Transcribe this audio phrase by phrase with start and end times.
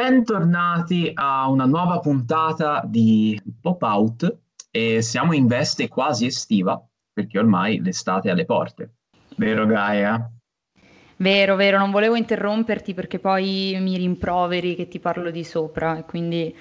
[0.00, 4.38] Bentornati a una nuova puntata di Pop Out
[4.70, 6.80] e siamo in veste quasi estiva
[7.12, 8.92] perché ormai l'estate è alle porte.
[9.34, 10.30] Vero Gaia?
[11.16, 16.04] Vero, vero, non volevo interromperti perché poi mi rimproveri che ti parlo di sopra e
[16.04, 16.54] quindi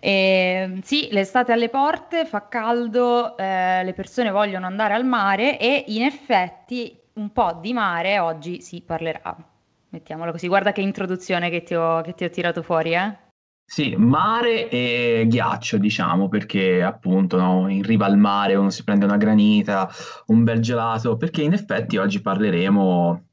[0.00, 5.60] eh, sì, l'estate è alle porte, fa caldo, eh, le persone vogliono andare al mare
[5.60, 9.49] e in effetti un po' di mare oggi si parlerà.
[9.92, 13.28] Mettiamolo così, guarda che introduzione che ti ho, che ti ho tirato fuori, eh?
[13.64, 19.04] Sì, mare e ghiaccio, diciamo, perché appunto no, in riva al mare uno si prende
[19.04, 19.88] una granita,
[20.26, 23.28] un bel gelato, perché in effetti oggi parleremo,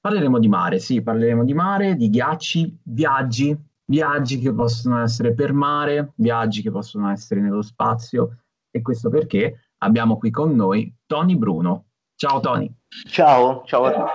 [0.00, 5.52] parleremo di mare, sì, parleremo di mare, di ghiacci, viaggi, viaggi che possono essere per
[5.52, 11.36] mare, viaggi che possono essere nello spazio, e questo perché abbiamo qui con noi Tony
[11.36, 11.86] Bruno.
[12.14, 12.70] Ciao Tony.
[13.08, 14.12] Ciao, ciao a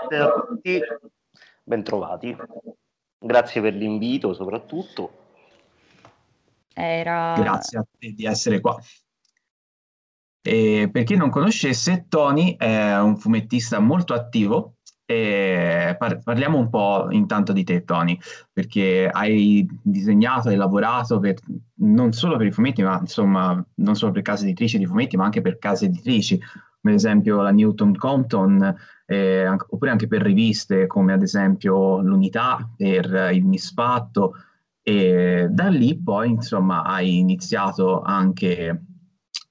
[0.48, 0.82] tutti
[1.64, 2.36] bentrovati.
[3.18, 5.22] Grazie per l'invito soprattutto.
[6.74, 7.36] Era...
[7.38, 8.78] Grazie a te di essere qua.
[10.46, 14.76] E per chi non conoscesse, Tony è un fumettista molto attivo.
[15.06, 18.18] E par- parliamo un po' intanto di te, Tony,
[18.52, 21.36] perché hai disegnato e lavorato per,
[21.76, 25.26] non solo per i fumetti, ma insomma, non solo per case editrici di fumetti, ma
[25.26, 28.76] anche per case editrici, come ad esempio la Newton Compton,
[29.14, 34.34] eh, oppure anche per riviste come ad esempio l'Unità, per il Misfatto,
[34.82, 38.82] e da lì poi insomma hai iniziato anche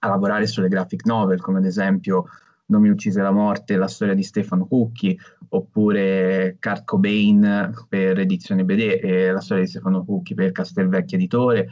[0.01, 2.27] a lavorare sulle graphic novel, come ad esempio
[2.67, 5.19] Non mi uccise la morte, la storia di Stefano Cucchi,
[5.51, 11.69] oppure Kurt Cobain per edizione BD e la storia di Stefano Cucchi per Castelvecchio Editore.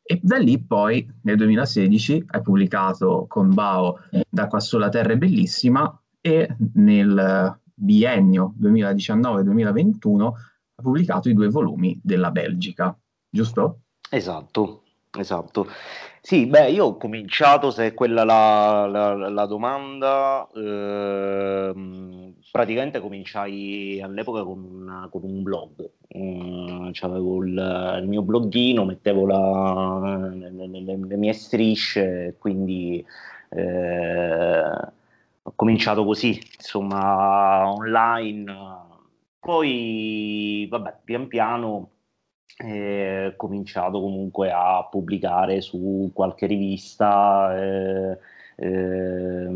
[0.00, 5.16] E da lì poi nel 2016 hai pubblicato con Bao Da qua sulla terra è
[5.16, 10.22] bellissima e nel biennio 2019-2021
[10.76, 12.98] ha pubblicato i due volumi della Belgica,
[13.28, 13.80] giusto?
[14.08, 14.84] Esatto,
[15.18, 15.66] esatto.
[16.22, 24.00] Sì, beh, io ho cominciato, se è quella la, la, la domanda, ehm, praticamente cominciai
[24.00, 30.50] all'epoca con, una, con un blog, mm, avevo il, il, mio bloggino, mettevo la, le,
[30.68, 33.04] le, le, mie strisce, quindi...
[33.50, 35.02] Eh,
[35.46, 38.44] ho cominciato così, insomma, online.
[39.38, 41.90] Poi, vabbè, pian piano
[42.58, 48.18] eh, ho cominciato comunque a pubblicare su qualche rivista, eh,
[48.56, 49.48] eh,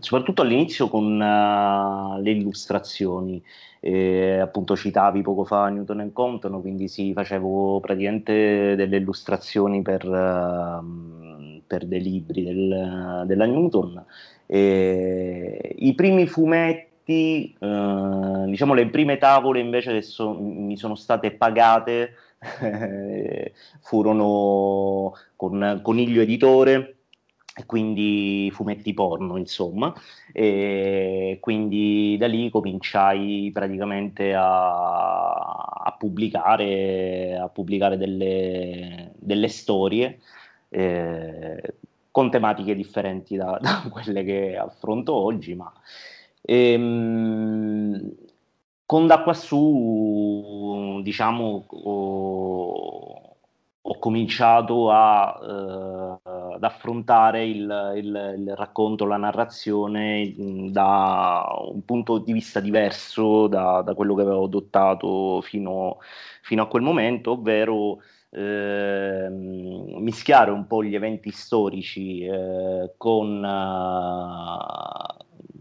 [0.00, 3.42] soprattutto all'inizio con uh, le illustrazioni.
[3.80, 11.23] Eh, appunto citavi poco fa Newton Compton, quindi sì, facevo praticamente delle illustrazioni per, uh,
[11.66, 14.04] per dei libri del, della Newton
[14.46, 21.32] e I primi fumetti, eh, diciamo le prime tavole invece che so, mi sono state
[21.32, 22.14] pagate
[23.80, 26.96] furono con Coniglio Editore,
[27.56, 29.94] e quindi fumetti porno, insomma,
[30.32, 40.18] e quindi da lì cominciai praticamente a, a pubblicare, a pubblicare delle, delle storie.
[40.74, 41.74] Eh,
[42.10, 45.72] con tematiche differenti da, da quelle che affronto oggi, ma
[46.42, 48.14] ehm,
[48.86, 53.36] con da qua su, diciamo, ho,
[53.80, 60.34] ho cominciato a, eh, ad affrontare il, il, il, racconto, la narrazione
[60.70, 65.98] da un punto di vista diverso da, da quello che avevo adottato fino,
[66.42, 67.98] fino a quel momento, ovvero
[68.34, 75.06] eh, mischiare un po' gli eventi storici eh, con, uh,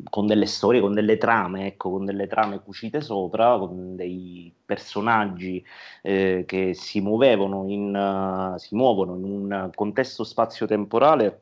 [0.10, 5.64] con, delle storie, con delle trame, ecco, con delle trame cucite sopra, con dei personaggi
[6.02, 11.42] eh, che si muovevano in, uh, si muovono in un contesto spazio-temporale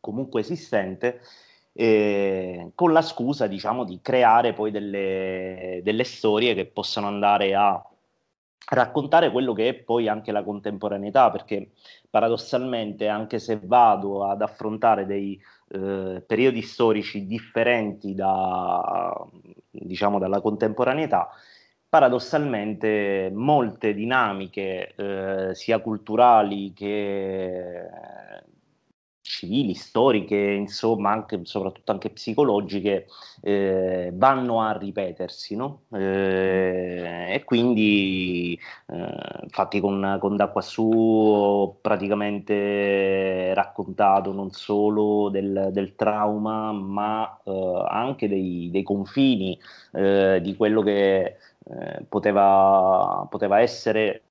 [0.00, 1.20] comunque esistente.
[1.76, 7.84] Eh, con la scusa diciamo di creare poi delle, delle storie che possano andare a
[8.70, 11.70] raccontare quello che è poi anche la contemporaneità, perché
[12.08, 19.14] paradossalmente anche se vado ad affrontare dei eh, periodi storici differenti da,
[19.70, 21.28] diciamo, dalla contemporaneità,
[21.88, 27.88] paradossalmente molte dinamiche eh, sia culturali che
[29.24, 33.06] civili, storiche, insomma, anche, soprattutto anche psicologiche,
[33.40, 35.84] eh, vanno a ripetersi, no?
[35.94, 45.70] eh, e quindi, eh, infatti, con, con Da Quassù ho praticamente raccontato non solo del,
[45.72, 49.58] del trauma, ma eh, anche dei, dei confini
[49.92, 51.36] eh, di quello che
[51.66, 54.23] eh, poteva, poteva essere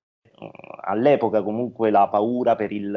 [0.81, 2.91] all'epoca comunque la paura per il,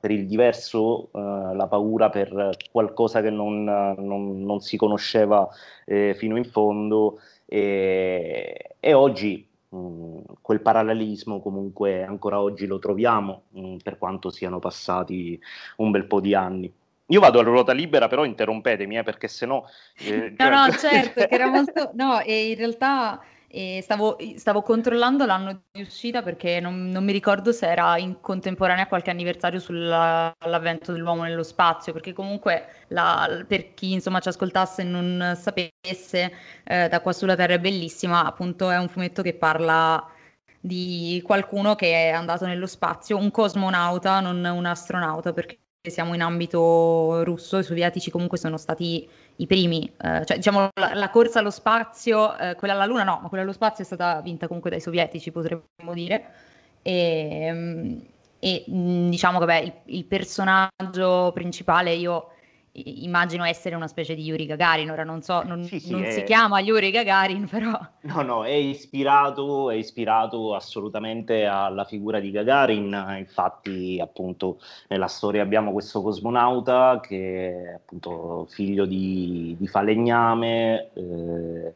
[0.00, 5.48] per il diverso, uh, la paura per qualcosa che non, non, non si conosceva
[5.84, 13.42] eh, fino in fondo e, e oggi mh, quel parallelismo comunque ancora oggi lo troviamo
[13.50, 15.40] mh, per quanto siano passati
[15.76, 16.72] un bel po' di anni.
[17.08, 19.62] Io vado a ruota libera, però interrompetemi, eh, perché sennò...
[19.98, 21.90] Eh, no, no, certo, che era molto...
[21.92, 23.20] No, e in realtà
[23.54, 28.20] e stavo, stavo, controllando l'anno di uscita perché non, non, mi ricordo se era in
[28.20, 34.28] contemporanea a qualche anniversario sull'avvento dell'uomo nello spazio, perché comunque la, per chi insomma ci
[34.28, 36.32] ascoltasse e non sapesse,
[36.64, 40.04] eh, da qua sulla Terra è bellissima, appunto è un fumetto che parla
[40.60, 45.60] di qualcuno che è andato nello spazio, un cosmonauta, non un astronauta, perché
[45.90, 50.94] siamo in ambito russo, i sovietici comunque sono stati i primi, eh, cioè diciamo la,
[50.94, 54.20] la, corsa allo spazio, eh, quella alla Luna no, ma quella allo spazio è stata
[54.20, 56.24] vinta comunque dai sovietici, potremmo dire.
[56.82, 57.98] E, mm,
[58.38, 62.33] e mm, diciamo che il, il personaggio principale io
[62.74, 66.10] immagino essere una specie di Yuri Gagarin, ora non so, non, sì, sì, non è...
[66.10, 67.78] si chiama Yuri Gagarin, però...
[68.00, 75.42] No, no, è ispirato, è ispirato assolutamente alla figura di Gagarin, infatti appunto nella storia
[75.42, 81.74] abbiamo questo cosmonauta che è appunto figlio di, di falegname, eh,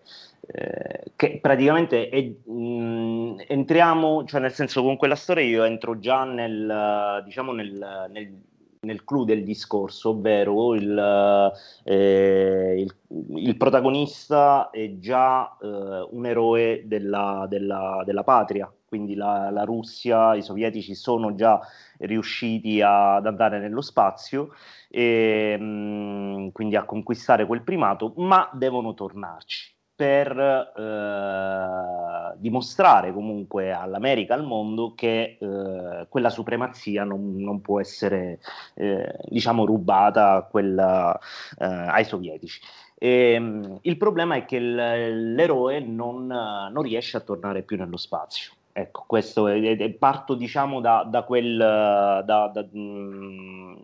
[0.51, 6.25] eh, che praticamente è, mh, entriamo, cioè nel senso con quella storia io entro già
[6.25, 8.47] nel, diciamo nel, nel
[8.81, 11.53] nel clou del discorso, ovvero il,
[11.85, 12.95] eh, il,
[13.37, 20.35] il protagonista è già eh, un eroe della, della, della patria, quindi la, la, Russia,
[20.35, 21.61] i sovietici sono già
[21.99, 24.51] riusciti a, ad andare nello spazio
[24.89, 30.31] e mh, mm, quindi a conquistare quel primato, ma devono tornarci per
[30.77, 38.39] eh, dimostrare comunque all'America, al mondo, che eh, quella supremazia non, non può essere,
[38.75, 41.19] eh, diciamo, rubata quella,
[41.59, 42.61] eh, ai sovietici.
[42.95, 48.53] E, ehm, il problema è che l'eroe non, non, riesce a tornare più nello spazio.
[48.71, 53.75] Ecco, questo è, è, parto diciamo da, da quel, da, da, mm,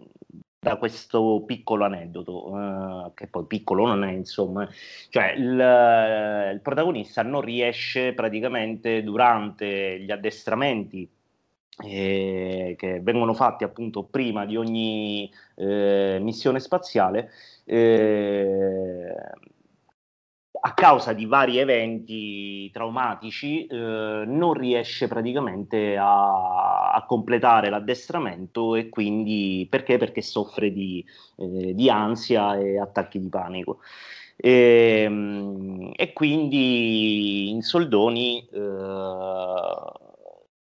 [0.64, 4.66] da questo piccolo aneddoto, eh, che poi piccolo non è, insomma,
[5.11, 11.06] cioè il, il, protagonista non riesce praticamente durante gli addestramenti
[11.84, 17.31] eh, che vengono fatti appunto prima di ogni eh, missione spaziale
[17.64, 19.14] eh,
[20.66, 23.76] a causa di vari eventi traumatici eh,
[24.26, 29.99] non riesce praticamente a, a, completare l'addestramento e quindi perché?
[29.99, 31.05] Perché soffre di,
[31.37, 33.81] eh, di ansia e attacchi di panico.
[34.37, 38.58] E, ehm, e quindi in soldoni eh,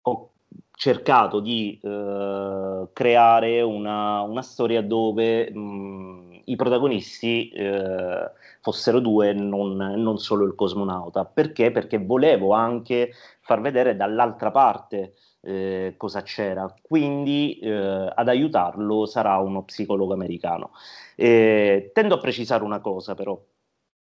[0.01, 0.31] ho
[0.71, 8.31] cercato di eh, creare una, una, storia dove mh, i protagonisti eh,
[8.67, 11.23] fossero due, non, non solo il cosmonauta.
[11.23, 11.71] Perché?
[11.71, 16.73] Perché volevo anche far vedere dall'altra parte eh, cosa c'era.
[16.81, 20.71] Quindi eh, ad aiutarlo sarà uno psicologo americano.
[21.15, 23.41] Eh, tendo a precisare una cosa però,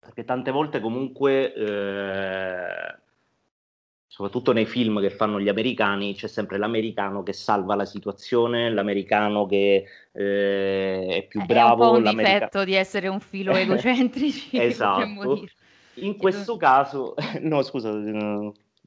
[0.01, 2.99] perché tante volte comunque eh,
[4.09, 9.47] soprattutto nei film che fanno gli americani, c'è sempre l'americano che salva la situazione, l'americano
[9.47, 11.95] che eh, è più bravo.
[11.95, 14.57] È un po' un difetto di essere un filo egocentrici.
[14.59, 15.47] esatto.
[15.95, 17.93] In questo caso, no scusa,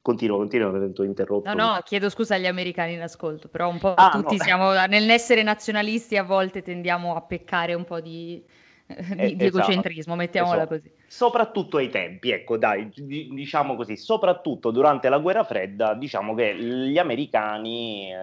[0.02, 1.54] Continuo, continuo, ho interrotto.
[1.54, 4.42] No, no, chiedo scusa agli americani in ascolto, però un po' ah, tutti no.
[4.42, 8.44] siamo, nell'essere nazionalisti a volte tendiamo a peccare un po' di,
[8.84, 10.74] di, di esatto, egocentrismo, mettiamola esatto.
[10.74, 10.92] così.
[11.12, 16.96] Soprattutto ai tempi, ecco, dai, diciamo così, soprattutto durante la guerra fredda, diciamo che gli
[16.96, 18.16] americani eh,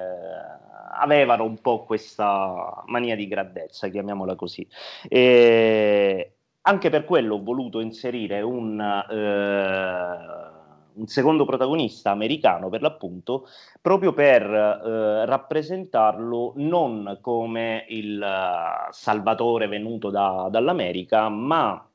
[1.00, 4.68] avevano un po' questa mania di grandezza, chiamiamola così.
[5.08, 8.80] E anche per quello ho voluto inserire un...
[8.82, 10.58] Eh,
[10.92, 13.48] un secondo protagonista americano per l'appunto,
[13.80, 21.89] proprio per eh, rappresentarlo non come il uh, salvatore venuto da, dall'America, ma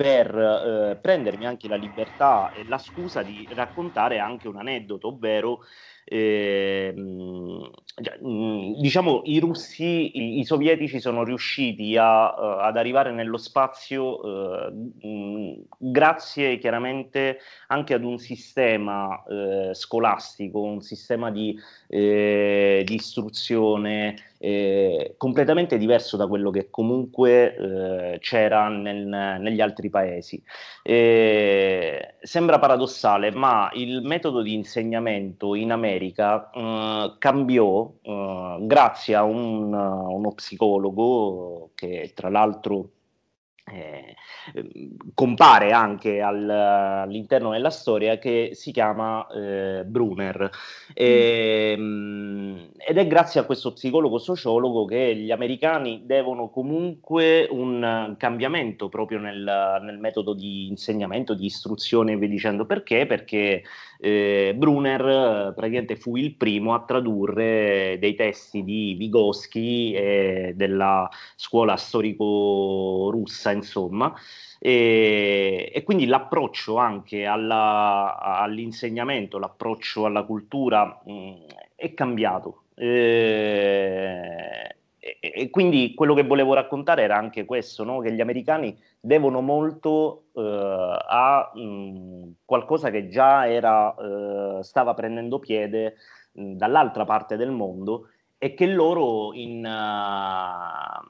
[0.00, 5.60] per eh, prendermi anche la libertà e la scusa di raccontare anche un aneddoto, ovvero
[6.12, 6.92] eh,
[8.80, 15.66] diciamo i russi, i, i, sovietici sono riusciti a, uh, ad arrivare nello spazio uh,
[15.78, 17.38] grazie chiaramente
[17.68, 24.16] anche ad un sistema uh, scolastico, un sistema di, di istruzione
[25.16, 29.06] completamente diverso da quello che comunque c'era nel,
[29.38, 30.42] negli altri paesi.
[30.82, 39.22] sembra paradossale, ma il metodo di insegnamento in America America eh, cambiò eh, grazie a
[39.22, 42.90] un, uno psicologo che tra l'altro
[43.72, 44.16] eh,
[44.54, 50.50] ehm, compare anche al, all'interno della storia che si chiama eh, Brunner
[50.92, 52.56] e, mm.
[52.78, 59.18] ed è grazie a questo psicologo sociologo che gli americani devono comunque un cambiamento proprio
[59.18, 63.06] nel, nel metodo di insegnamento, di istruzione e via dicendo perché?
[63.06, 63.62] Perché
[64.00, 71.76] eh, Brunner praticamente fu il primo a tradurre dei testi di Vygotsky e della scuola
[71.76, 74.14] storico-russa insomma,
[74.58, 81.34] e, e quindi l'approccio anche alla, all'insegnamento, l'approccio alla cultura mh,
[81.76, 82.64] è cambiato.
[85.02, 88.00] E, e, quindi quello che volevo raccontare era anche questo, no?
[88.00, 90.42] che gli americani devono molto eh,
[91.08, 95.96] a mh, qualcosa che già era, eh, stava prendendo piede
[96.32, 101.00] mh, dall'altra parte del mondo e che loro in, uh,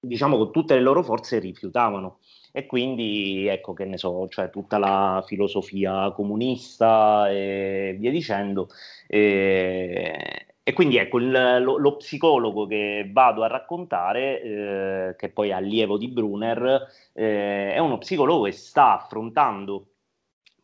[0.00, 2.18] diciamo con tutte le loro forze rifiutavano.
[2.52, 8.68] E quindi, ecco che ne so, cioè tutta la filosofia comunista e via dicendo.
[9.06, 11.30] E, e quindi ecco, il,
[11.62, 17.72] lo, lo, psicologo che vado a raccontare, eh, che poi è allievo di Brunner, eh,
[17.72, 19.90] è uno psicologo che sta affrontando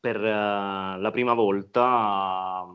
[0.00, 2.66] per uh, la prima volta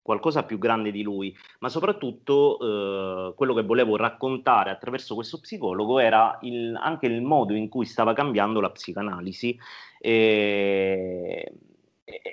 [0.00, 5.98] qualcosa più grande di lui, ma soprattutto eh, quello che volevo raccontare attraverso questo psicologo
[5.98, 9.58] era il, anche il modo in cui stava cambiando la psicanalisi.
[10.00, 11.52] E,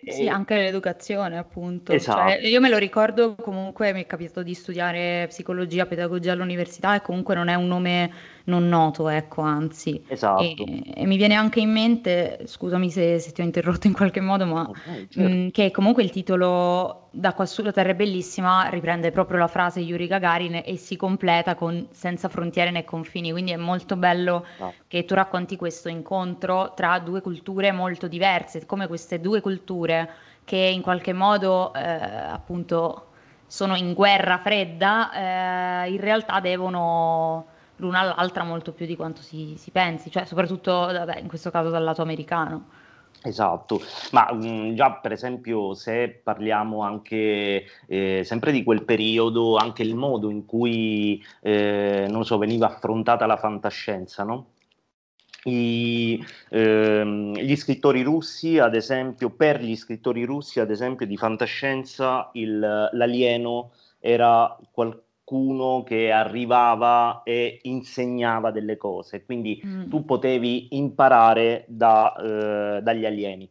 [0.07, 1.91] sì, anche l'educazione, appunto.
[1.91, 2.29] Cioè, esatto.
[2.29, 7.01] Cioè, io me lo ricordo comunque, mi è capitato di studiare psicologia, pedagogia all'università e
[7.01, 8.11] comunque non è un nome
[8.45, 10.03] non noto, ecco, anzi.
[10.07, 10.41] Esatto.
[10.41, 14.21] E, e mi viene anche in mente, scusami se, se, ti ho interrotto in qualche
[14.21, 15.29] modo, ma okay, certo.
[15.29, 19.81] mh, che comunque il titolo Da qua sulla terra è bellissima riprende proprio la frase
[19.81, 24.73] Yuri Gagarin e si completa con senza frontiere né confini, quindi è molto bello no.
[24.87, 30.09] che tu racconti questo incontro tra due culture molto diverse, come queste due culture
[30.45, 33.07] che in qualche modo eh, appunto
[33.45, 37.47] sono in guerra fredda, eh, in realtà devono
[37.81, 41.69] l'una all'altra molto più di quanto si, si pensi, cioè soprattutto vabbè, in questo caso
[41.69, 42.79] dal lato americano.
[43.23, 49.83] Esatto, ma mh, già per esempio se parliamo anche eh, sempre di quel periodo, anche
[49.83, 54.47] il modo in cui, eh, non so, veniva affrontata la fantascienza, no?
[55.43, 62.29] I, ehm, gli scrittori russi, ad esempio, per gli scrittori russi, ad esempio, di fantascienza,
[62.33, 69.89] il, l'alieno era qualcosa qualcuno che arrivava e insegnava delle cose, quindi mm.
[69.89, 73.49] tu potevi imparare da, eh, dagli alieni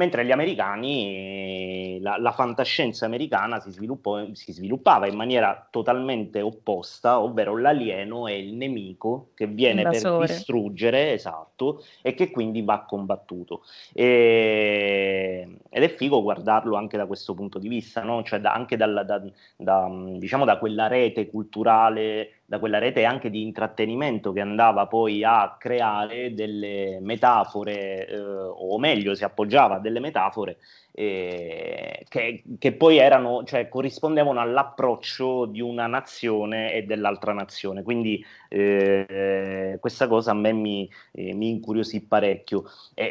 [0.00, 7.58] mentre gli americani, la, la fantascienza americana si, si, sviluppava in maniera totalmente opposta, ovvero
[7.58, 13.62] l'alieno è il nemico che viene per distruggere, esatto, e che quindi va combattuto.
[13.92, 18.22] E, ed è figo guardarlo anche da questo punto di vista, no?
[18.22, 19.22] cioè da, anche dal, da,
[19.56, 25.22] da, diciamo da quella rete culturale da quella rete anche di intrattenimento che andava poi
[25.22, 30.58] a creare delle metafore, eh, o meglio, si appoggiava a delle metafore
[30.90, 37.84] eh, che, che, poi erano, cioè, corrispondevano all'approccio di una nazione e dell'altra nazione.
[37.84, 42.64] Quindi eh, questa cosa a me mi, eh, mi incuriosì parecchio.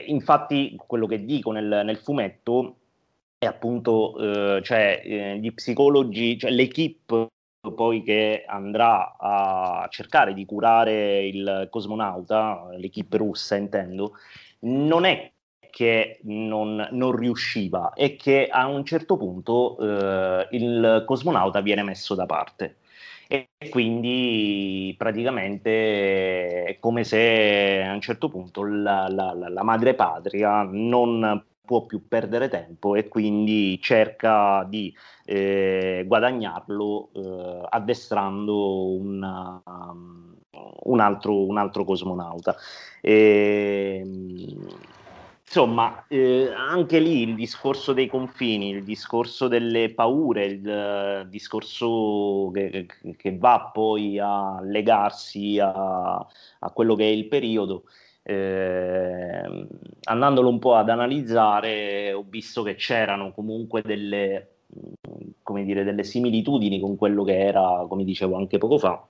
[0.07, 2.75] infatti, quello che dico nel, nel fumetto
[3.37, 7.29] è appunto, eh, cioè, eh, gli psicologi, cioè l'equipe
[7.75, 14.13] poi che andrà a cercare di curare il cosmonauta, l'equipe russa intendo,
[14.61, 15.31] non è
[15.69, 22.15] che non, non, riusciva, è che a un certo punto eh, il cosmonauta viene messo
[22.15, 22.77] da parte.
[23.27, 30.63] E quindi praticamente è come se a un certo punto la, la, la madre patria
[30.63, 34.91] non può più perdere tempo e quindi cerca di
[35.23, 40.35] eh, guadagnarlo eh, addestrando una, um,
[40.85, 42.55] un, altro, un, altro, cosmonauta.
[43.01, 44.03] E,
[45.45, 52.49] insomma, eh, anche lì il discorso dei confini, il discorso delle paure, il uh, discorso
[52.51, 57.83] che, che, va poi a legarsi a, a quello che è il periodo
[58.23, 59.67] eh,
[60.03, 64.47] andandolo un po' ad analizzare ho visto che c'erano comunque delle,
[65.43, 69.03] come dire, delle similitudini con quello che era, come dicevo anche poco fa,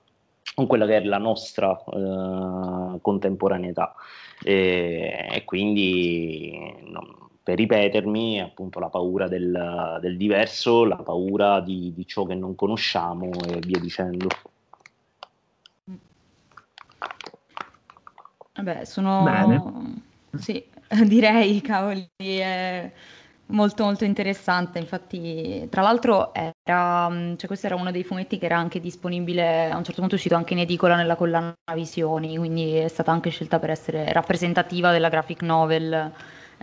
[0.54, 3.94] con quella che è la nostra eh, contemporaneità
[4.42, 11.92] e, e quindi no, per ripetermi, appunto la paura del, del diverso, la paura di,
[11.94, 14.28] di, ciò che non conosciamo e via dicendo.
[18.54, 19.22] Vabbè, sono...
[19.22, 20.02] Bene.
[20.36, 20.64] Sì,
[21.06, 22.90] direi, cavoli, è
[23.50, 28.56] molto molto interessante, infatti, tra l'altro era, cioè questo era uno dei fumetti che era
[28.56, 32.74] anche disponibile, a un certo punto è uscito anche in edicola nella collana Visioni, quindi
[32.74, 36.12] è stata anche scelta per essere rappresentativa della graphic novel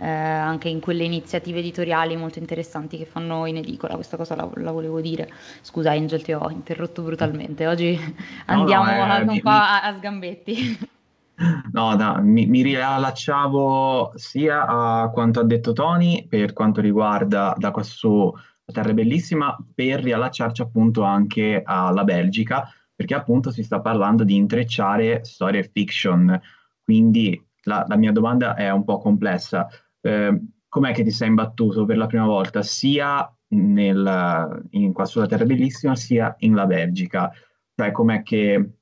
[0.00, 4.48] eh, anche in quelle iniziative editoriali molto interessanti che fanno in edicola, questa cosa la,
[4.54, 5.28] la volevo dire.
[5.60, 7.98] Scusa Angel, ti ho interrotto brutalmente, oggi
[8.46, 10.78] andiamo no, no, eh, un po' a, a sgambetti.
[11.72, 17.70] No, no mi, mi, riallacciavo sia a quanto ha detto Tony per quanto riguarda da
[17.70, 24.34] questo Terra Bellissima, per riallacciarci appunto anche alla Belgica, perché appunto si sta parlando di
[24.34, 26.38] intrecciare storia e fiction.
[26.82, 29.68] Quindi la, la mia domanda è un po' complessa
[30.00, 35.26] eh, com'è che ti sei imbattuto per la prima volta sia nel, in qua sulla
[35.26, 37.32] Terra Bellissima sia in la Belgica?
[37.74, 38.77] Cioè com'è che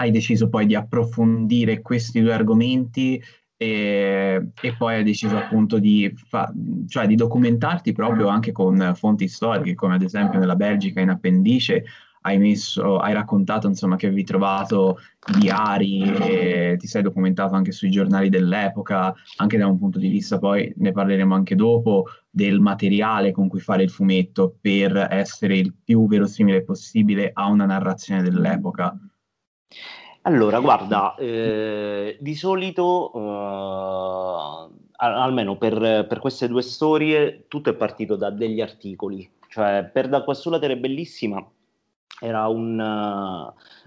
[0.00, 3.22] hai deciso poi di approfondire questi due argomenti
[3.56, 6.50] e, e, poi hai deciso appunto di, fa,
[6.88, 11.84] cioè di documentarti proprio anche con fonti storiche, come ad esempio nella Belgica in appendice
[12.22, 14.98] hai, messo, hai raccontato insomma che avevi trovato
[15.34, 20.38] i diari ti sei documentato anche sui giornali dell'epoca, anche da un punto di vista,
[20.38, 25.74] poi ne parleremo anche dopo, del materiale con cui fare il fumetto per essere il
[25.82, 28.98] più verosimile possibile a una narrazione dell'epoca.
[30.22, 38.16] Allora, guarda, eh, di solito, eh, almeno per, per, queste due storie, tutto è partito
[38.16, 39.28] da degli articoli.
[39.48, 41.44] Cioè, per Da qua sulla Terra è bellissima,
[42.20, 42.78] era un,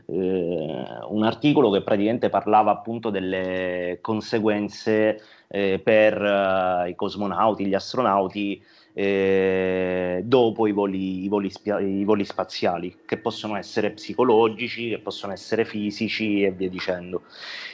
[0.08, 7.76] eh, un, articolo che praticamente parlava appunto delle conseguenze eh, per uh, i cosmonauti, gli
[7.76, 8.62] astronauti
[8.94, 15.00] eh, dopo i voli, i, voli spia- i voli, spaziali, che possono essere psicologici, che
[15.00, 17.24] possono essere fisici e via dicendo.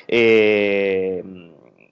[0.05, 1.23] E,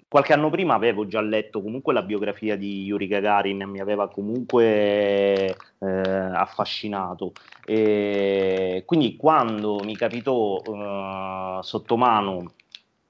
[0.10, 4.64] Qualche anno prima avevo già letto comunque la biografia di Yuri Gagarin, mi aveva comunque
[4.64, 7.34] eh, affascinato.
[7.66, 12.54] E quindi quando mi capitò eh, sotto mano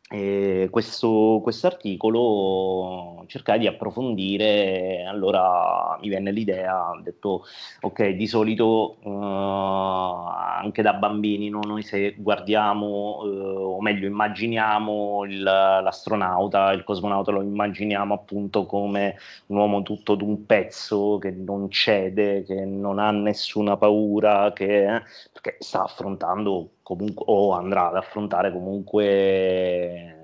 [0.09, 7.43] e questo articolo cercai di approfondire, allora mi venne l'idea, ho detto
[7.81, 11.59] ok, di solito uh, anche da bambini no?
[11.65, 19.17] noi se guardiamo, uh, o meglio immaginiamo il, l'astronauta, il cosmonauta lo immaginiamo appunto come
[19.47, 25.01] un uomo tutto d'un pezzo che non cede, che non ha nessuna paura, che, eh,
[25.33, 30.15] perché sta affrontando comunque, o andrà ad affrontare comunque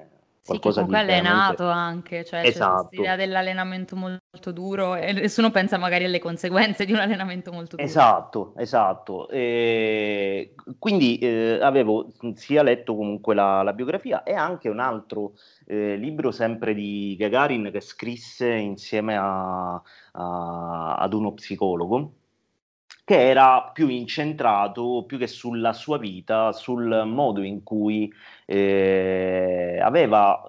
[0.46, 2.88] qualcosa sì, comunque di allenato anche, cioè esatto.
[2.90, 7.76] c'è l'idea dell'allenamento molto duro e nessuno pensa magari alle conseguenze di un allenamento molto
[7.76, 7.86] duro.
[7.86, 9.28] Esatto, esatto.
[9.30, 15.34] E quindi eh, avevo sia letto comunque la, la, biografia e anche un altro
[15.66, 22.14] eh, libro sempre di Gagarin che scrisse insieme a, a, ad uno psicologo
[23.06, 28.12] che era più incentrato più che sulla sua vita, sul modo in cui
[28.46, 30.42] eh, aveva,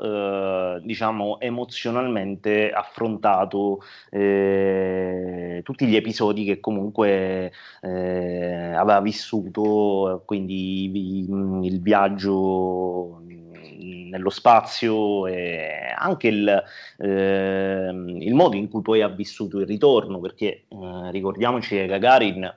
[0.76, 11.60] eh, diciamo, emozionalmente affrontato eh, tutti gli episodi che comunque eh, aveva vissuto, quindi il,
[11.64, 13.20] il viaggio
[13.84, 16.62] nello spazio e anche il,
[16.98, 22.54] eh, il, modo in cui poi ha vissuto il ritorno, perché eh, ricordiamoci che Gagarin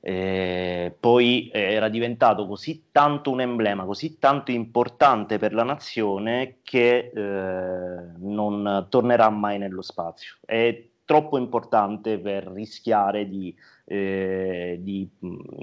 [0.00, 7.10] eh, poi era diventato così tanto un emblema, così tanto importante per la nazione che
[7.12, 10.36] eh, non tornerà mai nello spazio.
[10.44, 13.54] È troppo importante per rischiare di,
[13.86, 15.08] eh, di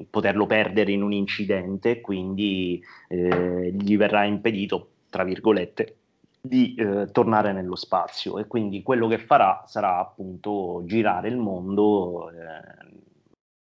[0.10, 5.98] poterlo perdere in un incidente, quindi eh, gli verrà impedito tra virgolette,
[6.42, 12.32] di eh, tornare nello spazio e quindi quello che farà sarà appunto girare il mondo
[12.32, 13.02] eh,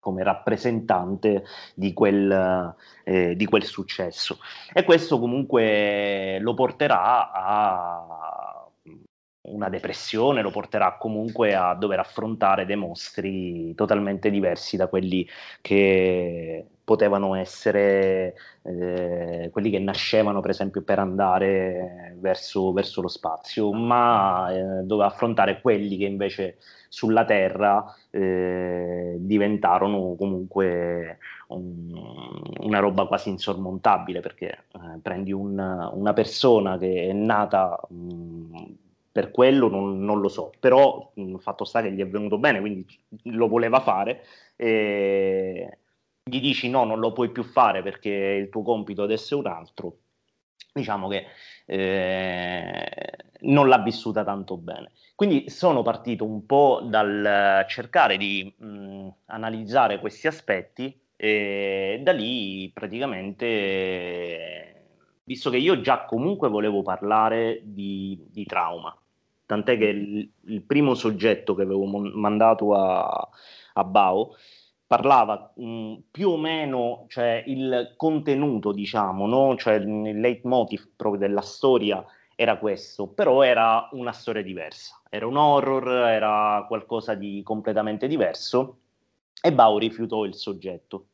[0.01, 4.39] come rappresentante di quel, eh, di quel, successo.
[4.73, 8.69] E questo comunque lo porterà a
[9.43, 15.27] una depressione, lo porterà comunque a dover affrontare dei mostri totalmente diversi da quelli
[15.61, 23.73] che potevano essere eh, quelli che nascevano per esempio per andare verso, verso lo spazio,
[23.73, 31.19] ma eh, doveva affrontare quelli che invece sulla Terra eh, diventarono comunque
[31.49, 31.93] un,
[32.61, 35.59] una roba quasi insormontabile perché eh, prendi un,
[35.93, 38.63] una persona che è nata mh,
[39.11, 42.61] per quello non, non lo so, però il fatto sta che gli è venuto bene,
[42.61, 42.87] quindi
[43.25, 44.23] lo voleva fare.
[44.55, 45.79] E
[46.29, 49.47] gli dici no, non lo puoi più fare perché il tuo compito adesso è un
[49.47, 49.99] altro,
[50.73, 51.27] diciamo che
[51.67, 52.91] eh,
[53.43, 54.91] non l'ha vissuta tanto bene.
[55.15, 62.73] Quindi sono partito un po' dal cercare di mh, analizzare questi aspetti e da lì
[62.75, 64.87] praticamente,
[65.23, 68.93] visto che io già comunque volevo parlare di, di trauma,
[69.47, 73.29] tant'è che il, il, primo soggetto che avevo mandato a,
[73.75, 74.35] a Bao
[74.87, 79.57] parlava mh, più o meno, cioè il contenuto, diciamo, no?
[79.57, 82.05] cioè il leitmotiv proprio della storia
[82.37, 88.79] era questo, però era una storia diversa, era un horror, era qualcosa di completamente diverso
[89.43, 91.09] e Bao rifiutò il soggetto.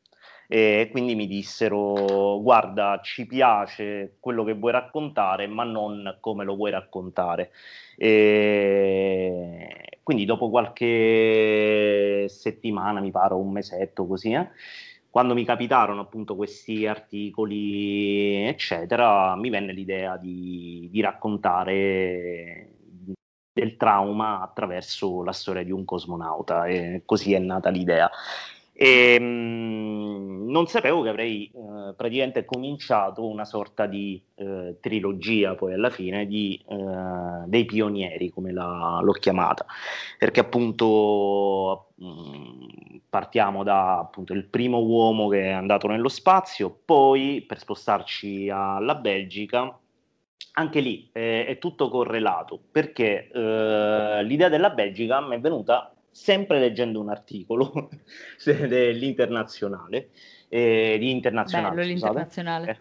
[0.48, 6.56] E quindi mi dissero guarda ci piace quello che vuoi raccontare ma non come lo
[6.56, 7.52] vuoi raccontare
[7.96, 14.48] e quindi dopo qualche settimana mi pare un mesetto così eh,
[15.10, 22.68] quando mi capitarono appunto questi articoli eccetera mi venne l'idea di, di raccontare
[23.52, 28.10] del trauma attraverso la storia di un cosmonauta e così è nata l'idea
[28.82, 35.54] e, mh, mm, non sapevo che avrei eh, praticamente cominciato una sorta di eh, trilogia
[35.54, 39.64] poi alla fine di, eh, dei pionieri, come la, l'ho chiamata,
[40.18, 46.76] perché appunto mh, mm, partiamo da appunto il primo uomo che è andato nello spazio,
[46.84, 49.76] poi per spostarci alla Belgica
[50.54, 52.60] anche lì eh, è tutto correlato.
[52.70, 57.88] Perché eh, l'idea della Belgica mi è venuta sempre leggendo un articolo
[58.44, 60.10] dell'internazionale,
[60.48, 61.74] eh, di internazionale.
[61.74, 62.78] Bello l'internazionale.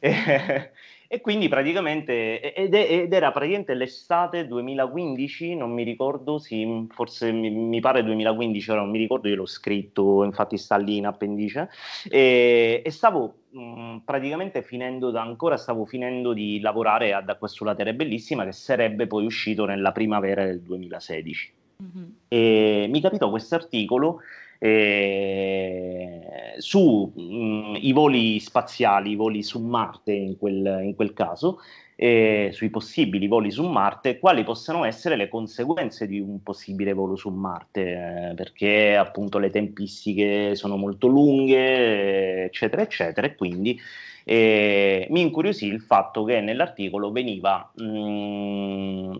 [0.00, 0.72] Eh,
[1.08, 7.50] e quindi praticamente, ed, ed, era praticamente l'estate 2015, non mi ricordo, sì, forse mi,
[7.50, 11.70] mi pare 2015, ora non mi ricordo, io l'ho scritto, infatti sta lì in appendice,
[12.10, 17.76] e, e stavo mh, praticamente finendo, da, ancora stavo finendo di lavorare ad Acqua sulla
[17.76, 21.62] Terra Bellissima, che sarebbe poi uscito nella primavera del 2016.
[21.82, 22.04] Mm-hmm.
[22.28, 24.20] E mi capitò questo articolo
[24.58, 31.58] eh, sui mm, voli spaziali, i voli su Marte in quel, in quel caso,
[31.96, 37.16] eh, sui possibili voli su Marte, quali possano essere le conseguenze di un possibile volo
[37.16, 43.78] su Marte, eh, perché appunto le tempistiche sono molto lunghe, eccetera, eccetera, e quindi
[44.24, 49.14] e mi incuriosì il fatto che nell'articolo veniva, mh, mm,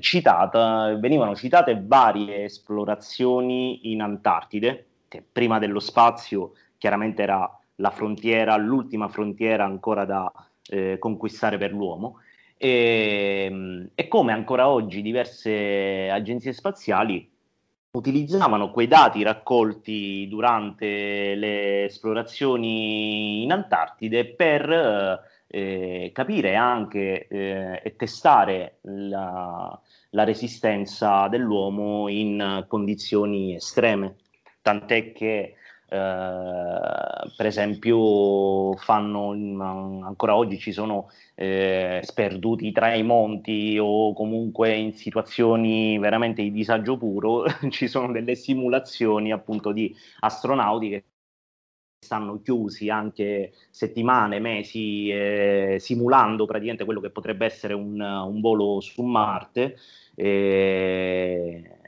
[0.00, 8.56] citata, venivano citate varie esplorazioni in Antartide, che prima dello spazio chiaramente era la frontiera,
[8.56, 10.30] l'ultima frontiera ancora da
[10.68, 12.18] eh, conquistare per l'uomo,
[12.58, 17.29] e, e come ancora oggi diverse agenzie spaziali
[17.92, 27.96] utilizzavano quei dati raccolti durante le esplorazioni in Antartide per eh, capire anche eh, e
[27.96, 29.78] testare la,
[30.10, 34.14] la, resistenza dell'uomo in condizioni estreme.
[34.62, 35.56] Tant'è che
[35.92, 39.30] eh, per esempio fanno
[40.04, 46.52] ancora oggi ci sono eh, sperduti tra i monti o comunque in situazioni veramente di
[46.52, 51.04] disagio puro ci sono delle simulazioni appunto di astronauti che
[51.98, 58.80] stanno chiusi anche settimane, mesi, eh, simulando praticamente quello che potrebbe essere un, un volo
[58.80, 59.76] su Marte.
[60.14, 61.78] E,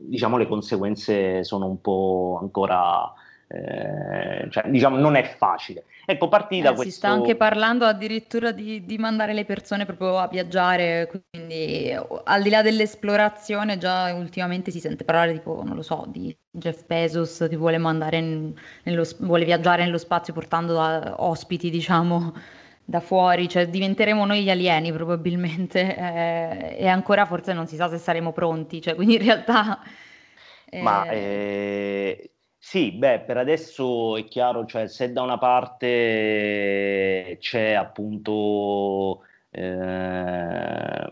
[0.00, 3.12] diciamo le conseguenze sono un po' ancora
[3.54, 5.84] eh, cioè, diciamo, non è facile.
[6.04, 6.90] Ecco, partita eh, questo...
[6.90, 12.42] Si sta anche parlando addirittura di, di, mandare le persone proprio a viaggiare, quindi al
[12.42, 17.46] di là dell'esplorazione già ultimamente si sente parlare tipo, non lo so, di Jeff Bezos
[17.48, 20.80] che vuole, in, nello, vuole viaggiare nello spazio portando
[21.24, 22.34] ospiti, diciamo,
[22.84, 25.96] da fuori, cioè diventeremo noi gli alieni probabilmente.
[25.96, 29.80] Eh, e ancora forse non si sa se saremo pronti, cioè, quindi in realtà...
[30.72, 32.33] Ma eh, eh
[32.66, 41.06] sì, beh, per adesso è chiaro, cioè se da una parte c'è appunto eh,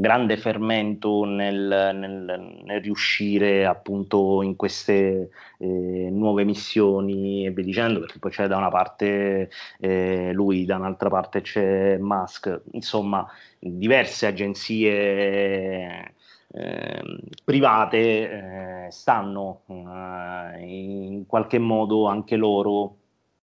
[0.00, 8.00] grande fermento nel, nel, nel, riuscire appunto in queste eh, nuove missioni e via dicendo,
[8.00, 13.24] perché poi c'è da una parte eh, lui, da un'altra parte c'è Musk, insomma
[13.58, 16.14] diverse agenzie
[16.50, 22.96] Ehm, private eh, stanno eh, in qualche modo anche loro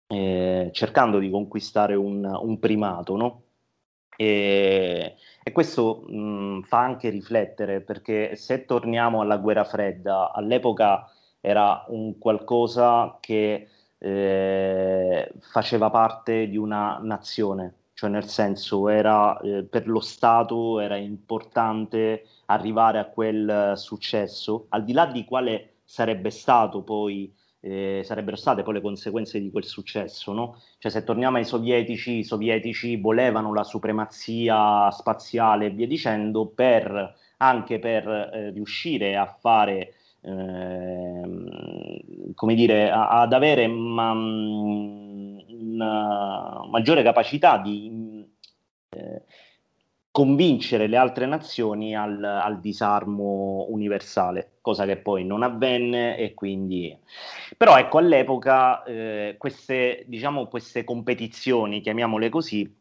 [0.08, 3.44] eh, cercando di conquistare un, un primato, no?
[4.18, 11.86] E, e questo mh, fa anche riflettere perché se torniamo alla guerra fredda, all'epoca era
[11.88, 19.88] un qualcosa che eh, faceva parte di una nazione, cioè nel senso era eh, per
[19.88, 26.84] lo Stato era importante arrivare a quel successo, al di là di quale sarebbe stato
[26.84, 30.62] poi eh, sarebbero state poi le conseguenze di quel successo, no?
[30.80, 37.16] Cioè se torniamo ai sovietici, i sovietici volevano la supremazia spaziale e via dicendo per,
[37.38, 41.22] anche per eh, riuscire a fare, eh,
[42.34, 44.12] come dire, a, ad avere ma,
[45.62, 48.26] una maggiore capacità di
[48.90, 49.24] eh,
[50.12, 56.95] convincere le altre nazioni al, al, disarmo universale, cosa che poi non avvenne e quindi...
[57.56, 62.81] Però ecco, all'epoca eh, queste, diciamo, queste competizioni, chiamiamole così,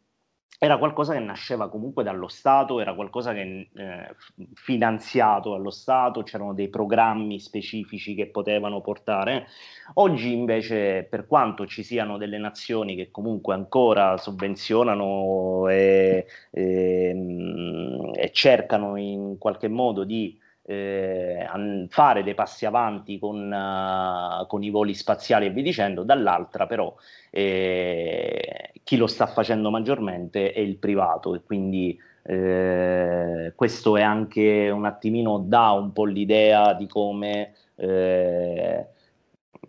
[0.63, 4.15] era qualcosa che nasceva comunque dallo Stato, era qualcosa che eh,
[4.53, 9.47] finanziato dallo Stato, c'erano dei programmi specifici che potevano portare.
[9.95, 18.31] Oggi invece, per quanto ci siano delle nazioni che comunque ancora sovvenzionano e, e, e
[18.31, 20.39] cercano in qualche modo di
[20.71, 21.47] eh,
[21.89, 26.95] fare dei passi avanti con, uh, con, i voli spaziali e via dicendo, dall'altra però
[27.31, 34.69] eh, chi lo sta facendo maggiormente è il privato e quindi eh, questo è anche
[34.69, 38.87] un attimino dà un po' l'idea di come eh,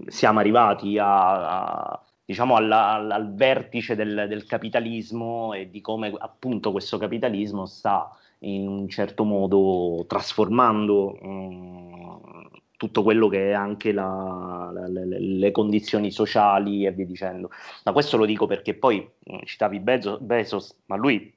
[0.08, 6.72] siamo arrivati a, a diciamo alla, al, vertice del, del capitalismo e di come appunto
[6.72, 8.10] questo capitalismo sta
[8.44, 15.52] in un certo modo trasformando um, tutto quello che è anche la, la, le, le,
[15.52, 17.52] condizioni sociali e via dicendo.
[17.84, 19.08] Ma questo lo dico perché poi
[19.44, 21.32] citavi Bezos, Bezos ma lui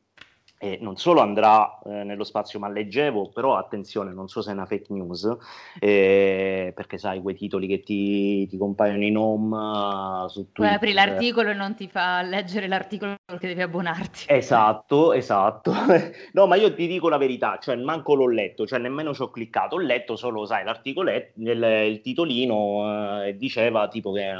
[0.64, 4.55] e non solo andrà eh, nello spazio, ma leggevo, però attenzione, non so se è
[4.55, 5.37] una fake news,
[5.79, 10.66] eh, perché sai quei titoli che ti, ti compaiono in home uh, su Twitter.
[10.66, 14.24] Poi apri l'articolo e non ti fa leggere l'articolo perché devi abbonarti.
[14.29, 15.72] Esatto, esatto.
[16.33, 19.31] no, ma io ti dico la verità, cioè manco l'ho letto, cioè nemmeno ci ho
[19.31, 24.35] cliccato, ho letto solo, sai, l'articolo, il, il titolino eh, diceva tipo che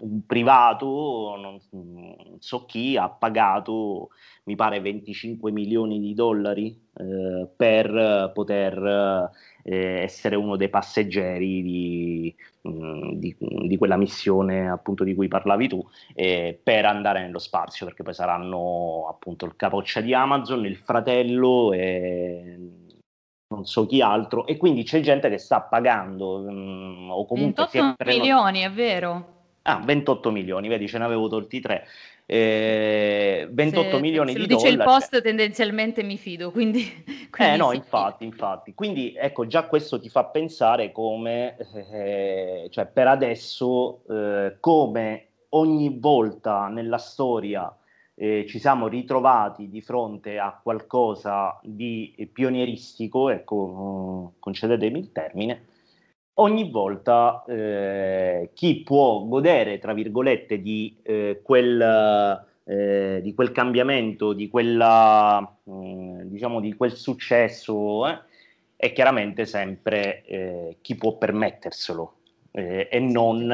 [0.00, 4.08] un privato, non, so chi, ha pagato
[4.44, 9.30] mi pare 25 milioni di dollari eh, per poter
[9.62, 12.34] eh, essere uno dei passeggeri di,
[12.68, 17.86] mm, di, di, quella missione appunto di cui parlavi tu eh, per andare nello spazio
[17.86, 22.58] perché poi saranno appunto il capoccia di Amazon, il fratello e
[23.48, 24.46] non so chi altro.
[24.46, 29.31] E quindi c'è gente che sta pagando mh, mm, o comunque 28 milioni è vero
[29.62, 31.86] Ah, 28 milioni, vedi, ce ne avevo tolti tre
[32.26, 34.74] eh, 28 se, milioni se di dice dollari.
[34.74, 36.82] il post tendenzialmente mi fido, quindi...
[37.30, 37.76] quindi eh no, sì.
[37.76, 38.74] infatti, infatti.
[38.74, 41.56] Quindi ecco, già questo ti fa pensare come,
[41.92, 47.74] eh, cioè per adesso, eh, come ogni volta nella storia
[48.14, 55.66] eh, ci siamo ritrovati di fronte a qualcosa di pionieristico, ecco, concedetemi il termine,
[56.34, 64.32] ogni volta eh, chi può godere, tra virgolette, di, eh, quel, eh, di quel, cambiamento,
[64.32, 68.18] di, quella, mm, diciamo, di quel successo, eh,
[68.76, 72.14] è chiaramente sempre eh, chi può permetterselo
[72.52, 73.48] eh, e non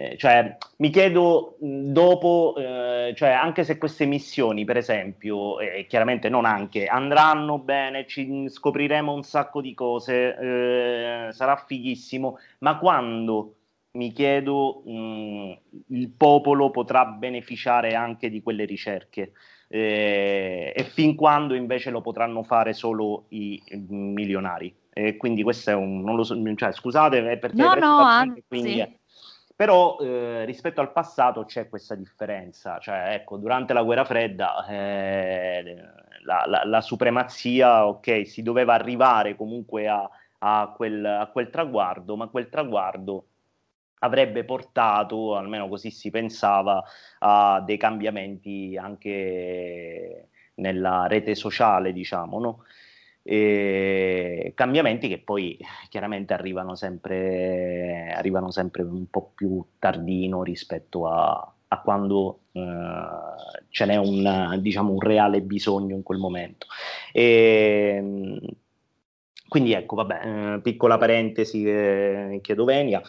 [0.00, 5.86] eh, cioè, mi chiedo dopo, eh, cioè, anche se queste missioni, per esempio, e eh,
[5.88, 12.78] chiaramente non anche, andranno bene, ci scopriremo un sacco di cose, eh, sarà fighissimo, ma
[12.78, 13.56] quando
[13.92, 15.58] mi chiedo mh,
[15.88, 19.32] il popolo potrà beneficiare anche di quelle ricerche?
[19.66, 24.72] Eh, e fin quando invece lo potranno fare solo i milionari.
[24.92, 28.44] E quindi questo è un, non lo so, cioè, scusate perché no, no, anzi.
[28.46, 28.97] quindi,
[29.58, 35.74] però eh, rispetto al passato c'è questa differenza, cioè ecco, durante la guerra fredda eh,
[36.22, 42.14] la, la, la, supremazia, ok, si doveva arrivare comunque a, a, quel, a quel traguardo,
[42.14, 43.26] ma quel traguardo
[43.98, 46.80] avrebbe portato, almeno così si pensava,
[47.18, 52.64] a dei cambiamenti anche nella rete sociale, diciamo, no?
[53.30, 55.58] E cambiamenti che poi
[55.90, 62.62] chiaramente arrivano sempre, arrivano sempre un po' più tardino rispetto a, a quando eh,
[63.68, 66.68] ce n'è un, diciamo, un reale bisogno in quel momento.
[67.12, 68.40] E,
[69.46, 73.02] quindi ecco, vabbè, eh, piccola parentesi, eh, chiedo venia.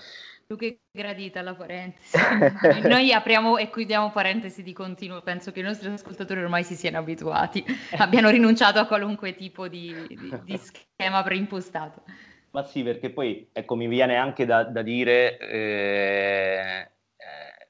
[0.50, 2.18] Più che gradita la parentesi.
[2.90, 6.98] Noi apriamo e chiudiamo parentesi di continuo, penso che i nostri ascoltatori ormai si siano
[6.98, 7.64] abituati,
[7.98, 10.58] abbiano rinunciato a qualunque tipo di, di, di
[10.98, 12.02] schema preimpostato.
[12.50, 17.68] Ma sì, perché poi ecco, mi viene anche da, da dire, eh, eh,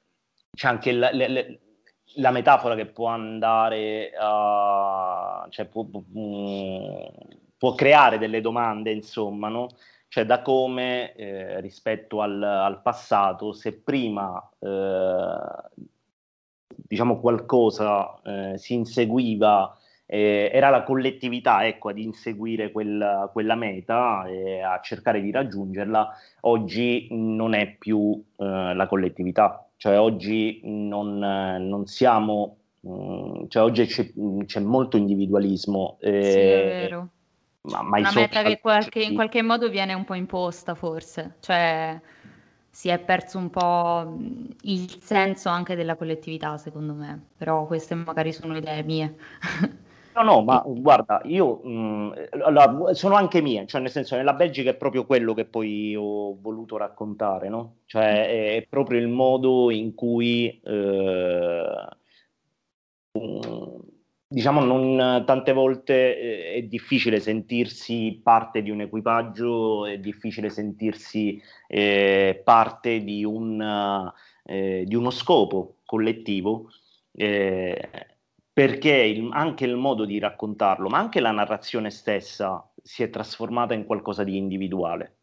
[0.55, 1.27] c'è anche la, la,
[2.15, 5.45] la, metafora che può andare a...
[5.49, 7.07] Cioè può, mm,
[7.57, 9.67] può creare delle domande, insomma, no?
[10.09, 15.85] Cioè da come eh, rispetto al, al, passato, se prima eh,
[16.65, 19.77] diciamo qualcosa eh, si inseguiva
[20.11, 26.09] eh, era la collettività ecco, ad inseguire quel, quella meta e a cercare di raggiungerla,
[26.41, 33.61] oggi non è più eh, la collettività, cioè oggi non, non siamo, mh, mm, cioè
[33.61, 34.11] oggi c'è,
[34.45, 35.99] c'è, molto individualismo.
[36.01, 37.09] Eh, sì, è vero.
[37.61, 41.99] Ma, ma Una meta che qualche, in qualche modo viene un po' imposta forse, cioè
[42.69, 44.17] si è perso un po'
[44.61, 49.15] il senso anche della collettività secondo me, però queste magari sono idee mie.
[50.11, 54.71] No, no, ma guarda, io mh, la, sono anche mie, cioè nel senso nella Belgica
[54.71, 57.77] è proprio quello che poi ho voluto raccontare, no?
[57.85, 61.87] Cioè è, è proprio il modo in cui, eh,
[64.31, 71.41] diciamo, non, tante volte eh, è difficile sentirsi parte di un equipaggio, è difficile sentirsi
[71.67, 74.11] eh, parte di, un,
[74.45, 76.69] eh, di uno scopo collettivo.
[77.11, 77.89] Eh,
[78.53, 83.73] perché il, anche il modo di raccontarlo, ma anche la narrazione stessa si è trasformata
[83.73, 85.19] in qualcosa di individuale.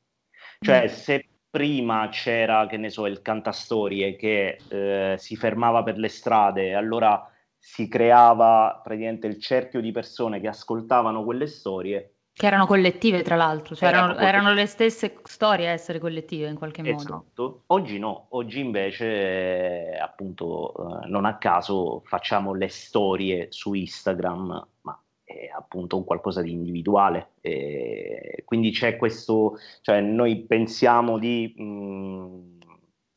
[0.59, 0.87] Cioè, mm.
[0.87, 6.75] se prima c'era, che ne so, il cantastorie che eh, si fermava per le strade,
[6.75, 7.31] allora
[7.69, 13.35] si creava praticamente il cerchio di persone che ascoltavano quelle storie, che erano collettive, tra
[13.35, 16.97] l'altro, cioè erano, erano, erano, le stesse storie a essere collettive in qualche modo.
[16.97, 17.63] Esatto.
[17.69, 24.69] Oggi no, oggi invece, eh, appunto, eh, non a caso facciamo le storie su Instagram,
[24.83, 27.33] ma è appunto un qualcosa di individuale.
[27.41, 32.56] E quindi c'è questo, cioè noi pensiamo di mh, mm,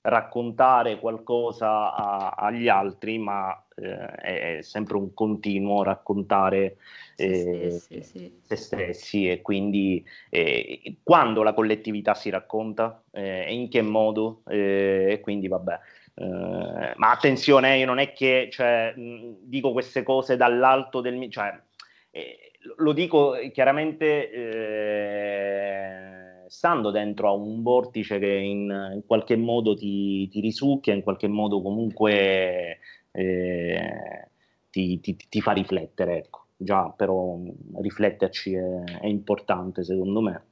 [0.01, 6.77] raccontare qualcosa a, agli altri, ma eh, è sempre un continuo raccontare
[7.15, 13.53] eh, sì, sì, se stessi e quindi eh, quando la collettività si racconta eh, e
[13.53, 15.79] in che modo eh, e quindi vabbè
[16.15, 21.29] eh, ma attenzione io non è che cioè, mh, dico queste cose dall'alto del mio
[21.29, 21.57] cioè,
[22.77, 24.29] lo dico chiaramente
[26.49, 31.27] stando dentro a un vortice che in, in qualche modo ti, ti, risucchia, in qualche
[31.27, 32.79] modo comunque
[33.11, 34.29] eh,
[34.69, 36.45] ti, ti, ti, fa riflettere, ecco.
[36.57, 37.37] Già, però
[37.79, 40.43] rifletterci è, è importante secondo me.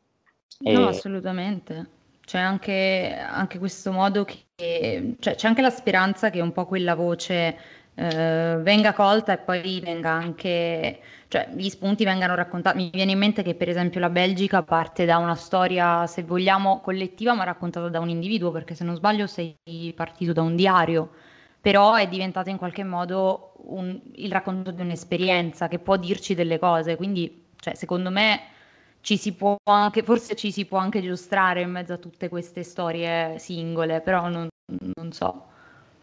[0.63, 0.71] E...
[0.71, 1.95] No, assolutamente.
[2.23, 5.15] C'è anche, anche questo modo che...
[5.19, 7.57] Cioè, c'è anche la speranza che un po' quella voce
[7.97, 12.77] eh, venga colta e poi venga anche, cioè gli spunti vengano raccontati.
[12.77, 16.79] Mi viene in mente che per esempio la Belgica parte da una storia, se vogliamo,
[16.81, 19.57] collettiva, ma raccontata da un individuo, perché se non sbaglio sei
[19.95, 21.11] partito da un diario
[21.59, 26.59] però è diventata in qualche modo un, il racconto di un'esperienza che può dirci delle
[26.59, 28.41] cose, quindi cioè, secondo me
[29.01, 32.63] ci si può anche, forse ci si può anche giostrare in mezzo a tutte queste
[32.63, 34.47] storie singole, però non,
[34.95, 35.47] non so.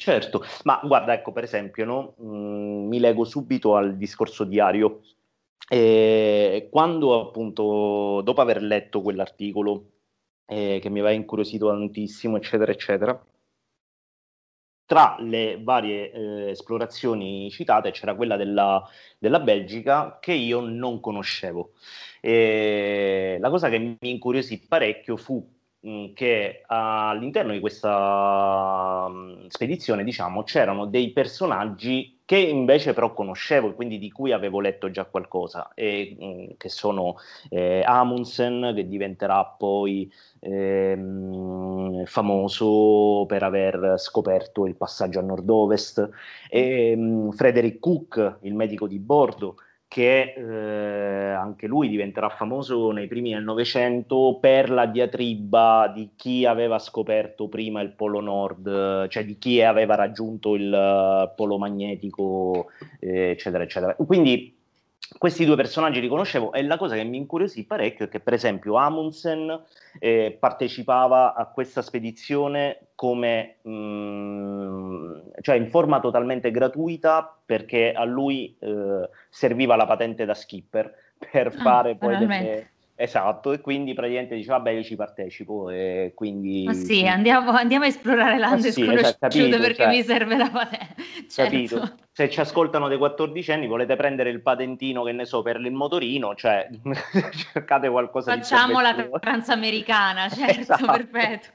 [0.05, 2.14] Certo, ma guarda, ecco per esempio, no?
[2.21, 5.01] mm, mi leggo subito al discorso diario.
[5.67, 9.93] E quando appunto, dopo aver letto quell'articolo
[10.45, 13.27] eh, che mi aveva incuriosito tantissimo, eccetera, eccetera,
[14.85, 18.87] tra le varie eh, esplorazioni citate c'era quella della,
[19.19, 21.73] della, Belgica che io non conoscevo.
[22.21, 25.54] E la cosa che mi incuriosì parecchio fu
[26.15, 29.11] che all'interno di questa
[29.48, 34.90] spedizione, diciamo, c'erano dei personaggi che invece però conoscevo e quindi di cui avevo letto
[34.90, 37.17] già qualcosa, e, che sono
[37.50, 46.09] eh, Amundsen, che diventerà poi ehm, famoso per aver scoperto il passaggio a nord-ovest,
[46.48, 49.56] e mh, Frederick Cook, il medico di bordo,
[49.95, 56.45] che eh, anche lui diventerà famoso nei primi del Novecento per la diatriba di chi
[56.45, 63.31] aveva scoperto prima il Polo Nord, cioè di chi aveva raggiunto il polo magnetico, eh,
[63.31, 63.95] eccetera, eccetera.
[63.95, 64.63] Quindi
[65.19, 68.33] questi due personaggi li conoscevo e la cosa che mi incuriosì parecchio è che per
[68.33, 69.63] esempio Amundsen
[69.98, 78.05] eh, partecipava a questa spedizione come mh, mm, cioè in forma totalmente gratuita perché a
[78.05, 80.92] lui eh, serviva la patente da skipper
[81.31, 86.13] per ah, fare poi delle, Esatto, e quindi praticamente dice vabbè io ci partecipo e
[86.15, 86.63] quindi...
[86.65, 90.51] Ma sì, andiamo, andiamo a esplorare l'Ande sì, esatto, capito, perché cioè, mi serve la
[90.51, 90.95] patente.
[91.27, 91.51] Certo.
[91.51, 91.97] Capito?
[92.13, 95.73] Se ci ascoltano dei 14 anni volete prendere il patentino, che ne so, per il
[95.73, 96.69] motorino, cioè
[97.53, 100.87] cercate qualcosa Facciamo di Facciamo la transamericana, certo, esatto.
[100.87, 101.49] perfetto.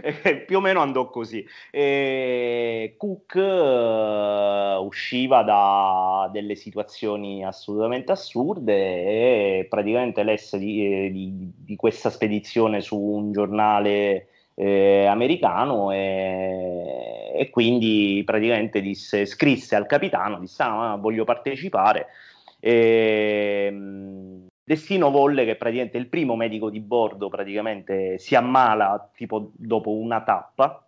[0.46, 1.46] più o meno andò così.
[1.70, 11.52] E Cook uh, usciva da delle situazioni assolutamente assurde e praticamente lesse di, eh, di,
[11.56, 19.86] di questa spedizione su un giornale eh, americano e, e, quindi praticamente disse, scrisse al
[19.86, 22.08] capitano, disse ah, voglio partecipare.
[22.60, 29.92] E, Destino volle che praticamente il primo medico di bordo praticamente si ammala tipo dopo
[29.92, 30.86] una tappa.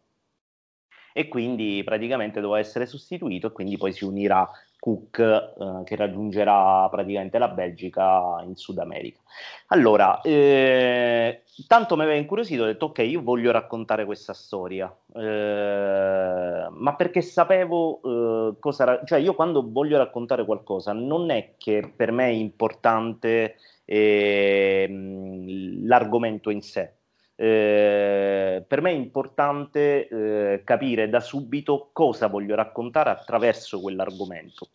[1.15, 4.47] E quindi praticamente doveva essere sostituito e quindi poi si unirà
[4.81, 9.21] Cook eh, che raggiungerà praticamente la Belgica in Sud America.
[9.69, 16.67] Allora, eh, tanto mi aveva incuriosito, ho detto ok, io voglio raccontare questa storia, eh,
[16.71, 18.85] ma perché sapevo eh, cosa...
[18.85, 25.87] Ra- cioè io quando voglio raccontare qualcosa non è che per me è importante ehm,
[25.87, 26.95] l'argomento in sé,
[27.43, 34.69] eh, per me è importante eh, capire da subito cosa voglio raccontare attraverso quell'argomento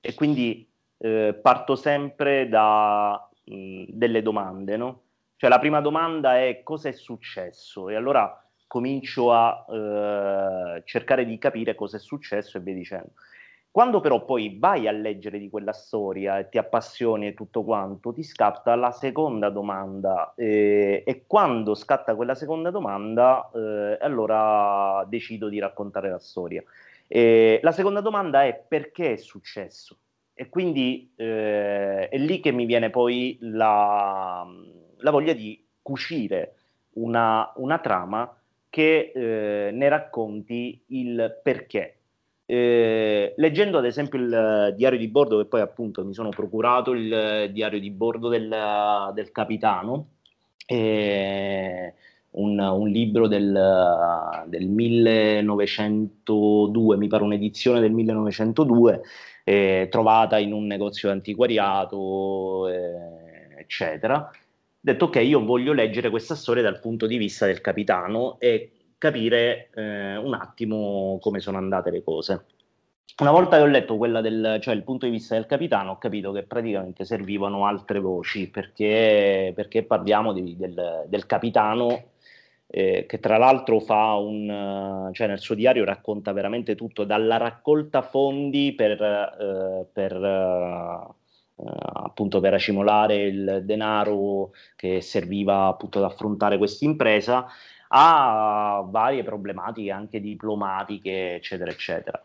[0.00, 5.02] e quindi eh, parto sempre da mh, delle domande, no?
[5.34, 11.36] Cioè la prima domanda è cosa è successo e allora comincio a eh, cercare di
[11.38, 13.14] capire cosa è successo e via dicendo.
[13.72, 18.12] Quando però poi vai a leggere di quella storia e ti appassioni e tutto quanto,
[18.12, 25.48] ti scatta la seconda domanda eh, e quando scatta quella seconda domanda, eh, allora decido
[25.48, 26.62] di raccontare la storia.
[27.08, 29.96] Eh, la seconda domanda è perché è successo?
[30.34, 34.46] E quindi eh, è lì che mi viene poi la,
[34.98, 36.56] la voglia di cucire
[36.96, 42.01] una, una trama che eh, ne racconti il perché
[42.52, 46.92] eh, leggendo ad esempio il uh, diario di bordo, che poi appunto mi sono procurato
[46.92, 48.54] il uh, diario di bordo del,
[49.14, 50.08] del capitano,
[50.66, 51.94] eh,
[52.32, 59.00] un, un, libro del, del, 1902, mi pare un'edizione del 1902,
[59.44, 64.30] eh, trovata in un negozio antiquariato, eh, eccetera.
[64.78, 68.72] Detto ok, io voglio leggere questa storia dal punto di vista del capitano e
[69.02, 72.44] capire eh, un attimo come sono andate le cose.
[73.18, 76.30] Una volta che ho letto del, cioè il punto di vista del capitano, ho capito
[76.30, 82.10] che praticamente servivano altre voci, perché, perché parliamo di, del, del, capitano
[82.68, 88.02] eh, che tra l'altro fa un, cioè nel suo diario racconta veramente tutto, dalla raccolta
[88.02, 91.20] fondi per, eh, per
[91.54, 97.46] Uh, appunto per accimolare il denaro che serviva appunto ad affrontare questa impresa
[97.94, 102.20] a varie problematiche anche diplomatiche, eccetera, eccetera.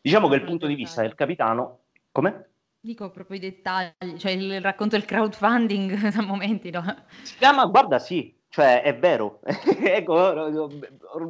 [0.00, 1.78] Diciamo che il punto di vista del capitano...
[2.10, 2.50] Come?
[2.80, 6.82] Dico proprio i dettagli, cioè il racconto del crowdfunding da momenti, no?
[7.22, 9.40] Si chiama, guarda, sì, cioè è vero,
[9.84, 10.32] ecco,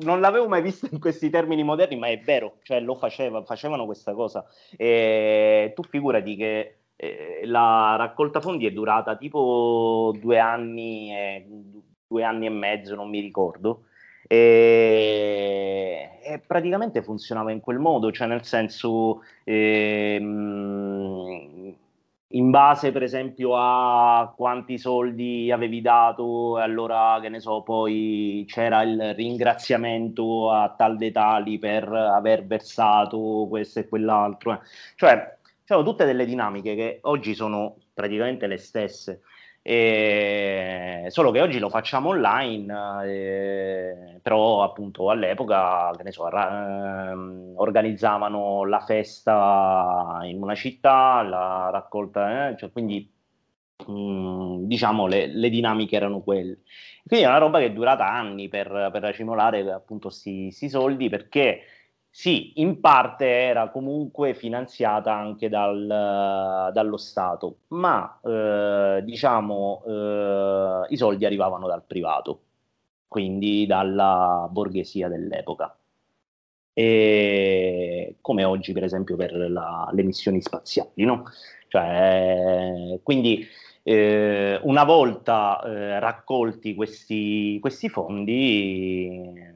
[0.01, 3.85] non l'avevo mai visto in questi termini moderni, ma è vero, cioè lo faceva, facevano
[3.85, 4.45] questa cosa.
[4.77, 11.47] E tu figurati che eh, la raccolta fondi è durata tipo due anni, e,
[12.13, 13.85] due anni e mezzo, non mi ricordo,
[14.29, 19.23] e, e praticamente funzionava in quel modo, cioè nel senso...
[19.45, 20.93] Ehm,
[22.35, 28.83] in base per esempio a quanti soldi avevi dato, allora che ne so, poi c'era
[28.83, 34.53] il ringraziamento a tal dei tali per aver versato questo e quell'altro.
[34.53, 34.61] Eh.
[34.97, 39.23] Cioè, c'erano tutte delle dinamiche che oggi sono praticamente le stesse.
[39.65, 47.11] E, solo che oggi lo facciamo online, eh, però appunto all'epoca, che ne so, ra-
[47.13, 53.09] ehm, organizzavano la festa in una città, la raccolta, eh, cioè, quindi
[53.87, 56.61] mh, mm, diciamo le, le, dinamiche erano quelle.
[57.07, 61.63] Quindi è una roba che è durata anni per, per racimolare appunto questi soldi perché
[62.15, 70.97] sì, in parte era comunque finanziata anche dal, dallo Stato, ma eh, diciamo eh, i
[70.99, 72.41] soldi arrivavano dal privato,
[73.09, 75.75] quindi dalla borghesia dell'epoca.
[76.75, 81.25] E come oggi, per esempio, per la, le missioni spaziali, no?
[81.69, 83.47] Cioè, quindi
[83.83, 89.51] eh, una volta eh, raccolti questi, questi fondi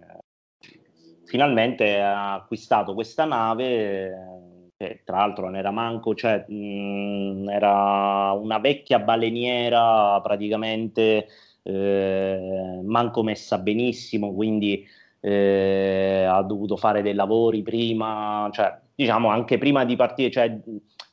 [1.27, 8.33] finalmente ha acquistato questa nave che tra l'altro non era manco, cioè mh, mm, era
[8.33, 11.29] una vecchia baleniera praticamente
[11.63, 14.87] eh, manco messa benissimo, quindi
[15.21, 20.59] eh, ha dovuto fare dei lavori prima, cioè diciamo anche prima di partire, cioè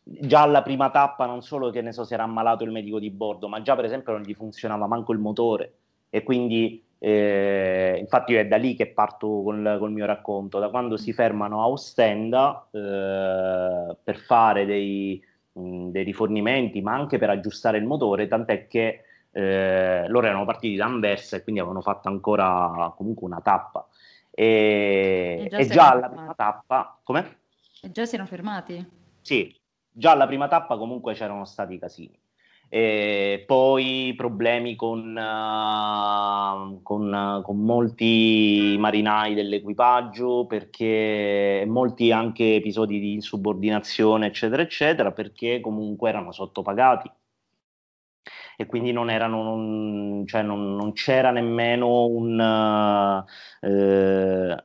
[0.03, 3.09] già alla prima tappa non solo che ne so si era ammalato il medico di
[3.09, 5.73] bordo, ma già per esempio non gli funzionava manco il motore.
[6.09, 10.95] E quindi eh, infatti è da lì che parto col, col, mio racconto, da quando
[10.95, 17.77] si fermano a Ostenda eh, per fare dei, mh, dei, rifornimenti, ma anche per aggiustare
[17.77, 22.93] il motore, tant'è che eh, loro erano partiti da Anversa e quindi avevano fatto ancora
[22.95, 23.85] comunque una tappa.
[24.31, 27.37] E, e già, e già alla prima tappa, come?
[27.81, 28.89] E già si erano fermati?
[29.19, 29.53] Sì,
[29.91, 32.17] già alla prima tappa comunque c'erano stati casini.
[32.75, 43.13] E poi problemi con, uh, con, con, molti marinai dell'equipaggio perché molti anche episodi di
[43.13, 47.11] insubordinazione eccetera eccetera perché comunque erano sottopagati.
[48.57, 52.39] E quindi non, erano, non, cioè non, non c'era nemmeno un...
[53.61, 54.63] Uh, eh,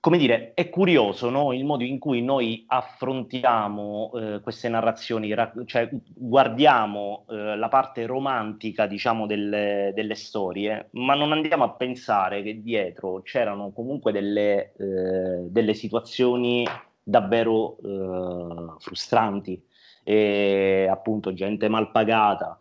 [0.00, 1.52] come dire, è curioso no?
[1.52, 8.06] il modo in cui noi affrontiamo eh, queste narrazioni, ra- cioè guardiamo eh, la parte
[8.06, 14.72] romantica, diciamo, delle, delle, storie, ma non andiamo a pensare che dietro c'erano comunque delle,
[14.76, 16.64] eh, delle situazioni
[17.02, 19.62] davvero eh, frustranti.
[20.04, 22.58] E, appunto gente mal pagata,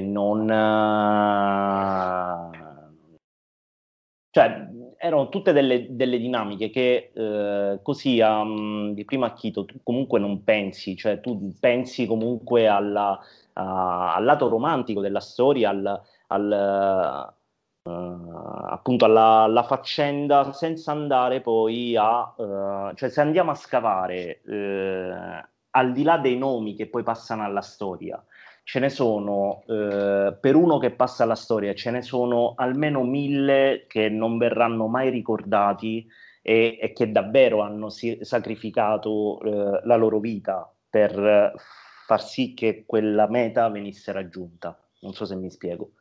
[0.00, 0.46] non,
[4.30, 4.69] cioè
[5.02, 10.44] erano tutte delle, delle dinamiche che eh, così um, di primo acchito tu comunque non
[10.44, 13.18] pensi, cioè tu pensi comunque alla,
[13.54, 17.34] a, al lato romantico della storia, al, al,
[17.82, 17.90] uh,
[18.68, 25.48] appunto alla, alla, faccenda senza andare poi a, uh, cioè se andiamo a scavare uh,
[25.70, 28.22] al di là dei nomi che poi passano alla storia,
[28.70, 33.86] ce ne sono, eh, per uno che passa alla storia, ce ne sono almeno mille
[33.88, 36.06] che non verranno mai ricordati
[36.40, 41.52] e, e che davvero hanno si- sacrificato eh, la loro vita per
[42.06, 44.78] far sì che quella meta venisse raggiunta.
[45.00, 45.94] Non so se mi spiego.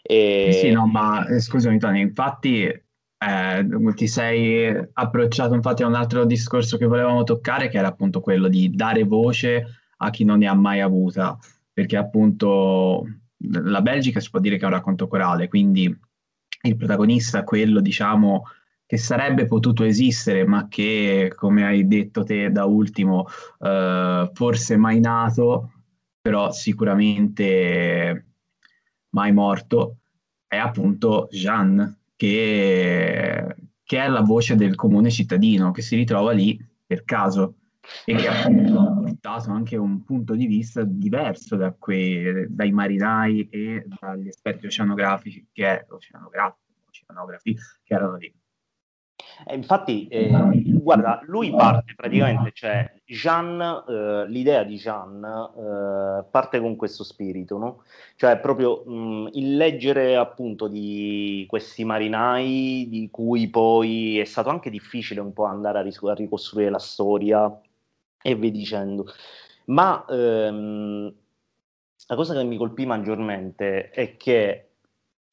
[0.00, 0.52] E...
[0.52, 6.24] Sì, no, ma eh, scusami Tony, infatti eh, ti sei approcciato infatti a un altro
[6.24, 9.66] discorso che volevamo toccare, che era appunto quello di dare voce
[9.98, 11.38] a chi non ne ha mai avuta
[11.76, 13.06] perché appunto
[13.50, 15.94] la Belgica si può dire che è un racconto corale, quindi
[16.62, 18.44] il protagonista, quello diciamo
[18.86, 23.26] che sarebbe potuto esistere, ma che, come hai detto te da ultimo,
[23.60, 25.72] eh, forse mai nato,
[26.22, 28.26] però sicuramente
[29.10, 29.98] mai morto,
[30.46, 33.54] è appunto Jeanne, che,
[33.84, 37.56] che è la voce del comune cittadino, che si ritrova lì per caso
[38.04, 43.48] e che appunto ha portato anche un punto di vista diverso da quei, dai marinai
[43.50, 46.58] e dagli esperti oceanografici che, oceanografi,
[46.88, 48.34] oceanografi che erano lì.
[49.46, 50.30] Eh, infatti, eh,
[50.64, 57.58] guarda, lui parte praticamente, cioè Jean, eh, l'idea di Jean eh, parte con questo spirito,
[57.58, 57.82] no?
[58.16, 64.70] Cioè proprio mh, il leggere appunto di questi marinai di cui poi è stato anche
[64.70, 67.60] difficile un po' andare a, ris- a ricostruire la storia
[68.26, 69.06] e via dicendo.
[69.66, 71.14] Ma ehm,
[72.08, 74.70] la cosa che mi colpì maggiormente è che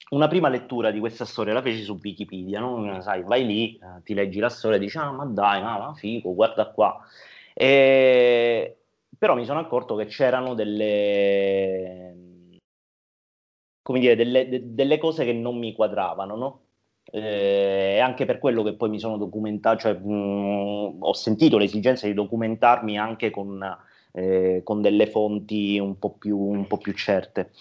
[0.10, 3.02] una prima lettura di questa storia la feci su Wikipedia, no?
[3.02, 5.94] Sai, vai lì, eh, ti leggi la storia e dici, ah ma dai, ma, ma
[5.96, 7.00] figo, guarda qua.
[7.54, 8.78] E...
[9.18, 12.16] Però mi sono accorto che c'erano delle,
[13.82, 16.63] come dire, delle, de, delle cose che non mi quadravano, no?
[17.12, 22.14] Eh, anche per quello che poi mi sono documentato, cioè mh, ho sentito l'esigenza di
[22.14, 23.64] documentarmi anche con,
[24.14, 27.52] eh, con delle fonti un po, più, un po' più certe.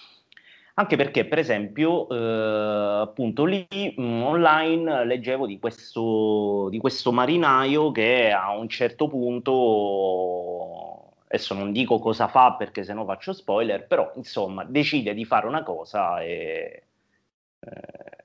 [0.75, 7.93] Anche perché, per esempio, eh, appunto lì mh, online leggevo di questo, di questo marinaio
[7.93, 13.87] che a un certo punto adesso non dico cosa fa perché se no faccio spoiler,
[13.87, 16.83] però insomma decide di fare una cosa e,
[17.61, 18.22] eh,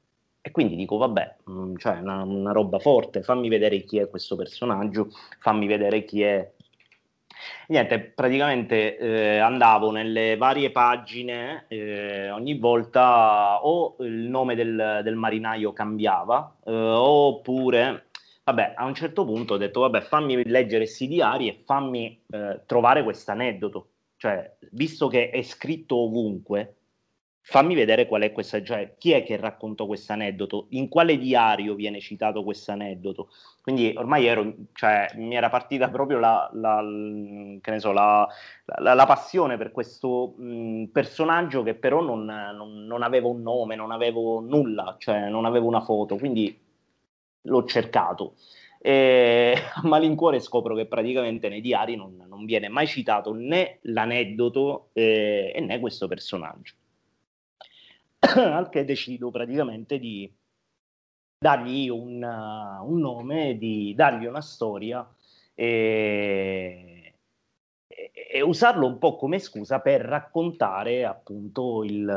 [0.48, 4.10] e quindi dico, vabbè, mh, mm, cioè una, una, roba forte, fammi vedere chi è
[4.10, 6.50] questo personaggio, fammi vedere chi è...
[7.68, 15.16] Niente, praticamente eh, andavo nelle varie pagine, eh, ogni volta o il nome del, del
[15.16, 18.08] marinaio cambiava, eh, oppure,
[18.46, 22.62] vabbè, a un certo punto ho detto, vabbè, fammi leggere questi diari e fammi eh,
[22.66, 23.90] trovare questo aneddoto.
[24.16, 26.77] Cioè, visto che è scritto ovunque,
[27.50, 31.76] fammi vedere qual è questa, cioè chi è che raccontò questo aneddoto, in quale diario
[31.76, 33.30] viene citato questo aneddoto.
[33.62, 36.84] Quindi ormai ero, cioè, mi era partita proprio la, la,
[37.78, 38.28] so, la,
[38.66, 43.92] la passione per questo mh, personaggio che però non, non, non, aveva un nome, non
[43.92, 46.60] avevo nulla, cioè non avevo una foto, quindi
[47.44, 48.36] l'ho cercato.
[48.80, 54.90] E a malincuore scopro che praticamente nei diari non, non viene mai citato né l'aneddoto
[54.92, 56.74] eh, né questo personaggio.
[58.36, 60.32] al che decido praticamente di
[61.40, 65.08] dargli un, un nome, di dargli una storia
[65.54, 67.14] e,
[67.88, 72.10] e, e, usarlo un po' come scusa per raccontare appunto il,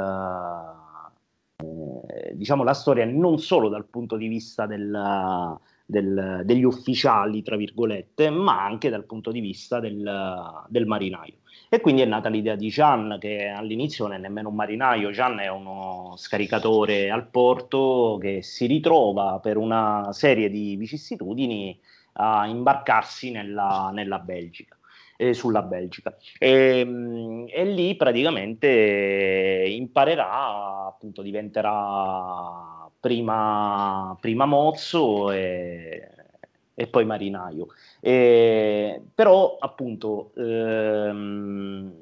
[1.57, 7.57] eh, diciamo la storia non solo dal punto di vista del, del, degli ufficiali, tra
[7.57, 11.40] virgolette, ma anche dal punto di vista del, del marinaio.
[11.73, 15.39] E quindi è nata l'idea di Gian, che all'inizio non è nemmeno un marinaio, Gian
[15.39, 21.79] è uno scaricatore al porto che si ritrova per una serie di vicissitudini
[22.15, 24.75] a imbarcarsi nella, nella Belgica.
[25.17, 36.09] Eh, sulla Belgica e, ehm, e, lì praticamente imparerà appunto diventerà prima, prima mozzo e,
[36.81, 37.67] e poi marinaio.
[38.01, 41.93] E, però appunto ehm,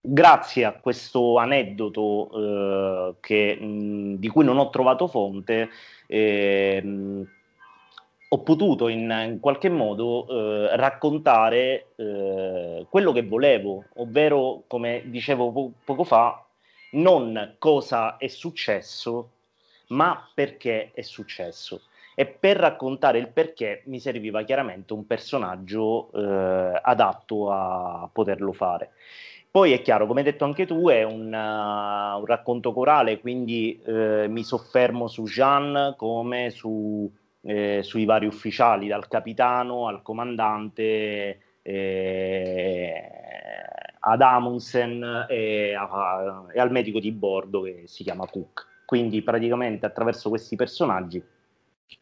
[0.00, 5.68] grazie a questo aneddoto eh, che, mh, di cui non ho trovato fonte,
[6.08, 7.24] ehm,
[8.28, 15.52] ho potuto in, in qualche modo eh, raccontare eh, quello che volevo, ovvero, come dicevo
[15.52, 16.44] po- poco fa,
[16.92, 19.30] non cosa è successo,
[19.88, 21.82] ma perché è successo
[22.14, 28.92] e per raccontare il perché mi serviva chiaramente un personaggio eh, adatto a poterlo fare.
[29.54, 33.80] Poi è chiaro, come hai detto anche tu, è un, uh, un racconto corale, quindi
[33.86, 37.08] eh, mi soffermo su Jean come su,
[37.42, 43.02] eh, sui vari ufficiali, dal capitano al comandante, eh,
[44.00, 48.82] ad Amundsen e, a, e al medico di bordo che si chiama Cook.
[48.84, 51.22] Quindi praticamente attraverso questi personaggi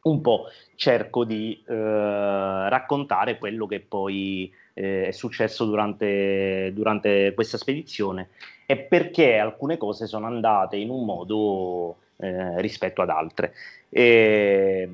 [0.03, 7.59] un po' cerco di eh, raccontare quello che poi eh, è successo durante, durante, questa
[7.59, 8.30] spedizione
[8.66, 13.53] e perché alcune cose sono andate in un modo eh, rispetto ad altre.
[13.89, 14.89] E,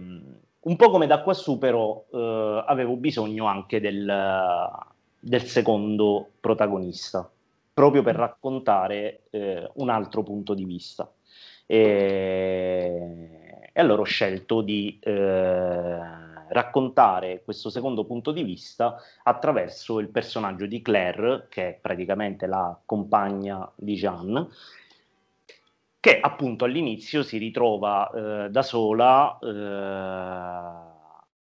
[0.60, 4.70] un po' come da quassù però eh, avevo bisogno anche del,
[5.20, 7.30] del, secondo protagonista,
[7.72, 11.10] proprio per raccontare eh, un altro punto di vista.
[11.64, 13.37] E,
[13.78, 16.00] e allora ho scelto di eh,
[16.48, 22.76] raccontare questo secondo punto di vista attraverso il personaggio di Claire, che è praticamente la
[22.84, 24.48] compagna di Jeanne,
[26.00, 29.46] che appunto all'inizio si ritrova eh, da sola, eh,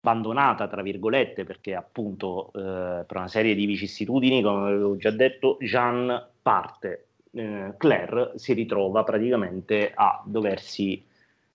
[0.01, 5.55] abbandonata tra virgolette, perché appunto eh, per una serie di vicissitudini, come avevo già detto,
[5.61, 7.05] Jeanne parte.
[7.31, 11.07] Eh, Claire si ritrova praticamente a doversi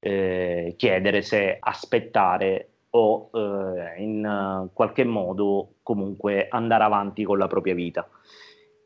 [0.05, 7.75] eh, chiedere se aspettare o eh, in qualche modo comunque andare avanti con la propria
[7.75, 8.07] vita.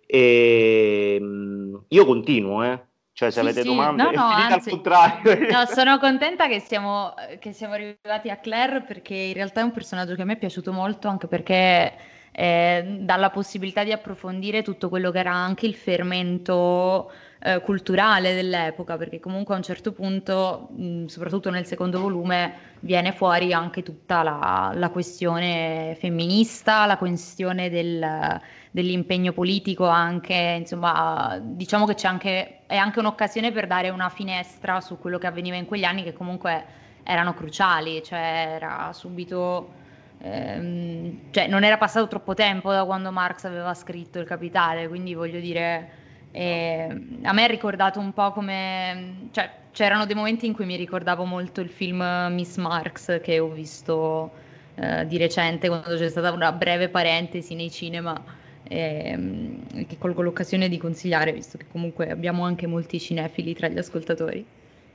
[0.07, 2.87] E, ehm, io continuo, eh.
[3.13, 3.67] Cioè, se sì, avete sì.
[3.67, 5.51] domande, no, no, anzi, al contrario.
[5.51, 9.73] No, sono contenta che siamo, che siamo arrivati a Claire perché in realtà è un
[9.73, 11.93] personaggio che a me è piaciuto molto, anche perché
[12.33, 17.11] eh, dà la possibilità di approfondire tutto quello che era anche il fermento
[17.41, 23.13] eh, culturale dell'epoca, perché comunque a un certo punto, mh, soprattutto nel secondo volume, viene
[23.13, 31.87] fuori anche tutta la, la questione femminista, la questione del, dell'impegno politico, anche, insomma, diciamo
[31.87, 35.67] che c'è anche, è anche un'occasione per dare una finestra su quello che avveniva in
[35.67, 36.65] quegli anni che comunque
[37.03, 39.78] erano cruciali, cioè era subito...
[40.21, 45.15] Ehm, cioè non era passato troppo tempo da quando Marx aveva scritto il Capitale, quindi
[45.15, 50.53] voglio dire e a me è ricordato un po' come, cioè, c'erano dei momenti in
[50.53, 54.35] cui mi ricordavo molto il film Miss Marx che ho visto
[54.75, 58.23] eh, di recente quando c'è stata una breve parentesi nei cinema
[58.63, 63.79] e, che colgo l'occasione di consigliare visto che comunque abbiamo anche molti cinefili tra gli
[63.79, 64.47] ascoltatori.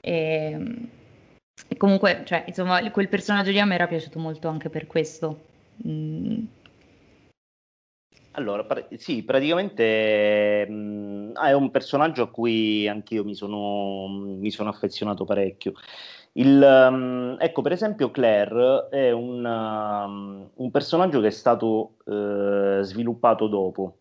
[0.02, 0.58] E,
[1.68, 5.46] e comunque, cioè, insomma, quel personaggio lì a me era piaciuto molto anche per questo.
[5.88, 6.46] Mm
[8.36, 14.50] allora, pra- sì, praticamente mh, mm, è un personaggio a cui anch'io mi sono, mi
[14.50, 15.74] sono affezionato parecchio.
[16.34, 22.82] Il, um, ecco, per esempio, Claire è un, um, un personaggio che è stato uh,
[22.82, 23.98] sviluppato dopo,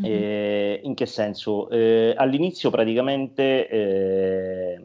[0.00, 0.10] Mm-hmm.
[0.10, 1.68] Eh, in che senso?
[1.68, 4.80] Eh, all'inizio praticamente eh,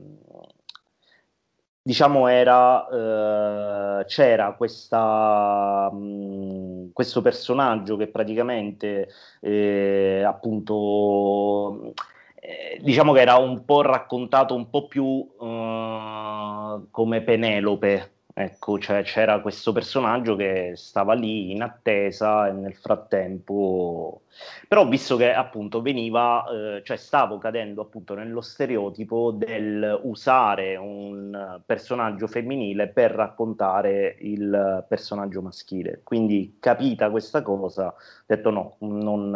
[1.88, 9.08] diciamo era, eh, c'era questa, mh, questo personaggio che praticamente
[9.40, 11.94] eh, appunto
[12.36, 19.02] eh, diciamo che era un po' raccontato un po' più uh, come Penelope Ecco, cioè
[19.02, 24.22] c'era questo personaggio che stava lì in attesa e nel frattempo...
[24.68, 31.60] Però visto che appunto veniva, eh, cioè stavo cadendo appunto nello stereotipo del usare un
[31.66, 36.02] personaggio femminile per raccontare il personaggio maschile.
[36.04, 37.96] Quindi capita questa cosa, ho
[38.28, 39.32] detto no, non,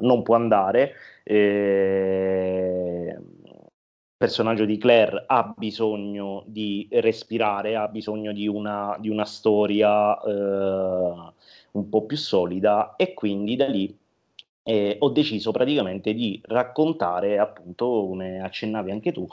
[0.00, 0.92] non può andare.
[1.24, 3.16] Eh,
[4.20, 11.32] personaggio di Claire ha bisogno di respirare, ha bisogno di una, di una storia eh,
[11.70, 13.98] un po' più solida e quindi da lì
[14.62, 19.26] eh, ho deciso praticamente di raccontare, appunto, come accennavi anche tu,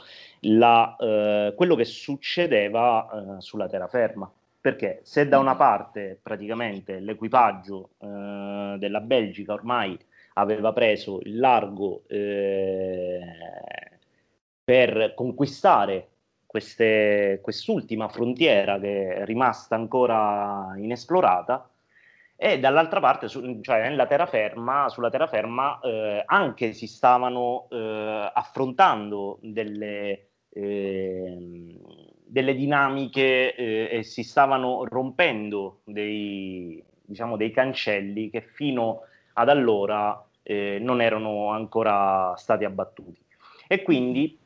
[0.43, 4.31] la, eh, quello che succedeva eh, sulla terraferma.
[4.61, 9.97] Perché se da una parte praticamente l'equipaggio eh, della Belgica ormai
[10.35, 13.19] aveva preso il largo eh,
[14.67, 16.09] per conquistare
[16.45, 21.69] queste, quest'ultima frontiera che è rimasta ancora inesplorata
[22.35, 30.31] e dall'altra parte, su, cioè terraferma, sulla terraferma eh, anche si stavano eh, affrontando delle,
[30.49, 31.79] eh,
[32.25, 40.21] delle dinamiche eh, e si stavano rompendo dei, diciamo, dei cancelli che fino ad allora
[40.43, 43.23] eh, non erano ancora stati abbattuti.
[43.65, 44.45] E quindi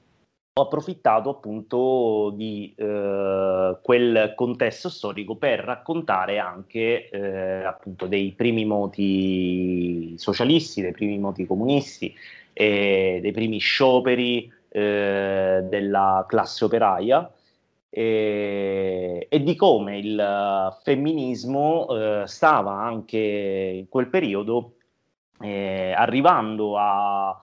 [0.54, 8.66] ho approfittato appunto di eh, quel contesto storico per raccontare anche eh, appunto dei primi
[8.66, 12.14] moti socialisti, dei primi moti comunisti,
[12.52, 17.32] e dei primi scioperi eh, della classe operaia.
[17.94, 24.76] E, di come il femminismo eh, stava anche in quel periodo
[25.42, 27.42] eh, arrivando a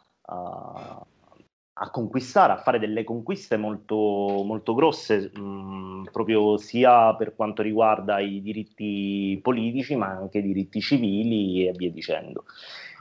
[1.81, 7.63] a conquistare, a fare delle conquiste molto, molto grosse, mh, mm, proprio sia per quanto
[7.63, 12.45] riguarda i diritti politici, ma anche i diritti civili e via dicendo.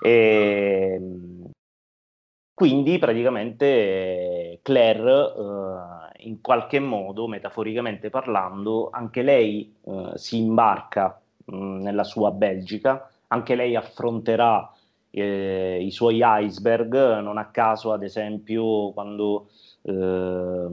[0.02, 1.52] E, ehm,
[2.54, 11.56] quindi praticamente Claire, eh, in qualche modo, metaforicamente parlando, anche lei eh, si imbarca mh,
[11.56, 14.72] mm, nella sua Belgica, anche lei affronterà
[15.20, 19.50] eh, i suoi iceberg, non a caso ad esempio quando
[19.84, 20.68] eh,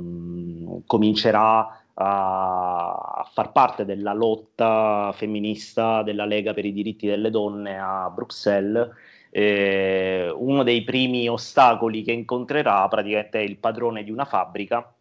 [0.86, 8.10] comincerà a, far parte della lotta femminista della Lega per i diritti delle donne a
[8.10, 8.90] Bruxelles,
[9.30, 14.94] eh, uno dei primi ostacoli che incontrerà praticamente è il padrone di una fabbrica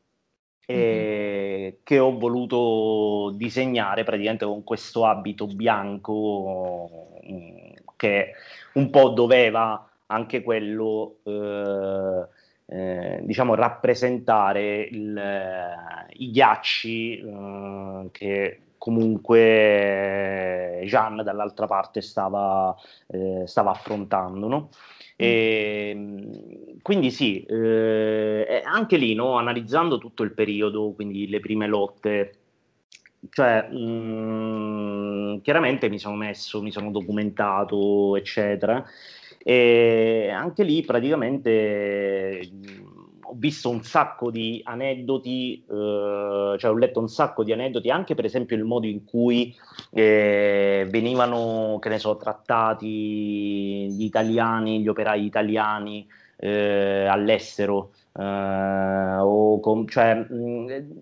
[0.71, 1.73] mm-hmm.
[1.83, 7.62] che ho voluto disegnare praticamente con questo abito bianco mm,
[8.03, 8.33] che
[8.73, 12.27] un po' doveva anche quello eh,
[12.65, 22.75] eh, diciamo rappresentare il, eh, i ghiacci eh, che comunque Jean dall'altra parte stava,
[23.07, 24.47] eh, stava affrontando.
[24.49, 24.67] No?
[25.15, 26.33] E, mm,
[26.81, 32.42] quindi sì, eh, anche lì, no, analizzando tutto il periodo, quindi le prime lotte
[33.29, 38.83] cioè, mh, mhmm, chiaramente mi sono messo, mi sono documentato, eccetera,
[39.43, 42.83] e anche lì praticamente mhmm,
[43.25, 48.15] ho visto un sacco di aneddoti, eh, cioè ho letto un sacco di aneddoti, anche
[48.15, 49.55] per esempio il modo in cui
[49.91, 52.87] eh, venivano, che ne so, trattati
[53.91, 56.07] gli italiani, gli operai italiani
[56.37, 61.01] eh, all'estero, eh, o com- cioè, mh, mhmm,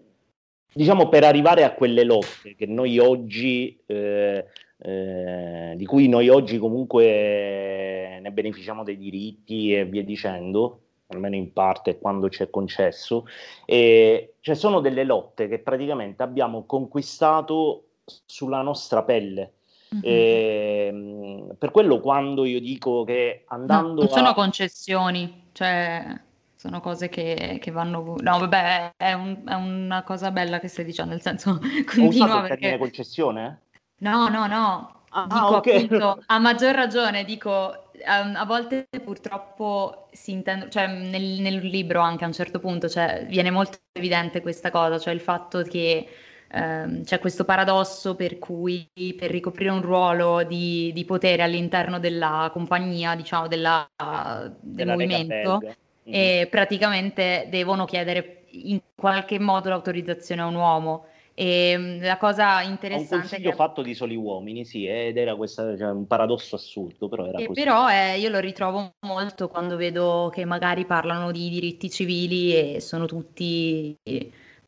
[0.74, 4.46] diciamo per arrivare a quelle lotte che noi oggi, eh,
[4.78, 11.52] eh, di cui noi oggi comunque ne beneficiamo dei diritti e via dicendo, almeno in
[11.54, 13.26] parte quando ci è concesso,
[13.66, 17.86] e cioè sono delle lotte che praticamente abbiamo conquistato
[18.26, 19.54] sulla nostra pelle.
[19.94, 20.04] Mm-hmm.
[20.04, 24.02] E, per quello quando io dico che andando...
[24.02, 24.34] No, non sono a...
[24.34, 26.18] concessioni, cioè
[26.62, 28.18] sono cose che, che, vanno...
[28.20, 31.60] No, vabbè, è, un, è, una cosa bella che stai dicendo, nel senso,
[31.92, 32.78] continua perché...
[32.78, 33.62] concessione?
[34.02, 35.86] No, no, no, ah, dico okay.
[35.86, 42.00] appunto, a maggior ragione, dico, um, a volte purtroppo si intende, cioè nel, nel, libro
[42.02, 46.08] anche a un certo punto, cioè, viene molto evidente questa cosa, cioè il fatto che
[46.48, 48.88] ehm, c'è questo paradosso per cui
[49.18, 55.60] per ricoprire un ruolo di, di potere all'interno della compagnia, diciamo, della, del della movimento,
[56.10, 56.42] mm-hmm.
[56.42, 61.06] e praticamente devono chiedere in qualche modo l'autorizzazione a un uomo.
[61.34, 63.16] E mm, la cosa interessante.
[63.16, 63.56] Un consiglio che...
[63.56, 67.60] fatto di soli uomini, sì, ed era questa, cioè, un paradosso assurdo, però era così.
[67.60, 72.82] Però eh, io lo ritrovo molto quando vedo che magari parlano di diritti civili e
[72.82, 73.98] sono tutti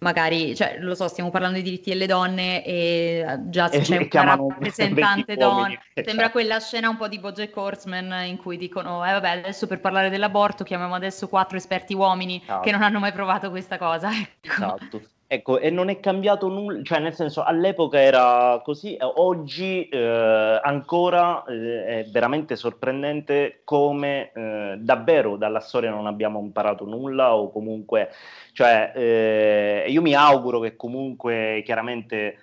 [0.04, 4.08] magari, cioè, lo so, stiamo parlando di diritti delle donne e eh, già se c'è
[4.22, 6.32] una rappresentante donna, sembra esatto.
[6.32, 10.10] quella scena un po' di Bojack Horseman in cui dicono, eh vabbè, adesso per parlare
[10.10, 12.62] dell'aborto chiamiamo adesso quattro esperti uomini esatto.
[12.62, 14.12] che non hanno mai provato questa cosa.
[14.44, 14.54] Ecco.
[14.54, 15.02] Esatto.
[15.34, 21.44] Ecco, e non è cambiato nulla, cioè nel senso all'epoca era così, oggi eh, ancora
[21.46, 28.12] eh, è veramente sorprendente come eh, davvero dalla storia non abbiamo imparato nulla o comunque,
[28.52, 32.38] cioè eh, io mi auguro che comunque chiaramente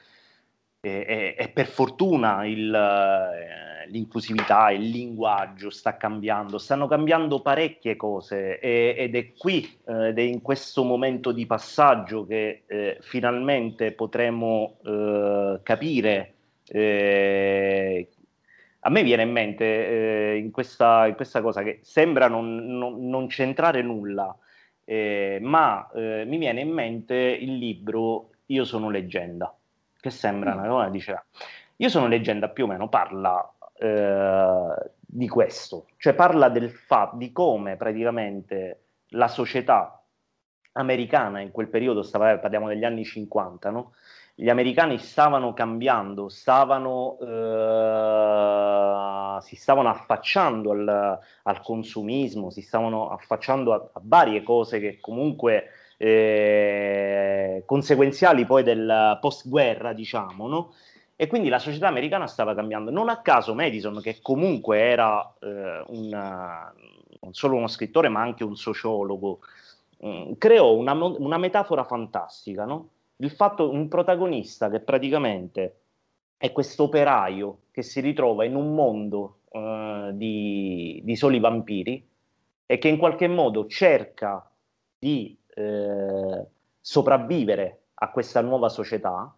[0.80, 8.59] e, e, per fortuna il, eh, l'inclusività, il linguaggio sta cambiando, stanno cambiando parecchie cose
[8.59, 13.93] e, ed è qui eh, ed è in questo momento di passaggio che eh, finalmente
[13.93, 16.34] potremo eh, capire.
[16.66, 18.09] Eh,
[18.80, 23.09] a me viene in mente eh, in questa, in, questa, cosa che sembra non, non,
[23.09, 24.34] non c'entrare nulla,
[24.93, 29.55] ma mi viene in mente il libro Io sono leggenda
[30.01, 31.24] che sembra una cosa, dice,
[31.76, 37.33] io sono leggenda più o meno, parla eh, di questo, cioè parla del fatto di
[37.33, 40.05] come praticamente la società
[40.72, 43.93] americana in quel periodo, stava, parliamo degli anni 50, no?
[44.35, 47.70] gli americani stavano cambiando, stavano, eh,
[49.43, 55.64] si stavano affacciando al, al, consumismo, si stavano affacciando a, a varie cose che comunque
[55.99, 60.72] eh, conseguenziali poi del post-guerra, diciamo, no?
[61.21, 62.91] E quindi la società americana stava cambiando.
[62.91, 66.73] Non a caso Madison, che comunque era eh, una,
[67.21, 69.41] non solo uno scrittore, ma anche un sociologo,
[69.99, 72.89] mh, mm, creò una, una, metafora fantastica, no?
[73.16, 75.81] Il fatto un protagonista che praticamente
[76.39, 82.03] è questo operaio che si ritrova in un mondo uh, di, di, soli vampiri
[82.64, 84.51] e che in qualche modo cerca
[84.99, 86.47] di eh,
[86.81, 89.31] sopravvivere a questa nuova società,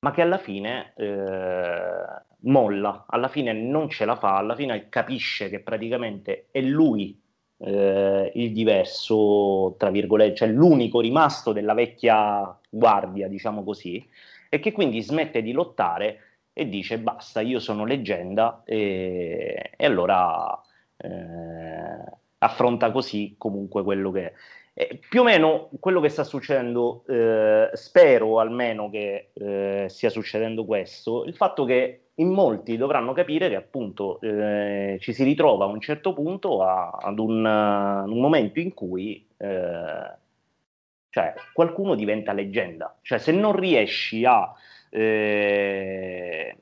[0.00, 5.48] ma che alla fine eh, molla, alla fine non ce la fa, alla fine capisce
[5.48, 7.20] che praticamente è lui
[7.58, 14.06] eh, il diverso, tra virgolette, cioè l'unico rimasto della vecchia guardia, diciamo così,
[14.48, 16.20] e che quindi smette di lottare
[16.52, 20.60] e dice basta, io sono leggenda e, e allora
[20.96, 24.32] eh, affronta così comunque quello che è.
[24.80, 30.64] Eh, più o meno quello che sta succedendo, eh, spero almeno che eh, stia succedendo
[30.64, 35.68] questo, il fatto che in molti dovranno capire che appunto eh, ci si ritrova a
[35.68, 40.12] un certo punto a, ad un, uh, un, momento in cui eh,
[41.10, 42.96] cioè, qualcuno diventa leggenda.
[43.02, 44.50] Cioè se non riesci a
[44.88, 46.56] eh,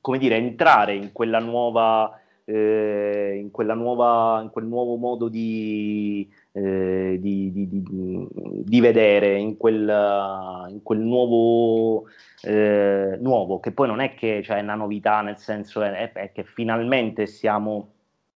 [0.00, 2.20] come dire, entrare in quella nuova...
[2.48, 8.28] in, quella nuova, in quel nuovo modo di, eh, di, di, di,
[8.64, 12.06] di, vedere in quel, in quel nuovo,
[12.40, 16.32] eh, nuovo, che poi non è che cioè, è una novità, nel senso è, è
[16.32, 17.92] che finalmente siamo...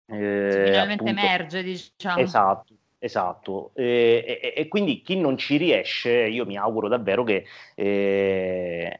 [0.07, 2.19] Eh, finalmente appunto, emerge, diciamo.
[2.19, 7.45] Esatto, Esatto, e, e, e, quindi chi non ci riesce, io mi auguro davvero che
[7.75, 8.99] eh,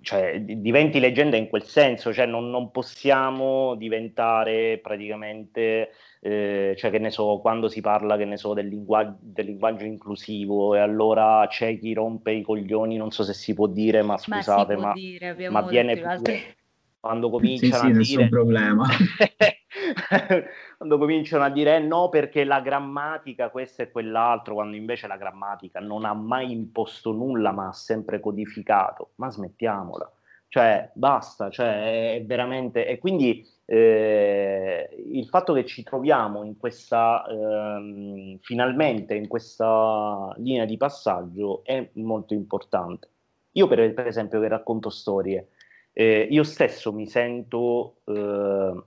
[0.00, 5.90] cioè, diventi leggenda in quel senso, cioè non, non possiamo diventare praticamente
[6.22, 9.84] eh, cioè che ne so, quando si parla, che ne so, del linguaggio, del linguaggio,
[9.84, 14.18] inclusivo e allora c'è chi rompe i coglioni, non so se si può dire, ma
[14.18, 16.56] scusate, ma, dire, ma viene pure,
[17.00, 18.28] quando cominciano sì, sì, a dire...
[18.28, 18.86] problema.
[20.76, 25.16] quando cominciano a dire eh, no perché la grammatica questo e quell'altro, quando invece la
[25.16, 30.12] grammatica non ha mai imposto nulla ma ha sempre codificato, ma smettiamola,
[30.48, 32.86] cioè basta, cioè è veramente...
[32.86, 40.64] E quindi eh, il fatto che ci troviamo in questa, ehm, finalmente in questa linea
[40.64, 43.08] di passaggio è molto importante.
[43.52, 45.50] Io per, per esempio che racconto storie,
[45.92, 48.82] eh, io stesso mi sento eh,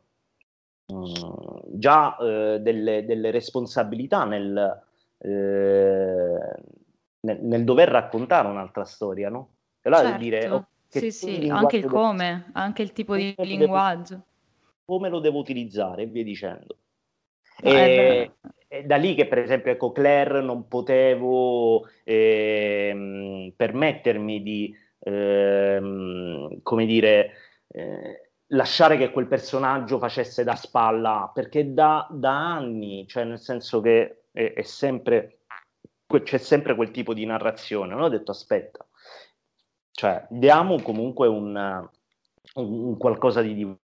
[0.92, 1.06] mm,
[1.68, 4.84] già eh, delle, delle, responsabilità nel,
[5.20, 6.56] eh,
[7.22, 9.50] nel, nel, dover raccontare un'altra storia, no?
[9.82, 10.20] E allora certo.
[10.22, 14.26] dire, oh, sì, sì, anche il come, anche il tipo di linguaggio
[14.86, 16.78] come lo devo utilizzare e via dicendo.
[17.62, 18.32] E,
[18.68, 26.86] è da lì che per esempio ecco Claire non potevo eh, permettermi di, eh, come
[26.86, 27.32] dire,
[27.68, 33.82] eh, lasciare che quel personaggio facesse da spalla, perché da, da anni, cioè nel senso
[33.82, 35.42] che è, è sempre,
[36.24, 38.86] c'è sempre quel tipo di narrazione, non ho detto aspetta,
[39.92, 41.56] cioè diamo comunque un,
[42.56, 43.82] un, un qualcosa di diverso.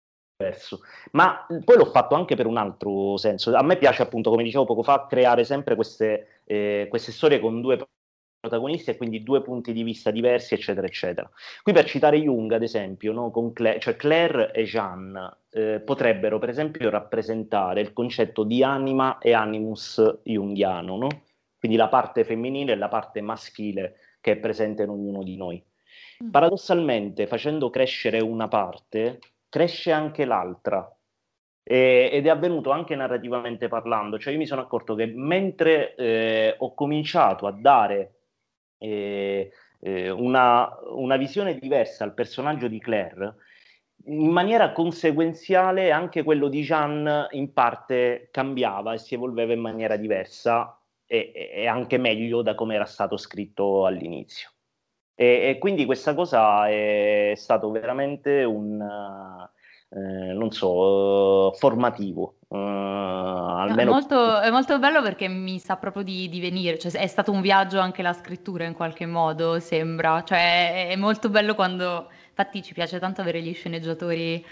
[1.13, 3.55] Ma poi l'ho fatto anche per un altro senso.
[3.55, 7.61] A me piace, appunto, come dicevo poco fa, creare sempre queste, eh, queste storie con
[7.61, 7.87] due
[8.41, 11.31] protagonisti e quindi due punti di vista diversi, eccetera, eccetera.
[11.63, 16.39] Qui per citare Jung, ad esempio, no, con Claire, cioè Claire e Jeanne eh, potrebbero,
[16.39, 21.09] per esempio, rappresentare il concetto di anima e animus jungiano, no?
[21.63, 25.63] quindi la parte femminile e la parte maschile che è presente in ognuno di noi.
[26.25, 26.31] Mm.
[26.31, 29.21] Paradossalmente, facendo crescere una parte,
[29.53, 30.91] cresce anche l'altra.
[31.63, 36.55] E, ed è avvenuto anche narrativamente parlando, cioè io mi sono accorto che mentre eh,
[36.59, 38.15] ho cominciato a dare
[38.79, 43.35] eh, eh, una, una, visione diversa al personaggio di Claire,
[44.07, 49.97] in maniera conseguenziale anche quello di Jean in parte cambiava e si evolveva in maniera
[49.97, 54.52] diversa e, e anche meglio da come era stato scritto all'inizio.
[55.15, 58.81] E, e quindi questa cosa è stato veramente un,
[59.95, 62.37] eh, non so, formativo.
[62.49, 63.81] Uh, almeno...
[63.81, 67.31] è, molto, è, molto, bello perché mi sa proprio di, di, venire, cioè, è stato
[67.31, 72.63] un viaggio anche la scrittura in qualche modo, sembra, cioè, è molto bello quando, infatti
[72.63, 74.45] ci piace tanto avere gli sceneggiatori,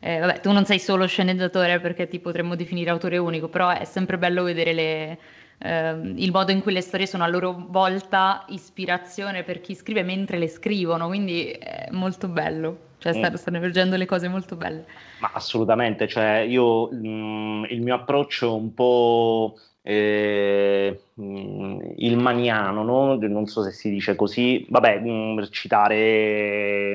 [0.00, 3.84] eh, vabbè tu non sei solo sceneggiatore perché ti potremmo definire autore unico, però è
[3.84, 5.18] sempre bello vedere le,
[5.58, 10.02] eh, il modo in cui le storie sono a loro volta ispirazione per chi scrive
[10.02, 12.84] mentre le scrivono, quindi è molto bello.
[12.98, 13.36] Cioè stanno, mm.
[13.36, 14.84] stanno emergendo le cose molto belle.
[15.20, 22.82] Ma assolutamente, cioè io mh, mm, il mio approccio un po' eh, mm, il maniano,
[22.82, 23.14] no?
[23.14, 26.92] non so se si dice così, vabbè, mh, per citare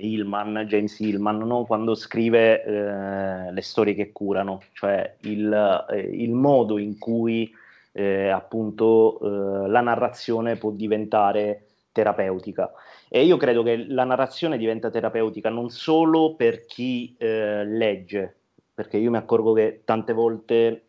[0.00, 1.64] Hillman, James Hillman, no?
[1.64, 7.54] quando scrive eh, le storie che curano, cioè il, eh, il modo in cui
[7.96, 12.72] eh, appunto eh, la narrazione può diventare terapeutica.
[13.08, 18.36] E io credo che la narrazione diventa terapeutica non solo per chi eh, legge,
[18.74, 20.82] perché io mi accorgo che tante volte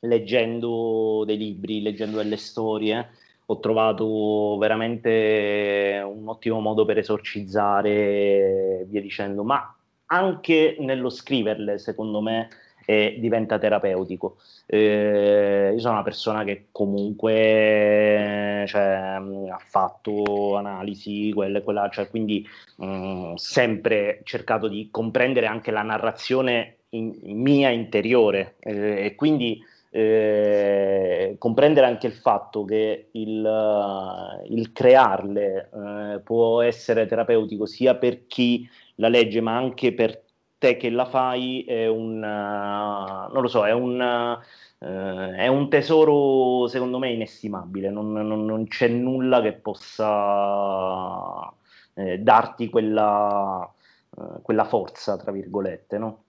[0.00, 3.08] leggendo dei libri, leggendo delle storie,
[3.46, 9.74] ho trovato veramente un ottimo modo per esorcizzare, via dicendo, ma
[10.06, 12.48] anche nello scriverle, secondo me,
[12.86, 14.38] e diventa terapeutico.
[14.64, 22.08] Eh, io sono una persona che comunque cioè, ha fatto analisi, quella e quella, cioè,
[22.08, 29.14] quindi mh, mm, sempre cercato di comprendere anche la narrazione in, mia interiore eh, e
[29.16, 29.60] quindi
[29.90, 38.26] eh, comprendere anche il fatto che il, il crearle eh, può essere terapeutico sia per
[38.26, 40.24] chi la legge ma anche per
[40.66, 44.40] te che la fai è un, non lo so, è un,
[44.78, 51.52] uh, è un tesoro secondo me inestimabile, non, non, non c'è nulla che possa
[51.94, 53.72] eh, darti quella,
[54.10, 56.22] uh, quella forza, tra virgolette, no?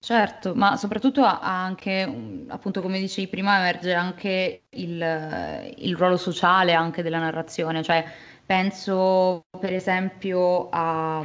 [0.00, 6.72] Certo, ma soprattutto ha anche, appunto come dicevi prima, emerge anche il, il ruolo sociale
[6.72, 8.04] anche della narrazione, cioè
[8.46, 11.20] penso per esempio a,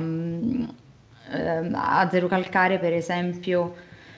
[1.32, 3.76] eh, a Zero Calcare, per esempio,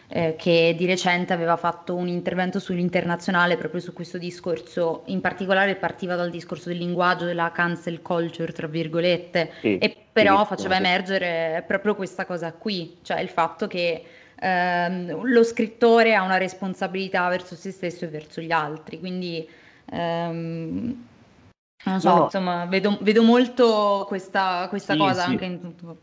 [0.08, 5.76] eh, che di recente aveva fatto un intervento sull'internazionale proprio su questo discorso, in particolare
[5.76, 10.76] partiva dal discorso del linguaggio, della cancel culture, tra virgolette, sì, e però sì, faceva
[10.76, 10.80] sì.
[10.82, 14.04] emergere proprio questa cosa qui, cioè il fatto che
[14.40, 19.48] ehm, lo scrittore ha una responsabilità verso se stesso e verso gli altri, quindi...
[19.92, 21.08] Ehm,
[21.86, 25.98] non so, no, insomma, vedo, vedo, molto questa, questa cosa anche in tutto.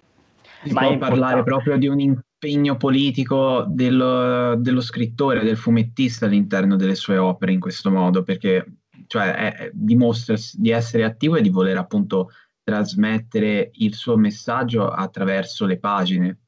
[0.64, 6.94] Si può parlare proprio di un impegno politico dello, dello, scrittore, del fumettista all'interno delle
[6.94, 8.64] sue opere in questo modo, perché
[9.06, 12.30] cioè, è, dimostra di essere attivo e di voler appunto
[12.62, 16.38] trasmettere il suo messaggio attraverso le pagine.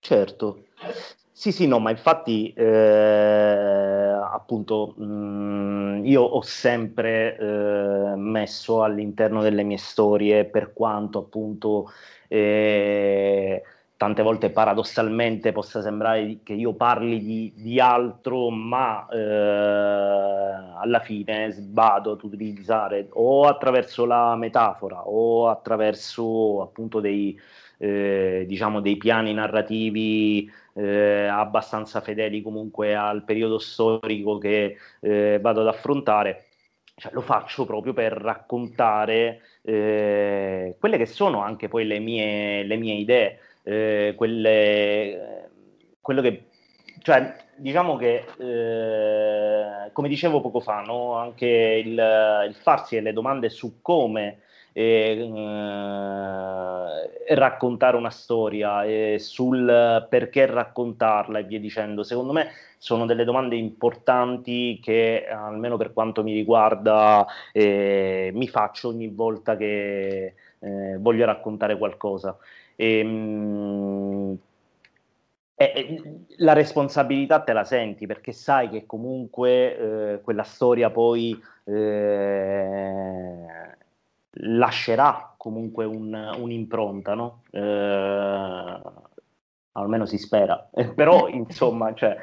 [0.00, 0.64] Certo.
[1.38, 2.64] Sì, sì, no, ma infatti eh,
[4.32, 11.92] appunto mh, mm, io ho sempre eh, messo all'interno delle mie storie per quanto appunto
[12.28, 19.18] tante volte paradossalmente possa sembrare che io parli di, di altro, ma eh,
[20.80, 27.38] alla fine sbado ad utilizzare o attraverso la metafora o attraverso appunto dei,
[27.78, 35.62] eh, diciamo dei piani narrativi eh, abbastanza fedeli comunque al periodo storico che eh, vado
[35.62, 36.44] ad affrontare.
[36.98, 42.76] Cioè, lo faccio proprio per raccontare eh, quelle che sono anche poi le mie, le
[42.76, 45.48] mie idee, eh, quelle,
[46.00, 46.46] quello che,
[47.00, 51.14] cioè, diciamo che, eh, come dicevo poco fa, no?
[51.14, 51.92] anche il,
[52.48, 54.40] il farsi delle domande su come
[54.72, 55.30] e,
[57.28, 62.02] eh, raccontare una storia e sul perché raccontarla e via dicendo.
[62.02, 68.88] Secondo me sono delle domande importanti che almeno per quanto mi riguarda eh, mi faccio
[68.88, 72.36] ogni volta che eh, voglio raccontare qualcosa.
[72.76, 74.38] E, mh,
[75.60, 76.02] eh,
[76.36, 83.46] la responsabilità te la senti perché sai che comunque eh, quella storia poi eh,
[84.30, 87.42] lascerà comunque un, un'impronta, no?
[89.78, 92.16] Eh, almeno si spera, eh, però insomma, cioè,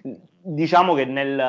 [0.00, 1.42] diciamo che nel,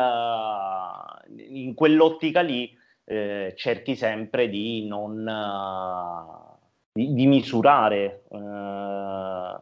[1.49, 2.75] in quell'ottica lì
[3.05, 5.25] eh, cerchi sempre di non
[6.93, 9.61] di, di misurare eh,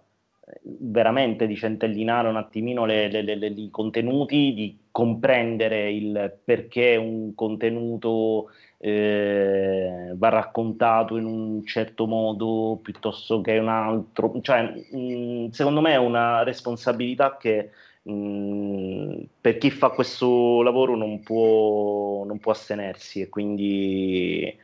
[0.63, 7.33] veramente di centellinare un attimino le, le, le, i contenuti, di comprendere il perché un
[7.33, 14.39] contenuto eh, va raccontato in un certo modo piuttosto che un altro.
[14.41, 14.61] Cioè,
[14.91, 17.71] mh, mm, secondo me è una responsabilità che
[18.03, 24.57] mh, mm, per chi fa questo lavoro non può, non può astenersi e quindi eh,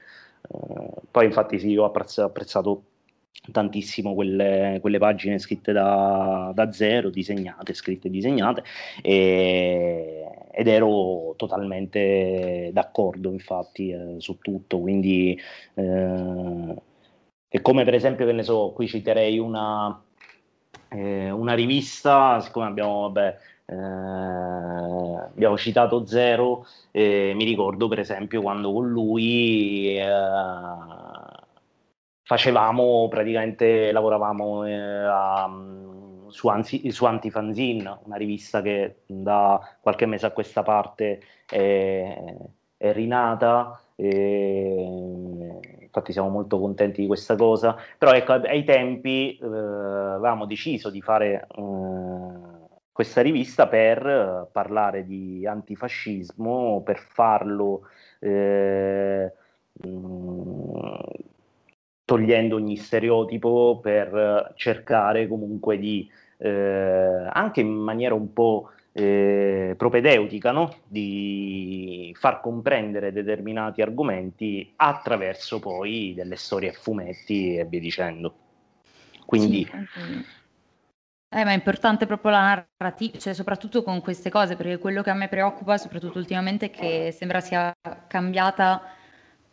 [1.12, 2.84] poi infatti sì, io ho apprezzato, apprezzato
[3.52, 8.64] tantissimo quelle, quelle, pagine scritte da, da, zero, disegnate, scritte e disegnate,
[9.02, 15.40] ed ero totalmente d'accordo infatti eh, su tutto, quindi
[15.76, 16.76] eh,
[17.50, 20.04] e come per esempio, che ne so, qui citerei una,
[20.90, 28.42] eh, una rivista, siccome abbiamo, vabbè, eh, abbiamo citato Zero, eh, mi ricordo per esempio
[28.42, 30.06] quando con lui eh,
[32.28, 35.50] facevamo praticamente, lavoravamo eh, a,
[36.28, 42.36] su, Anzi, su Antifanzin, una rivista che da qualche mese a questa parte è,
[42.76, 43.80] è rinata.
[43.96, 44.84] E,
[45.80, 51.02] infatti siamo molto contenti di questa cosa, però ecco, ai tempi eh, avevamo deciso di
[51.02, 51.62] fare eh,
[52.92, 57.84] questa rivista per eh, parlare di antifascismo, per farlo
[58.20, 59.32] eh,
[59.72, 60.96] mh, mm,
[62.08, 70.53] togliendo ogni stereotipo per cercare comunque di, eh, anche in maniera un po' eh, propedeutica,
[70.53, 70.74] no?
[70.88, 78.34] di far comprendere determinati argomenti attraverso poi delle storie a fumetti e via dicendo.
[79.26, 79.70] Quindi...
[81.30, 85.10] Eh, ma è importante proprio la narrativa, cioè soprattutto con queste cose, perché quello che
[85.10, 87.70] a me preoccupa, soprattutto ultimamente, è che sembra sia
[88.08, 88.95] cambiata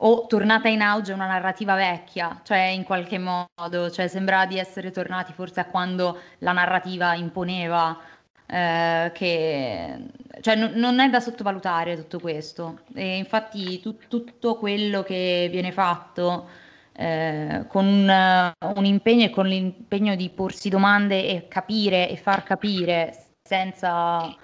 [0.07, 4.91] o tornata in auge una narrativa vecchia, cioè in qualche modo, cioè sembra di essere
[4.91, 7.99] tornati forse a quando la narrativa imponeva
[8.47, 9.99] eh, che
[10.41, 12.81] cioè, n- non è da sottovalutare tutto questo.
[12.95, 16.49] E infatti tu- tutto quello che viene fatto
[16.93, 22.43] eh, con un, un, impegno e con l'impegno di porsi domande e capire e far
[22.43, 24.35] capire senza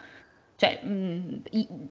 [0.61, 1.43] cioè, mh,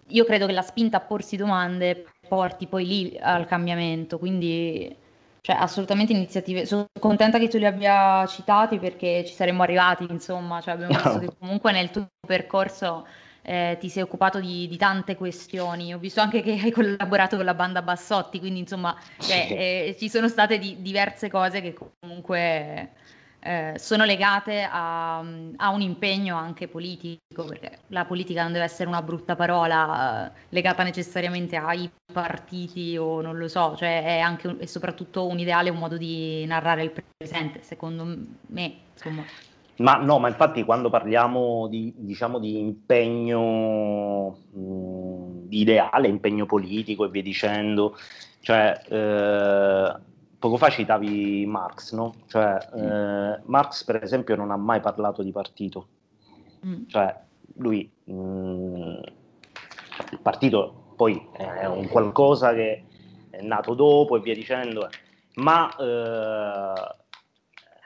[0.09, 4.95] io credo che la spinta a porsi domande porti poi lì al cambiamento, quindi
[5.41, 6.67] cioè, assolutamente iniziative.
[6.67, 11.17] Sono contenta che tu li abbia citati perché ci saremmo arrivati, insomma, cioè, abbiamo visto
[11.17, 13.07] che comunque nel tuo percorso
[13.41, 15.91] eh, ti sei occupato di, di, tante questioni.
[15.91, 20.09] Ho visto anche che hai collaborato con la banda Bassotti, quindi insomma cioè, eh, ci
[20.09, 22.91] sono state di, diverse cose che comunque
[23.41, 28.89] eh, sono legate a, a, un impegno anche politico, perché la politica non deve essere
[28.89, 34.57] una brutta parola eh, legata necessariamente ai partiti o non lo so, cioè è anche
[34.59, 38.05] e soprattutto un ideale, un modo di narrare il presente, secondo
[38.47, 38.75] me.
[38.93, 39.23] Insomma.
[39.77, 47.05] Ma no, ma infatti quando parliamo di, diciamo, di impegno mh, di ideale, impegno politico
[47.05, 47.97] e via dicendo,
[48.41, 49.93] cioè eh,
[50.39, 52.13] poco fa citavi Marx, no?
[52.27, 55.87] Cioè, eh, Marx, per esempio, non ha mai parlato di partito.
[56.65, 56.87] Mm.
[56.87, 57.15] Cioè,
[57.57, 58.99] lui, mh, mm,
[60.11, 62.83] il partito poi è un qualcosa che
[63.29, 64.89] è nato dopo e via dicendo,
[65.35, 66.95] ma eh,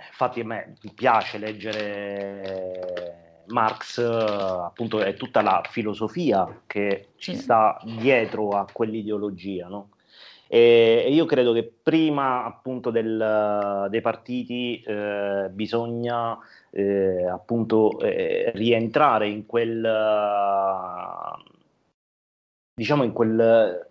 [0.10, 8.50] infatti a me piace leggere Marx, appunto è tutta la filosofia che ci sta dietro
[8.50, 9.90] a quell'ideologia, no?
[10.54, 16.38] E, io credo che prima appunto del, dei partiti eh, bisogna
[16.70, 19.82] eh, appunto eh, rientrare in quel
[22.76, 23.90] diciamo in quel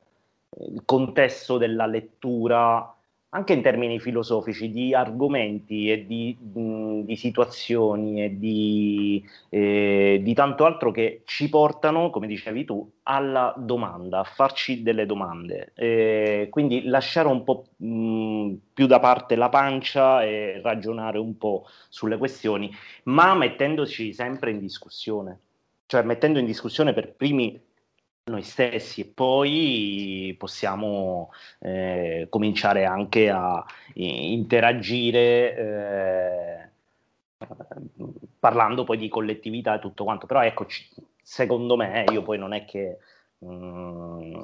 [0.85, 2.95] contesto della lettura
[3.35, 10.67] anche in termini filosofici, di argomenti e di, di situazioni e di, eh, di, tanto
[10.67, 15.73] altro che ci portano, come dicevi tu, alla domanda, a farci delle domande.
[15.75, 21.67] Eh, quindi lasciare un po' mh, più da parte la pancia e ragionare un po'
[21.89, 22.71] sulle questioni,
[23.05, 25.39] ma mettendoci sempre in discussione,
[25.87, 27.59] cioè mettendo in discussione per primi
[28.25, 36.69] noi stessi e poi possiamo eh, cominciare anche a interagire eh,
[38.39, 40.27] parlando poi di collettività e tutto quanto.
[40.27, 40.67] Però ecco
[41.21, 42.99] secondo me io poi non è che
[43.45, 44.35] mm,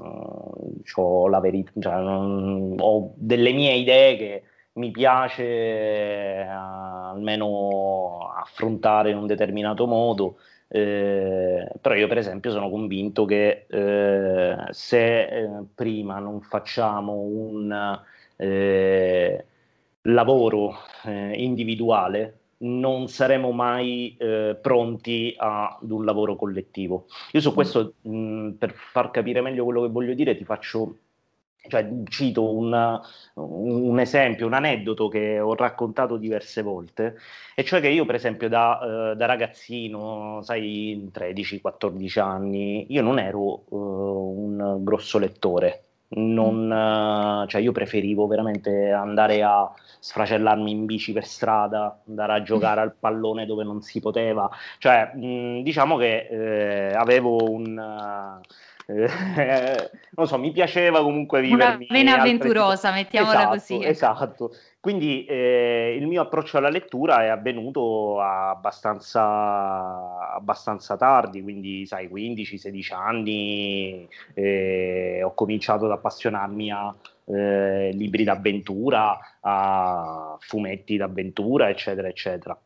[0.94, 4.42] ho la verità cioè, ho delle mie idee che
[4.72, 10.38] mi piace eh, almeno affrontare in un determinato modo
[10.68, 18.00] eh, però io per esempio sono convinto che eh, se eh, prima non facciamo un
[18.36, 19.44] eh,
[20.02, 20.74] lavoro
[21.04, 24.16] eh, individuale non saremo mai
[24.60, 27.06] pronti ad un lavoro collettivo.
[27.30, 27.54] Io su mm.
[27.54, 30.96] questo, mh, per far capire meglio quello che voglio dire, ti faccio
[31.68, 33.00] cioè, cito una,
[33.34, 37.16] un esempio, un aneddoto che ho raccontato diverse volte,
[37.54, 43.18] e cioè che io, per esempio, da, uh, da ragazzino, sai, 13-14 anni, io non
[43.18, 45.84] ero uh, un grosso lettore.
[46.10, 49.70] Non, uh, cioè io preferivo veramente andare a
[50.00, 55.12] sfracellarmi in bici per strada, andare a giocare al pallone dove non si poteva, cioè
[55.14, 58.40] mh, diciamo che eh, avevo un
[58.90, 61.76] eh, non so, mi piaceva comunque vivere.
[61.76, 63.84] Una vena avventurosa, mettiamola esatto, così.
[63.84, 64.54] Esatto.
[64.80, 72.94] Quindi eh, il mio approccio alla lettura è avvenuto abbastanza, abbastanza tardi, quindi sai, 15-16
[72.94, 76.94] anni, eh, ho cominciato ad appassionarmi a
[77.26, 82.58] eh, libri d'avventura, a fumetti d'avventura, eccetera, eccetera.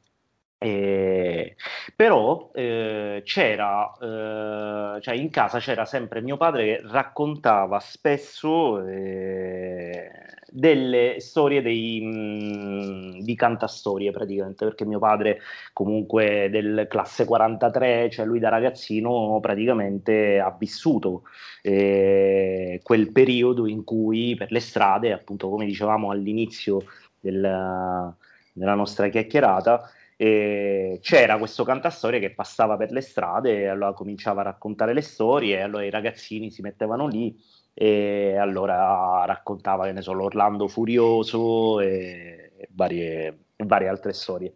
[0.63, 1.57] Eh,
[1.97, 10.11] però eh, c'era, eh, cioè in casa c'era sempre mio padre che raccontava spesso eh,
[10.53, 15.41] delle storie dei, mh, mm, di cantastorie praticamente, perché mio padre
[15.73, 21.23] comunque del classe 43, cioè lui da ragazzino praticamente ha vissuto
[21.63, 26.83] eh, quel periodo in cui per le strade, appunto come dicevamo all'inizio
[27.21, 28.15] del,
[28.53, 34.41] della nostra chiacchierata, e c'era questo cantastorie che passava per le strade e allora cominciava
[34.41, 37.37] a raccontare le storie e allora i ragazzini si mettevano lì
[37.75, 44.55] e allora raccontava, che ne so, l'Orlando Furioso e, varie, varie altre storie.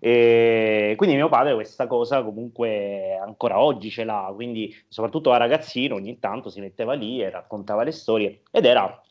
[0.00, 5.94] E quindi mio padre questa cosa comunque ancora oggi ce l'ha, quindi soprattutto da ragazzino
[5.94, 9.02] ogni tanto si metteva lì e raccontava le storie ed era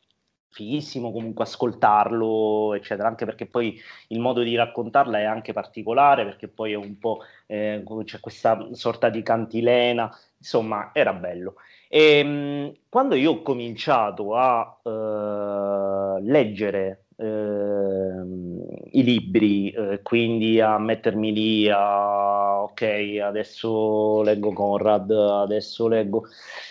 [0.58, 6.48] fighissimo comunque ascoltarlo, eccetera, anche perché poi il modo di raccontarla è anche particolare, perché
[6.48, 11.56] poi è un po' eh, c'è questa sorta di cantilena, insomma, era bello.
[11.88, 20.80] E ehm, quando io ho cominciato a uh, leggere uh, i libri, uh, quindi a
[20.80, 26.26] mettermi lì a ok, adesso leggo Conrad, adesso leggo.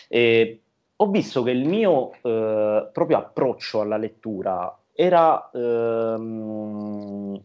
[0.08, 0.60] Eh,
[0.98, 7.39] ho visto che il mio eh, proprio approccio alla lettura era, ehm,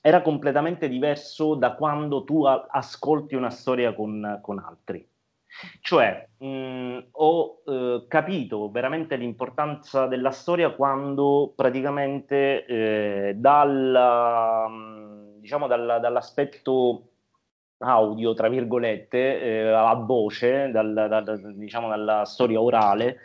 [0.00, 5.08] era, completamente diverso da quando tu a- ascolti una storia con, con altri.
[5.80, 14.68] Cioè, mh, ho eh, capito veramente l'importanza della storia quando praticamente eh, dal,
[15.40, 17.11] diciamo dal, dall'aspetto
[17.82, 23.18] audio, tra virgolette, eh, a voce, dal, dal, diciamo dalla storia orale,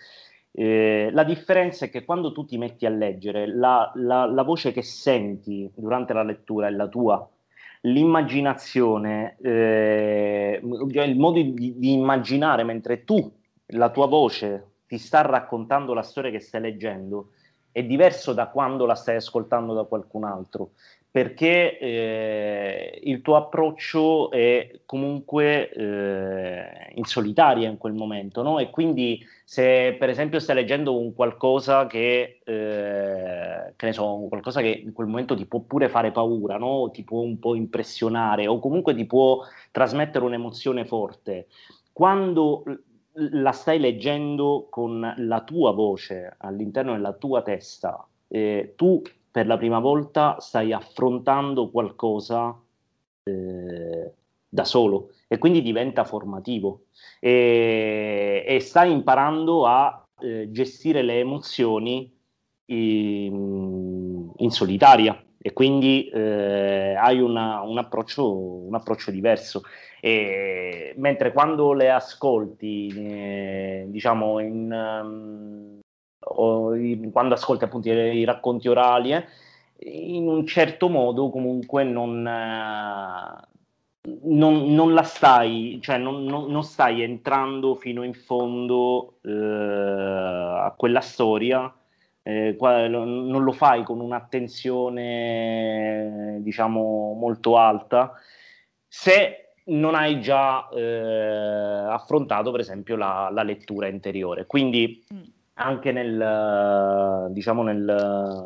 [0.51, 4.71] eh, la differenza è che quando tu ti metti a leggere, la, la, la, voce
[4.71, 7.29] che senti durante la lettura è la tua,
[7.81, 13.31] l'immaginazione, eh, il modo di, di, immaginare mentre tu,
[13.71, 17.34] la tua voce, ti sta raccontando la storia che stai leggendo,
[17.71, 20.71] è diverso da quando la stai ascoltando da qualcun altro
[21.18, 28.60] perché eh, il tuo approccio è comunque eh, in solitaria in quel momento, no?
[28.60, 34.61] E quindi se per esempio stai leggendo un qualcosa che, eh, che ne so, qualcosa
[34.61, 36.91] che in quel momento ti può pure fare paura, no?
[36.91, 39.39] Ti può un po' impressionare o comunque ti può
[39.72, 41.48] trasmettere un'emozione forte,
[41.91, 42.64] quando
[43.14, 49.58] la stai leggendo con la tua voce all'interno della tua testa, eh, tu per la
[49.58, 52.58] prima volta stai affrontando qualcosa
[53.24, 54.14] eh,
[54.49, 56.86] da solo e quindi diventa formativo
[57.20, 62.12] e, e stai imparando a eh, gestire le emozioni
[62.66, 69.62] in, in solitaria e quindi eh, hai una, un, approccio, un, approccio, diverso.
[70.02, 75.77] E, mentre quando le ascolti, eh, diciamo, in, um,
[76.76, 79.26] in, quando ascolti appunto i, i racconti orali, eh,
[79.78, 83.48] in un certo modo comunque non, eh,
[84.24, 91.02] non, non, la stai, cioè non, non, stai entrando fino in fondo eh, a quella
[91.02, 91.74] storia,
[92.24, 98.14] eh, non lo fai con un'attenzione, diciamo, molto alta,
[98.88, 104.45] se non hai già eh, affrontato, per esempio, la, la, lettura interiore.
[104.45, 105.24] Quindi mm.
[105.57, 108.45] Anche nel, diciamo, nel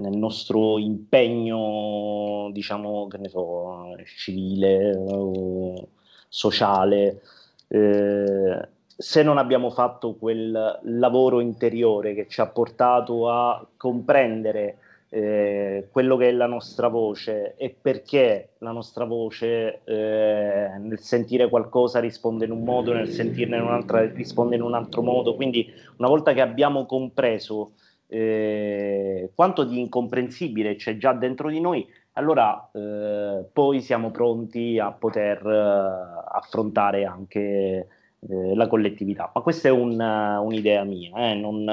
[0.00, 5.88] nel nostro impegno, diciamo, che ne so, civile o
[6.28, 7.22] sociale,
[7.68, 14.78] eh, se non abbiamo fatto quel lavoro interiore che ci ha portato a comprendere
[15.12, 21.48] eh, quello che è la nostra voce e perché la nostra voce eh, nel sentire
[21.48, 25.34] qualcosa risponde in un modo, nel sentirne in un'altra risponde in un altro modo.
[25.34, 27.72] Quindi una volta che abbiamo compreso
[28.06, 34.92] eh, quanto di incomprensibile c'è già dentro di noi, allora eh, poi siamo pronti a
[34.92, 37.88] poter eh, affrontare anche
[38.28, 39.30] eh, la collettività.
[39.34, 41.68] Ma questa è un, un'idea mia, eh, non,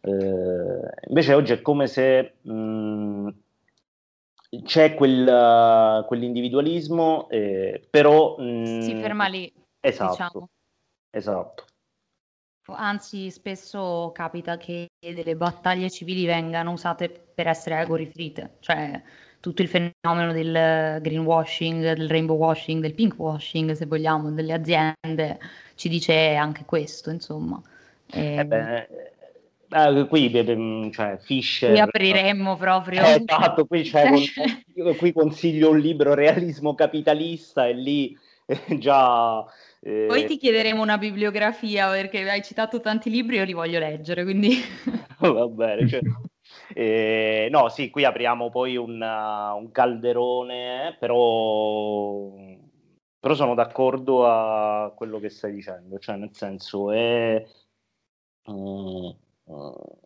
[0.00, 3.28] eh, invece oggi è come se mh, mm,
[4.64, 7.28] c'è quel, quell'individualismo,
[7.90, 8.36] però...
[8.38, 9.52] Mh, si mm, ferma lì.
[9.80, 10.10] Esatto.
[10.10, 10.48] Diciamo.
[11.10, 11.64] Esatto.
[12.68, 19.00] Anzi, spesso capita che delle battaglie civili vengano usate per essere ego riferite, cioè
[19.40, 25.38] tutto il fenomeno del greenwashing, del rainbow washing, del pink washing, se vogliamo, delle aziende,
[25.74, 27.60] ci dice anche questo, insomma.
[28.10, 28.36] E...
[28.36, 28.88] Eh beh,
[29.68, 30.30] eh, qui,
[30.92, 31.70] cioè, Fisher...
[31.70, 33.02] Qui apriremmo proprio...
[33.04, 34.10] Eh, esatto, qui, cioè,
[34.76, 39.44] con, qui consiglio un libro, Realismo capitalista, e lì eh, già
[39.86, 40.06] eh...
[40.08, 44.24] Poi ti chiederemo una bibliografia perché hai citato tanti libri e io li voglio leggere,
[44.24, 44.56] quindi...
[45.20, 46.00] Va bene, cioè...
[46.74, 52.32] eh, no, sì, qui apriamo poi un, un calderone, però...
[53.18, 57.44] però sono d'accordo a quello che stai dicendo, cioè nel senso è...
[58.44, 59.98] Uh, uh,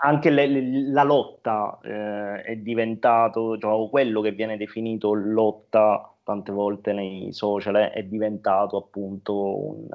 [0.00, 6.52] anche le, le, la lotta eh, è diventato, cioè, quello che viene definito lotta tante
[6.52, 9.88] volte nei social è diventato appunto un,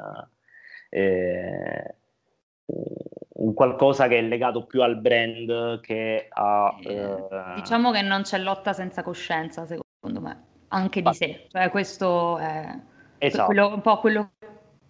[0.90, 1.96] eh,
[3.44, 6.76] un qualcosa che è legato più al brand che a...
[6.82, 11.48] Eh, diciamo che non c'è lotta senza coscienza, secondo me, anche di sé.
[11.50, 12.80] Cioè questo è
[13.18, 13.46] esatto.
[13.46, 14.32] quello, un po' quello...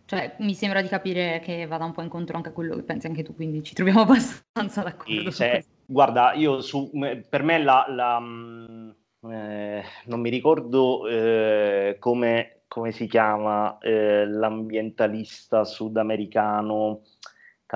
[0.05, 3.07] Cioè, mi sembra di capire che vada un po' incontro anche a quello che pensi
[3.07, 5.31] anche tu, quindi ci troviamo abbastanza d'accordo.
[5.31, 6.91] Sì, guarda, io su,
[7.27, 8.89] per me la, la mm,
[9.31, 17.01] eh, non mi ricordo eh, come, come, si chiama eh, l'ambientalista sudamericano,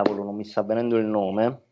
[0.02, 1.64] cavolo non mi sta venendo il nome,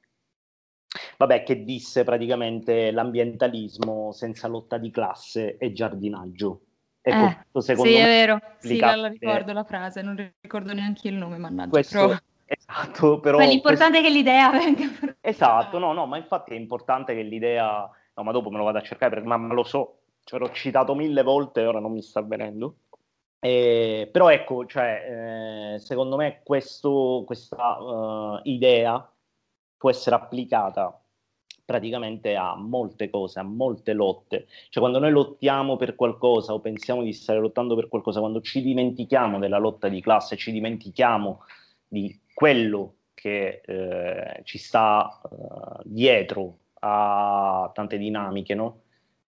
[1.18, 6.62] vabbè che disse praticamente l'ambientalismo senza lotta di classe e giardinaggio.
[7.02, 11.08] Ecco, eh, secondo sì, me, è vero, sì, la ricordo la frase, non ricordo neanche
[11.08, 11.70] il nome, mannaggia.
[11.70, 12.18] Questo, però...
[12.48, 13.38] Esatto, però...
[13.38, 14.08] Ma l'importante questo...
[14.08, 15.18] è che l'idea venga...
[15.22, 18.78] Esatto, no, no, ma infatti è importante che l'idea no, ma dopo me lo vado
[18.78, 21.92] a cercare perché ma, ma lo so, ce l'ho citato mille volte e ora non
[21.92, 22.78] mi sta avvenendo.
[23.46, 29.08] Eh, però ecco, cioè, eh, secondo me questo, questa uh, idea
[29.78, 31.00] può essere applicata
[31.64, 34.48] praticamente a molte cose, a molte lotte.
[34.70, 38.64] Cioè quando noi lottiamo per qualcosa o pensiamo di stare lottando per qualcosa, quando ci
[38.64, 41.44] dimentichiamo della lotta di classe, ci dimentichiamo
[41.88, 48.85] di quello che eh, ci sta uh, dietro ha tante dinamiche, no?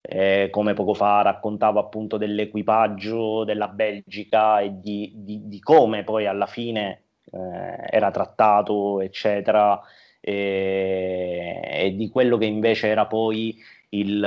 [0.05, 6.27] Eh, come poco fa raccontavo appunto dell'equipaggio della Belgica e di, di, di come poi
[6.27, 9.81] alla fine eh, era trattato, eccetera,
[10.21, 13.57] e, e, di quello che invece era poi
[13.91, 14.25] il,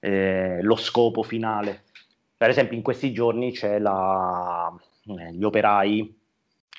[0.00, 1.84] eh, lo scopo finale.
[2.36, 4.72] Per esempio in questi giorni c'è la,
[5.18, 6.15] eh, gli operai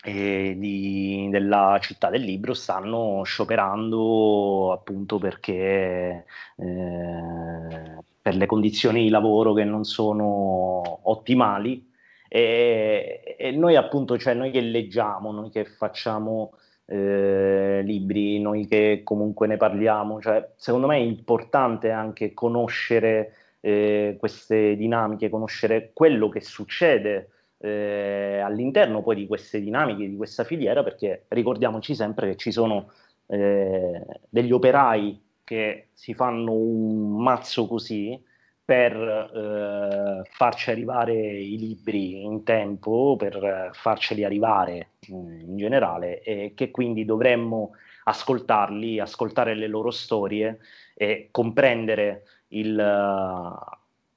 [0.04, 6.26] di, della città del libro stanno scioperando appunto perché
[6.56, 11.86] eh, per le condizioni di lavoro che non sono ottimali.
[12.30, 16.54] E, e noi appunto, cioè noi che leggiamo, noi che facciamo
[16.86, 24.16] eh, libri, noi che comunque ne parliamo, cioè secondo me è importante anche conoscere eh,
[24.20, 27.30] queste dinamiche, conoscere quello che succede
[27.60, 32.92] eh, all'interno poi di queste dinamiche, di questa filiera, perché ricordiamoci sempre che ci sono
[33.28, 38.22] eh, degli operai che si fanno un mazzo così
[38.64, 46.52] per eh, farci arrivare i libri in tempo, per farceli arrivare eh, in generale e
[46.54, 47.72] che quindi dovremmo
[48.04, 50.60] ascoltarli, ascoltare le loro storie
[50.96, 53.58] e comprendere il,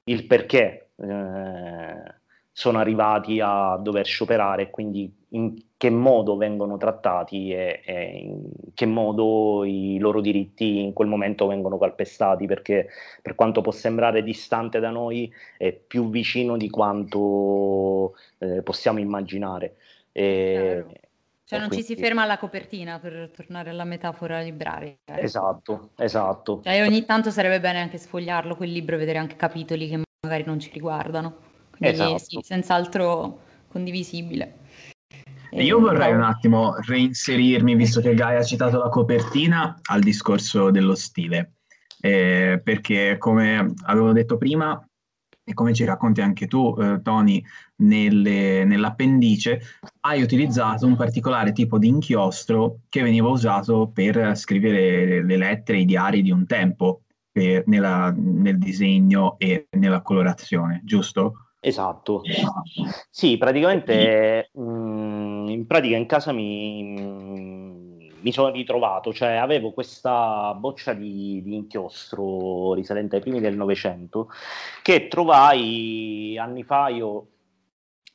[0.04, 2.19] il perché eh,
[2.60, 8.84] sono arrivati a dover scioperare quindi in che modo vengono trattati e, e, in che
[8.84, 12.88] modo i loro diritti in quel momento vengono calpestati, perché
[13.22, 19.76] per quanto può sembrare distante da noi è più vicino di quanto eh, possiamo immaginare.
[20.12, 20.84] E,
[21.44, 21.86] cioè non quindi...
[21.86, 24.98] ci si ferma alla copertina per tornare alla metafora libraria.
[25.06, 25.22] Eh.
[25.22, 26.60] Esatto, esatto.
[26.62, 30.44] Cioè ogni tanto sarebbe bene anche sfogliarlo quel libro e vedere anche capitoli che magari
[30.44, 31.48] non ci riguardano.
[31.80, 32.18] Quindi esatto.
[32.18, 34.58] sì, senz'altro condivisibile.
[35.52, 40.94] Io vorrei un attimo reinserirmi, visto che Gaia ha citato la copertina, al discorso dello
[40.94, 41.54] stile,
[42.00, 44.78] eh, perché come avevo detto prima,
[45.42, 47.42] e come ci racconti anche tu, eh, Tony,
[47.76, 49.60] nelle, nell'appendice,
[50.00, 55.86] hai utilizzato un particolare tipo di inchiostro che veniva usato per scrivere le lettere, i
[55.86, 57.00] diari di un tempo,
[57.32, 61.49] per, nella, nel disegno e nella colorazione, giusto?
[61.62, 62.22] Esatto,
[63.10, 69.72] sì, praticamente mh, mm, in pratica in casa mi, mm, mi sono ritrovato, cioè avevo
[69.72, 74.30] questa boccia di, di inchiostro risalente ai primi del Novecento
[74.82, 77.26] che trovai anni fa, io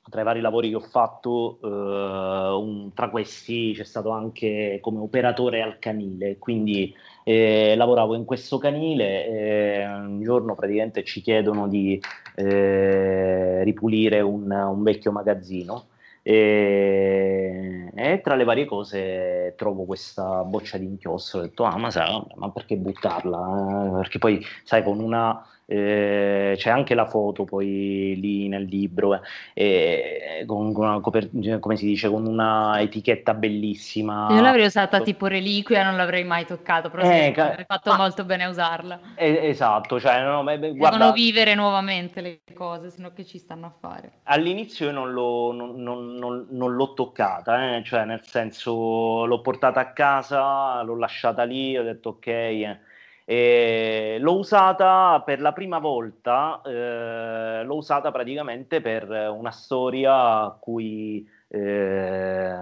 [0.10, 5.00] tra i vari lavori che ho fatto, eh, un, tra questi c'è stato anche come
[5.00, 11.68] operatore al canile, quindi eh, lavoravo in questo canile e un giorno praticamente ci chiedono
[11.68, 12.00] di
[12.36, 15.88] eh, ripulire un, un, vecchio magazzino
[16.22, 21.90] e, e, tra le varie cose trovo questa boccia di inchiostro, ho detto ah ma,
[21.90, 23.88] sai, ma perché buttarla?
[23.88, 29.22] Eh, perché poi sai con una eh, c'è anche la foto poi lì nel libro,
[29.54, 34.28] eh, con, una come si dice, con una etichetta bellissima.
[34.32, 37.98] Io l'avrei usata tipo reliquia, non l'avrei mai toccato, però eh, ca- avrei fatto ma...
[37.98, 39.00] molto bene a usarla.
[39.16, 40.98] Eh, esatto, cioè, no, beh, guarda...
[40.98, 44.12] Devono vivere nuovamente le cose, sennò che ci stanno a fare.
[44.24, 45.76] All'inizio io non, l'ho, non,
[46.16, 51.78] non, non l'ho toccata, eh, cioè nel senso l'ho portata a casa, l'ho lasciata lì,
[51.78, 52.80] ho detto ok eh.
[53.28, 60.58] E l'ho usata per la prima volta, eh, l'ho usata praticamente per una storia a
[60.60, 62.56] cui eh,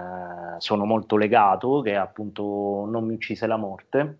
[0.58, 4.18] sono molto legato, che è appunto Non mi uccise la morte,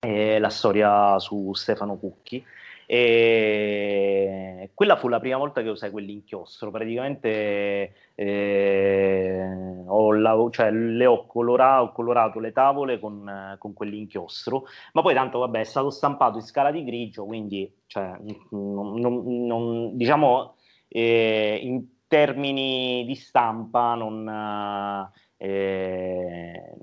[0.00, 2.44] è la storia su Stefano Cucchi.
[2.90, 6.70] E quella fu la prima volta che usai quell'inchiostro.
[6.70, 9.44] Praticamente eh,
[9.86, 15.12] ho la, cioè, le ho, colora, ho, colorato le tavole con, con, quell'inchiostro, ma poi
[15.12, 18.16] tanto vabbè è stato stampato in scala di grigio, quindi cioè,
[18.50, 20.54] non, non, non, diciamo
[20.88, 24.26] eh, in termini di stampa non,
[25.36, 26.74] eh,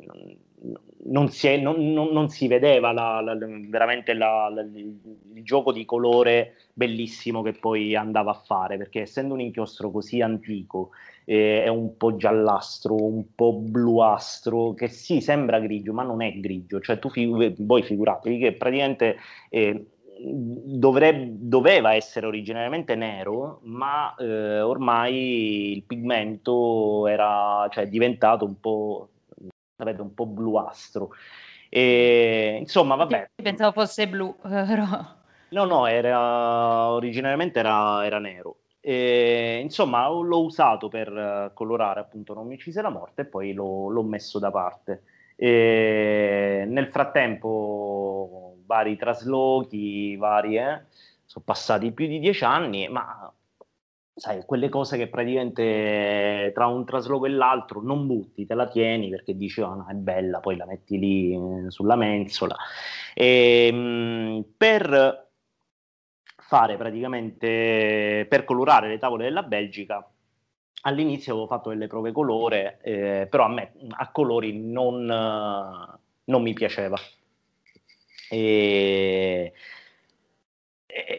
[1.07, 3.37] non si, è, non, non, non si vedeva la, la,
[3.67, 9.41] veramente la, il gioco di colore bellissimo che poi andava a fare, perché essendo un
[9.41, 10.91] inchiostro così antico,
[11.25, 16.33] eh, è un po' giallastro, un po' bluastro, che sì, sembra grigio, ma non è
[16.39, 16.79] grigio.
[16.79, 19.17] Cioè tu fi- voi figuratevi che praticamente...
[19.49, 19.85] Eh,
[20.17, 29.09] dovrebbe, doveva essere originariamente nero, ma eh, ormai il pigmento era cioè, diventato un po'
[29.75, 31.11] sapete, un po' bluastro.
[31.69, 33.31] E, insomma, vabbè.
[33.35, 34.85] Pensavo fosse blu, però...
[35.49, 38.57] No, no, era, originariamente era, era nero.
[38.79, 43.89] E, insomma, l'ho usato per colorare appunto Non mi uccise la morte e poi l'ho,
[43.89, 45.03] l'ho messo da parte.
[45.35, 50.87] E, nel frattempo, vari traslochi, varie,
[51.25, 53.31] sono passati più di dieci anni, ma
[54.15, 59.09] sai, quelle cose che praticamente tra un trasloco e l'altro non butti, te la tieni
[59.09, 62.55] perché dici, oh, no, è bella, poi la metti lì eh, sulla mensola.
[63.13, 65.31] E, ehm, per
[66.37, 70.07] fare praticamente, per colorare le tavole della Belgica,
[70.83, 76.53] all'inizio avevo fatto delle prove colore, eh, però a me a colori non, non mi
[76.53, 76.97] piaceva.
[78.29, 79.53] E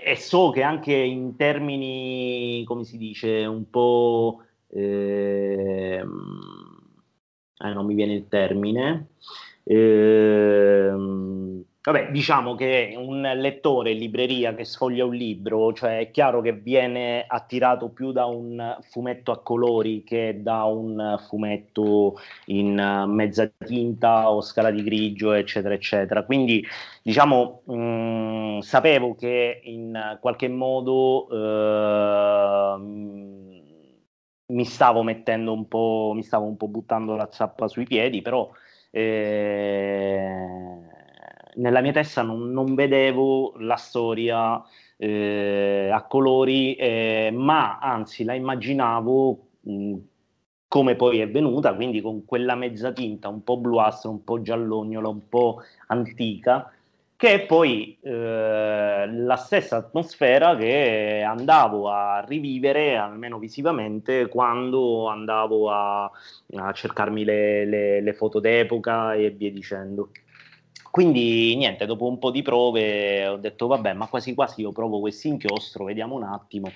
[0.03, 6.03] e, so che anche in termini, come si dice, un po' eh,
[7.59, 9.09] eh, non mi viene il termine.
[9.65, 10.93] Eh,
[11.87, 16.53] Vabbè, diciamo che un lettore in libreria che sfoglia un libro, cioè è chiaro che
[16.53, 24.33] viene attirato più da un fumetto a colori che da un fumetto in mezza tinta
[24.33, 26.25] o scala di grigio, eccetera, eccetera.
[26.25, 26.67] Quindi,
[27.05, 32.77] diciamo, mh, mm, sapevo che in qualche modo eh,
[34.47, 38.51] mi stavo mettendo un po', mi stavo un po' buttando la zappa sui piedi, però...
[38.91, 40.96] Eh,
[41.57, 44.63] nella mia testa non, non vedevo la storia
[44.97, 49.95] eh, a colori, eh, ma anzi la immaginavo mh,
[50.69, 55.09] come poi è venuta, quindi con quella mezza tinta un po' bluastra, un po' giallognola,
[55.09, 56.71] un po' antica,
[57.17, 65.71] che è poi eh, la stessa atmosfera che andavo a rivivere, almeno visivamente, quando andavo
[65.71, 70.11] a, a cercarmi le, le, le foto d'epoca e via dicendo.
[70.97, 74.99] Quindi niente, dopo un po' di prove ho detto vabbè, ma quasi quasi io provo
[74.99, 76.73] questo inchiostro, vediamo un attimo.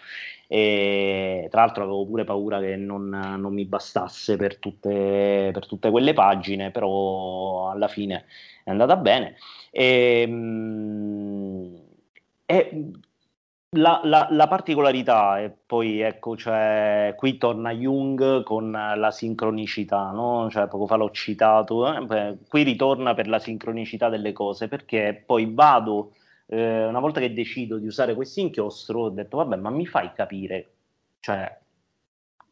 [0.46, 5.90] E tra l'altro avevo pure paura che non, non mi bastasse per tutte, per tutte,
[5.90, 8.26] quelle pagine, però alla fine
[8.62, 9.36] è andata bene.
[9.70, 11.82] E, ehm,
[12.44, 12.90] e
[13.72, 20.48] la, la, la, particolarità, e poi ecco, cioè, qui torna Jung con la sincronicità, no?
[20.50, 22.38] cioè, poco fa l'ho citato, eh?
[22.48, 26.14] Qui ritorna per la sincronicità delle cose, perché poi vado,
[26.46, 30.12] eh, una volta che decido di usare questo inchiostro, ho detto, vabbè, ma mi fai
[30.14, 30.72] capire,
[31.20, 31.56] cioè,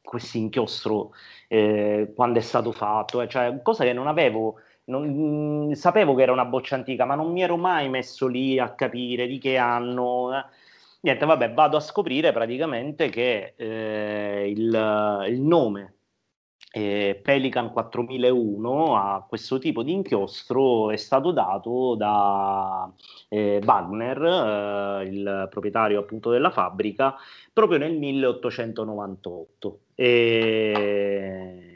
[0.00, 1.12] questo inchiostro,
[1.48, 3.28] eh, quando è stato fatto, eh?
[3.28, 4.60] cioè, cosa che non avevo...
[4.84, 8.58] Non, mh, sapevo che era una boccia antica, ma non mi ero mai messo lì
[8.58, 10.34] a capire di che anno.
[10.34, 10.44] Eh?
[11.00, 15.94] Niente, vabbè, vado a scoprire praticamente che eh, il, il, nome
[16.72, 22.92] eh, Pelican 4001 a questo tipo di inchiostro è stato dato da
[23.28, 24.22] eh, Wagner,
[25.02, 27.14] eh, il proprietario appunto della fabbrica,
[27.52, 29.80] proprio nel 1898.
[29.94, 31.67] E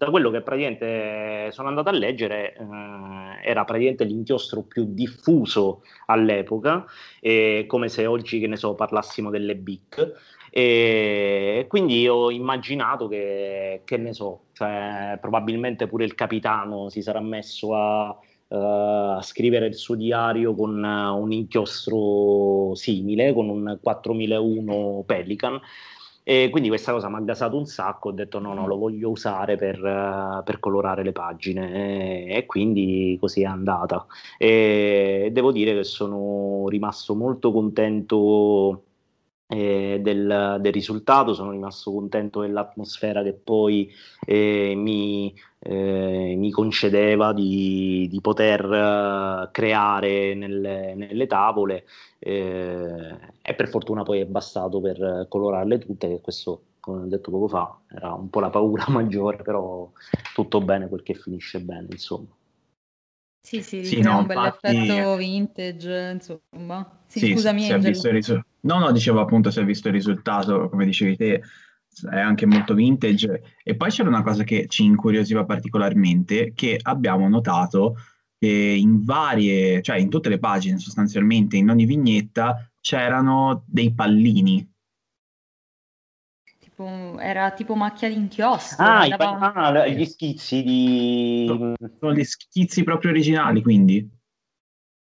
[0.00, 6.86] da quello che praticamente sono andato a leggere, eh, era praticamente l'inchiostro più diffuso all'epoca,
[7.20, 10.12] eh, come se oggi, che ne so, parlassimo delle BIC.
[10.50, 17.20] E quindi ho immaginato che, che ne so, cioè, probabilmente pure il capitano si sarà
[17.20, 18.18] messo a,
[18.48, 25.60] uh, scrivere il suo diario con uh, un inchiostro simile, con un 4001 Pelican
[26.22, 29.10] e quindi questa cosa mi ha gasato un sacco, ho detto no, no, lo voglio
[29.10, 34.06] usare per, uh, per colorare le pagine e, e, quindi così è andata.
[34.38, 38.84] E devo dire che sono rimasto molto contento
[39.50, 43.92] eh, del, del, risultato, sono rimasto contento dell'atmosfera che poi
[44.24, 51.84] eh, mi, eh, mi, concedeva di, di poter uh, creare nelle, nelle tavole
[52.18, 57.30] eh, e per fortuna poi è bastato per colorarle tutte, che questo come ho detto
[57.30, 59.90] poco fa era un po' la paura maggiore, però
[60.34, 62.28] tutto bene quel che finisce bene, insomma.
[63.42, 66.99] Sì, sì, sì no, un bel effetto vintage, insomma.
[67.10, 70.68] Sì, sì scusami, si, si risu- No, no, dicevo appunto, si è visto il risultato,
[70.68, 71.42] come dicevi te,
[72.10, 73.56] è anche molto vintage.
[73.64, 77.96] E poi c'era una cosa che ci incuriosiva particolarmente, che abbiamo notato
[78.38, 84.66] che in varie, cioè in tutte le pagine sostanzialmente, in ogni vignetta, c'erano dei pallini
[86.80, 88.84] tipo, era tipo macchia di inchiostro.
[88.84, 89.52] Ah, andava...
[89.52, 91.46] ah, gli schizzi di...
[91.98, 94.08] Sono gli schizzi proprio originali, quindi?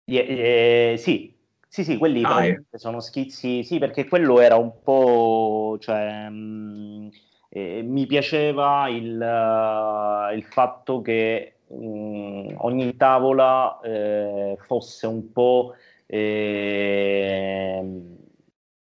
[0.06, 1.37] Eh, eh, sì,
[1.68, 2.64] sì, sì, quelli ah, eh.
[2.74, 7.08] sono schizzi, sì, perché quello era un po', cioè, mh, mm,
[7.50, 15.32] eh, mi piaceva il, uh, il fatto che mh, mm, ogni tavola eh, fosse un
[15.32, 15.76] po',
[16.06, 18.16] ehm,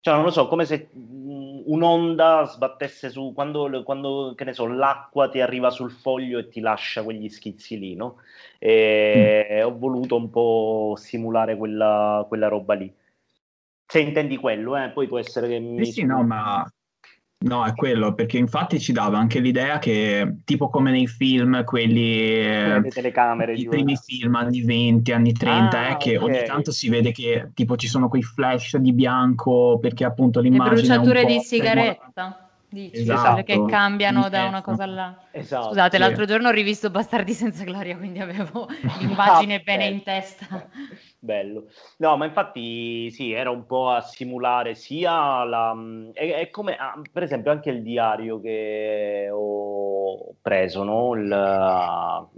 [0.01, 0.89] cioè, non lo so, come se
[1.67, 6.61] un'onda sbattesse su quando, quando, che ne so, l'acqua ti arriva sul foglio e ti
[6.61, 8.19] lascia quegli schizzi lì, no?
[8.59, 9.67] E mm.
[9.67, 12.93] ho voluto un po' simulare quella, quella roba lì.
[13.87, 15.85] Se intendi quello, eh, poi può essere che mi...
[15.85, 16.65] Sì, sì, no, ma
[17.43, 22.43] No, è quello, perché infatti ci dava anche l'idea che, tipo come nei film, quelli...
[22.43, 23.55] Le telecamere.
[23.55, 26.29] I primi film, anni 20, anni 30, ah, eh, che okay.
[26.29, 30.77] ogni tanto si vede che tipo ci sono quei flash di bianco, perché appunto l'immagine...
[30.77, 32.47] Le bruciature di sigaretta.
[32.69, 33.43] Dici, esatto.
[33.43, 35.15] che cambiano da una cosa alla...
[35.31, 35.67] Esatto.
[35.67, 36.03] Scusate, sì.
[36.03, 38.67] l'altro giorno ho rivisto Bastardi senza gloria, quindi avevo
[38.99, 40.47] l'immagine ah, bene in testa.
[41.23, 41.69] bello.
[41.99, 45.75] No, ma infatti sì, era un po' a simulare sia la...
[46.13, 51.15] È, è come, ah, per esempio, anche il diario che ho preso, no?
[51.15, 52.29] il,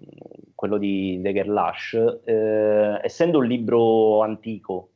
[0.55, 4.91] quello di Degerlash, eh, essendo un libro antico,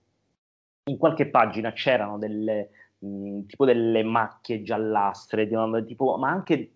[0.85, 5.49] in qualche pagina c'erano delle, mh, tipo delle macchie giallastre,
[5.87, 6.73] tipo, ma anche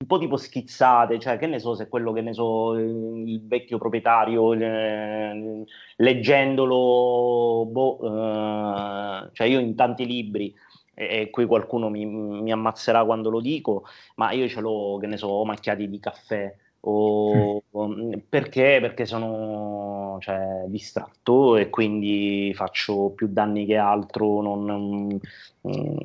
[0.00, 3.78] un po' tipo schizzate, cioè che ne so se quello che ne so, il vecchio
[3.78, 5.64] proprietario eh,
[5.96, 10.54] leggendolo, boh, eh, cioè io in tanti libri
[10.94, 13.84] e, e qui qualcuno mi, mi, ammazzerà quando lo dico,
[14.16, 16.54] ma io ce l'ho, che ne so, macchiati di caffè.
[16.80, 18.12] O, mm.
[18.28, 18.78] perché?
[18.80, 24.42] Perché sono cioè, distratto e quindi faccio più danni che altro.
[24.42, 25.20] Non,
[25.66, 25.98] mm,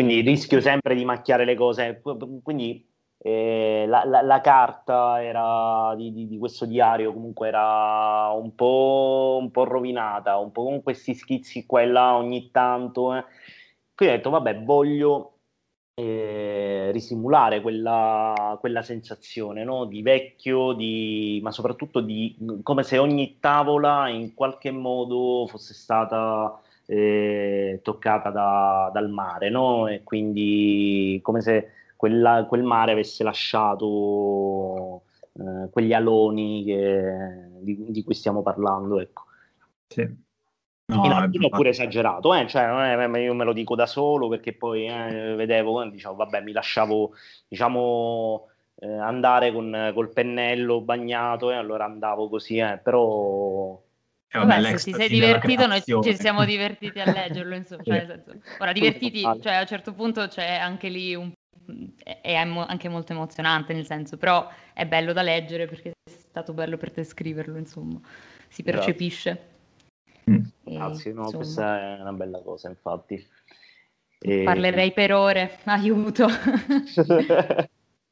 [0.00, 2.00] quindi rischio sempre di macchiare le cose.
[2.42, 9.38] Quindi eh, la, la, la, carta di, di, di, questo diario comunque era un po',
[9.40, 13.14] un po', rovinata, un po' con questi schizzi qua e là ogni tanto.
[13.14, 13.24] Eh.
[13.94, 15.40] Quindi ho detto, vabbè, voglio
[15.94, 19.84] eh, risimulare quella, quella sensazione no?
[19.84, 26.58] di vecchio, di, ma soprattutto di come se ogni tavola in qualche modo fosse stata
[26.90, 29.86] eh, toccata da, dal mare, no?
[29.86, 35.02] E quindi come se quella, quel mare avesse lasciato
[35.34, 39.22] eh, quegli aloni che, di, di, cui stiamo parlando, ecco.
[39.86, 40.28] Sì.
[40.86, 42.48] No, in alcuni ho pure esagerato, eh?
[42.48, 46.40] cioè, è, io me lo dico da solo perché poi eh, vedevo, eh, diciamo, vabbè,
[46.40, 47.12] mi lasciavo
[47.46, 48.48] diciamo,
[48.80, 53.80] eh, andare con, col pennello bagnato e allora andavo così, eh, però
[54.32, 57.54] eh, vabbè, vabbè, se ti sei divertito, noi ci siamo divertiti a leggerlo.
[57.54, 61.32] Insomma, cioè, senso, ora, divertiti, cioè, a un certo punto c'è anche lì un
[61.94, 66.76] è anche molto emozionante nel senso, però è bello da leggere perché è stato bello
[66.76, 68.00] per te scriverlo, insomma,
[68.48, 69.48] si percepisce.
[70.62, 73.24] Grazie, no, questa è una bella cosa, infatti.
[74.18, 74.42] E...
[74.42, 76.26] Parlerei per ore, aiuto.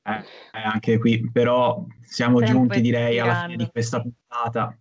[0.03, 0.19] eh,
[0.51, 4.77] anche qui, però siamo Sempre giunti, direi, alla fine di questa puntata.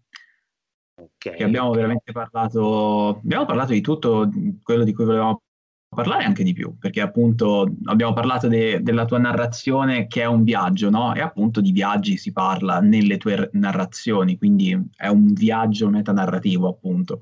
[0.99, 1.43] Okay.
[1.43, 4.31] abbiamo veramente parlato, abbiamo parlato di tutto
[4.63, 5.43] quello di cui volevamo
[5.87, 10.43] parlare anche di più, perché appunto abbiamo parlato de- della tua narrazione che è un
[10.43, 11.13] viaggio, no?
[11.13, 17.21] E appunto di viaggi si parla nelle tue narrazioni, quindi è un viaggio metanarrativo appunto.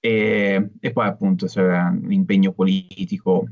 [0.00, 3.46] E, e poi appunto c'è l'impegno politico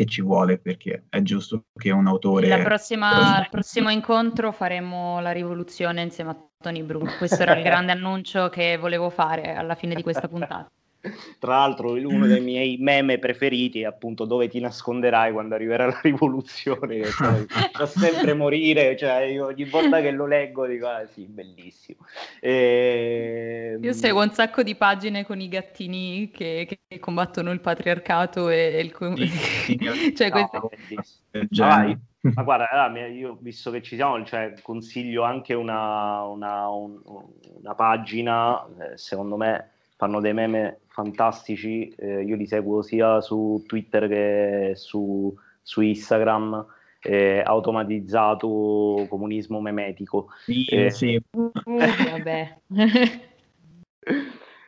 [0.00, 2.62] che ci vuole perché è giusto che un autore...
[2.62, 7.04] Prossima, al prossimo incontro faremo la rivoluzione insieme a Tony Bru.
[7.18, 10.70] Questo era il grande annuncio che volevo fare alla fine di questa puntata.
[11.38, 15.98] Tra l'altro, uno dei miei meme preferiti è appunto dove ti nasconderai quando arriverà la
[16.02, 17.04] rivoluzione.
[17.04, 22.04] Cioè, fa sempre morire, cioè io ogni volta che lo leggo dico, ah sì, bellissimo.
[22.38, 23.72] E...
[23.76, 28.50] Ehm, io seguo un sacco di pagine con i gattini che, che combattono il patriarcato
[28.50, 28.94] e, il...
[29.16, 29.78] Sì, sì,
[30.14, 31.62] cioè, no, queste...
[31.62, 37.74] ah, ma guarda, io visto che ci siamo, cioè, consiglio anche una, una, un, una
[37.74, 44.08] pagina, eh, secondo me fanno dei meme fantastici, eh, io li seguo sia su Twitter
[44.08, 46.64] che su, su Instagram,
[47.02, 50.28] eh, automatizzato comunismo memetico.
[50.44, 51.20] Sì, eh, sì.
[51.32, 51.50] Uh,
[52.10, 52.58] vabbè.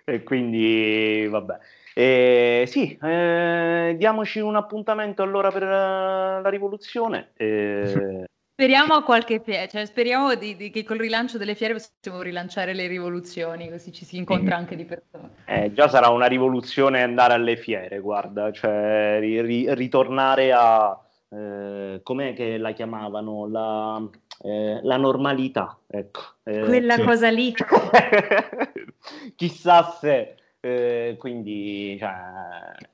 [0.04, 1.59] e quindi, vabbè.
[1.94, 7.32] Eh, sì, eh, diamoci un appuntamento allora per la rivoluzione.
[8.62, 12.22] Eh, Speriamo a qualche fiera, cioè speriamo di, di, che col rilancio delle fiere possiamo
[12.22, 15.28] rilanciare le rivoluzioni, così ci si incontra anche di persona.
[15.47, 20.97] Eh, già sarà una rivoluzione andare alle fiere, guarda, cioè ri, ritornare a,
[21.30, 24.01] eh, com'è che la chiamavano, la,
[24.44, 26.20] eh, la normalità, ecco.
[26.44, 27.02] Eh, Quella sì.
[27.02, 27.52] cosa lì.
[29.34, 30.36] Chissà se...
[30.64, 32.14] Eh, quindi cioè,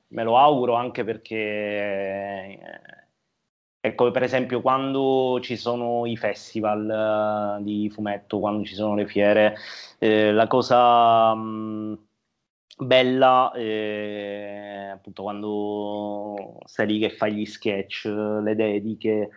[0.07, 2.57] me lo auguro anche perché
[3.81, 8.95] eh, Ecco, per esempio, quando ci sono i festival uh, di fumetto, quando ci sono
[8.95, 9.55] le fiere,
[9.99, 11.93] eh, la cosa mh, mm,
[12.85, 19.29] bella è appunto quando stai lì che fai gli sketch, le dediche.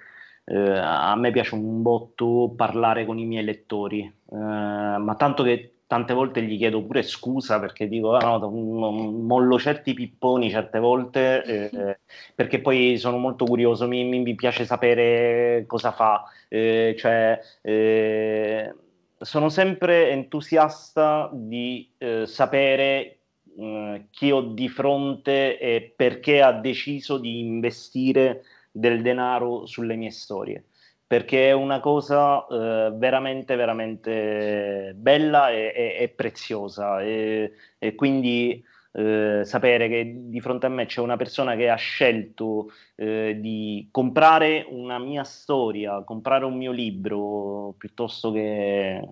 [0.45, 5.72] Eh, a me piace un botto parlare con i miei lettori, eh, ma tanto che
[5.93, 11.43] tante volte gli chiedo pure scusa perché dico ah, no, mollo certi pipponi certe volte
[11.45, 11.99] eh,
[12.35, 18.75] perché poi sono molto curioso, mi, mi piace sapere cosa fa, eh, cioè eh,
[19.19, 23.19] sono sempre entusiasta di eh, sapere
[23.59, 30.11] eh, chi ho di fronte e perché ha deciso di investire del denaro sulle mie
[30.11, 30.65] storie
[31.13, 37.03] perché è una cosa eh, veramente, veramente bella e, e, e preziosa.
[37.03, 41.75] E, e quindi eh, sapere che di fronte a me c'è una persona che ha
[41.75, 49.07] scelto eh, di comprare una mia storia, comprare un mio libro, piuttosto che,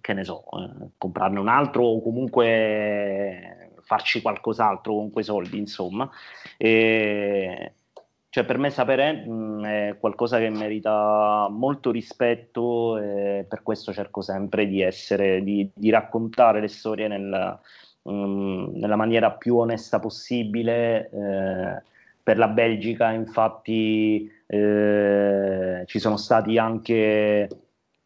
[0.00, 6.08] che ne so, eh, comprarne un altro o comunque farci qualcos'altro con quei soldi, insomma.
[6.56, 7.74] E,
[8.32, 14.22] cioè per me sapere mh, è qualcosa che merita molto rispetto e per questo cerco
[14.22, 17.58] sempre di essere, di, di raccontare le storie nel,
[18.04, 21.10] mh, nella maniera più onesta possibile.
[21.10, 21.82] Eh,
[22.22, 27.48] per la Belgica, infatti, eh, ci sono stati anche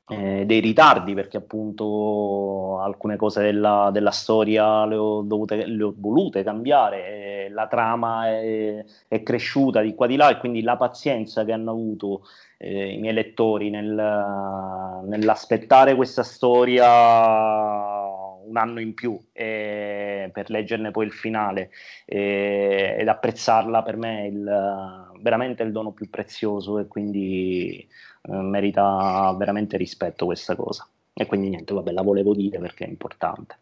[0.09, 5.95] eh, dei ritardi perché appunto alcune cose della, della storia le ho, dovute, le ho,
[5.97, 11.45] volute cambiare, la trama è, è, cresciuta di qua di là e quindi la pazienza
[11.45, 12.23] che hanno avuto
[12.59, 18.05] eh, i miei lettori nel, nell'aspettare questa storia
[18.47, 21.71] un anno in più eh, per leggerne poi il finale
[22.05, 27.87] eh, ed apprezzarla per me è il, veramente il dono più prezioso e quindi
[28.29, 30.89] eh, merita veramente rispetto questa cosa.
[31.13, 33.59] E quindi niente, vabbè, la volevo dire perché è importante.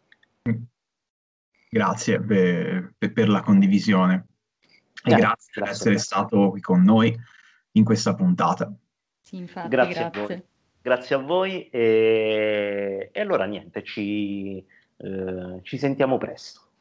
[1.69, 4.27] Grazie per, per la condivisione
[5.03, 7.15] e grazie, grazie per essere stato qui con noi
[7.71, 8.73] in questa puntata.
[9.21, 10.09] Sì, infatti, grazie.
[10.11, 10.45] grazie
[10.85, 14.63] grazie a voi e, e allora niente, ci,
[14.97, 16.73] eh, ci sentiamo presto.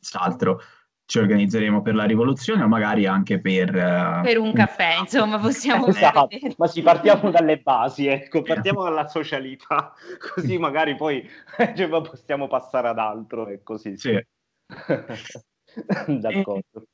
[0.00, 0.60] Senz'altro
[1.06, 3.70] ci organizzeremo per la rivoluzione o magari anche per...
[3.70, 6.28] Uh, per un caffè, insomma, possiamo esatto.
[6.56, 9.94] ma sì, partiamo dalle basi, ecco, partiamo dalla socialità,
[10.34, 11.26] così magari poi
[11.76, 13.96] cioè, possiamo passare ad altro e così.
[13.96, 14.20] Sì.
[16.06, 16.86] D'accordo.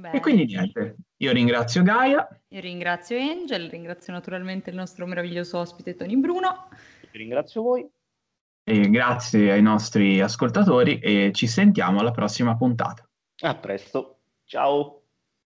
[0.00, 0.16] Bene.
[0.16, 2.26] E quindi niente, io ringrazio Gaia.
[2.48, 6.68] Io ringrazio Angel, ringrazio naturalmente il nostro meraviglioso ospite Tony Bruno.
[7.10, 7.86] Ringrazio voi.
[8.62, 13.09] E grazie ai nostri ascoltatori e ci sentiamo alla prossima puntata.
[13.42, 14.99] A presto, ciao.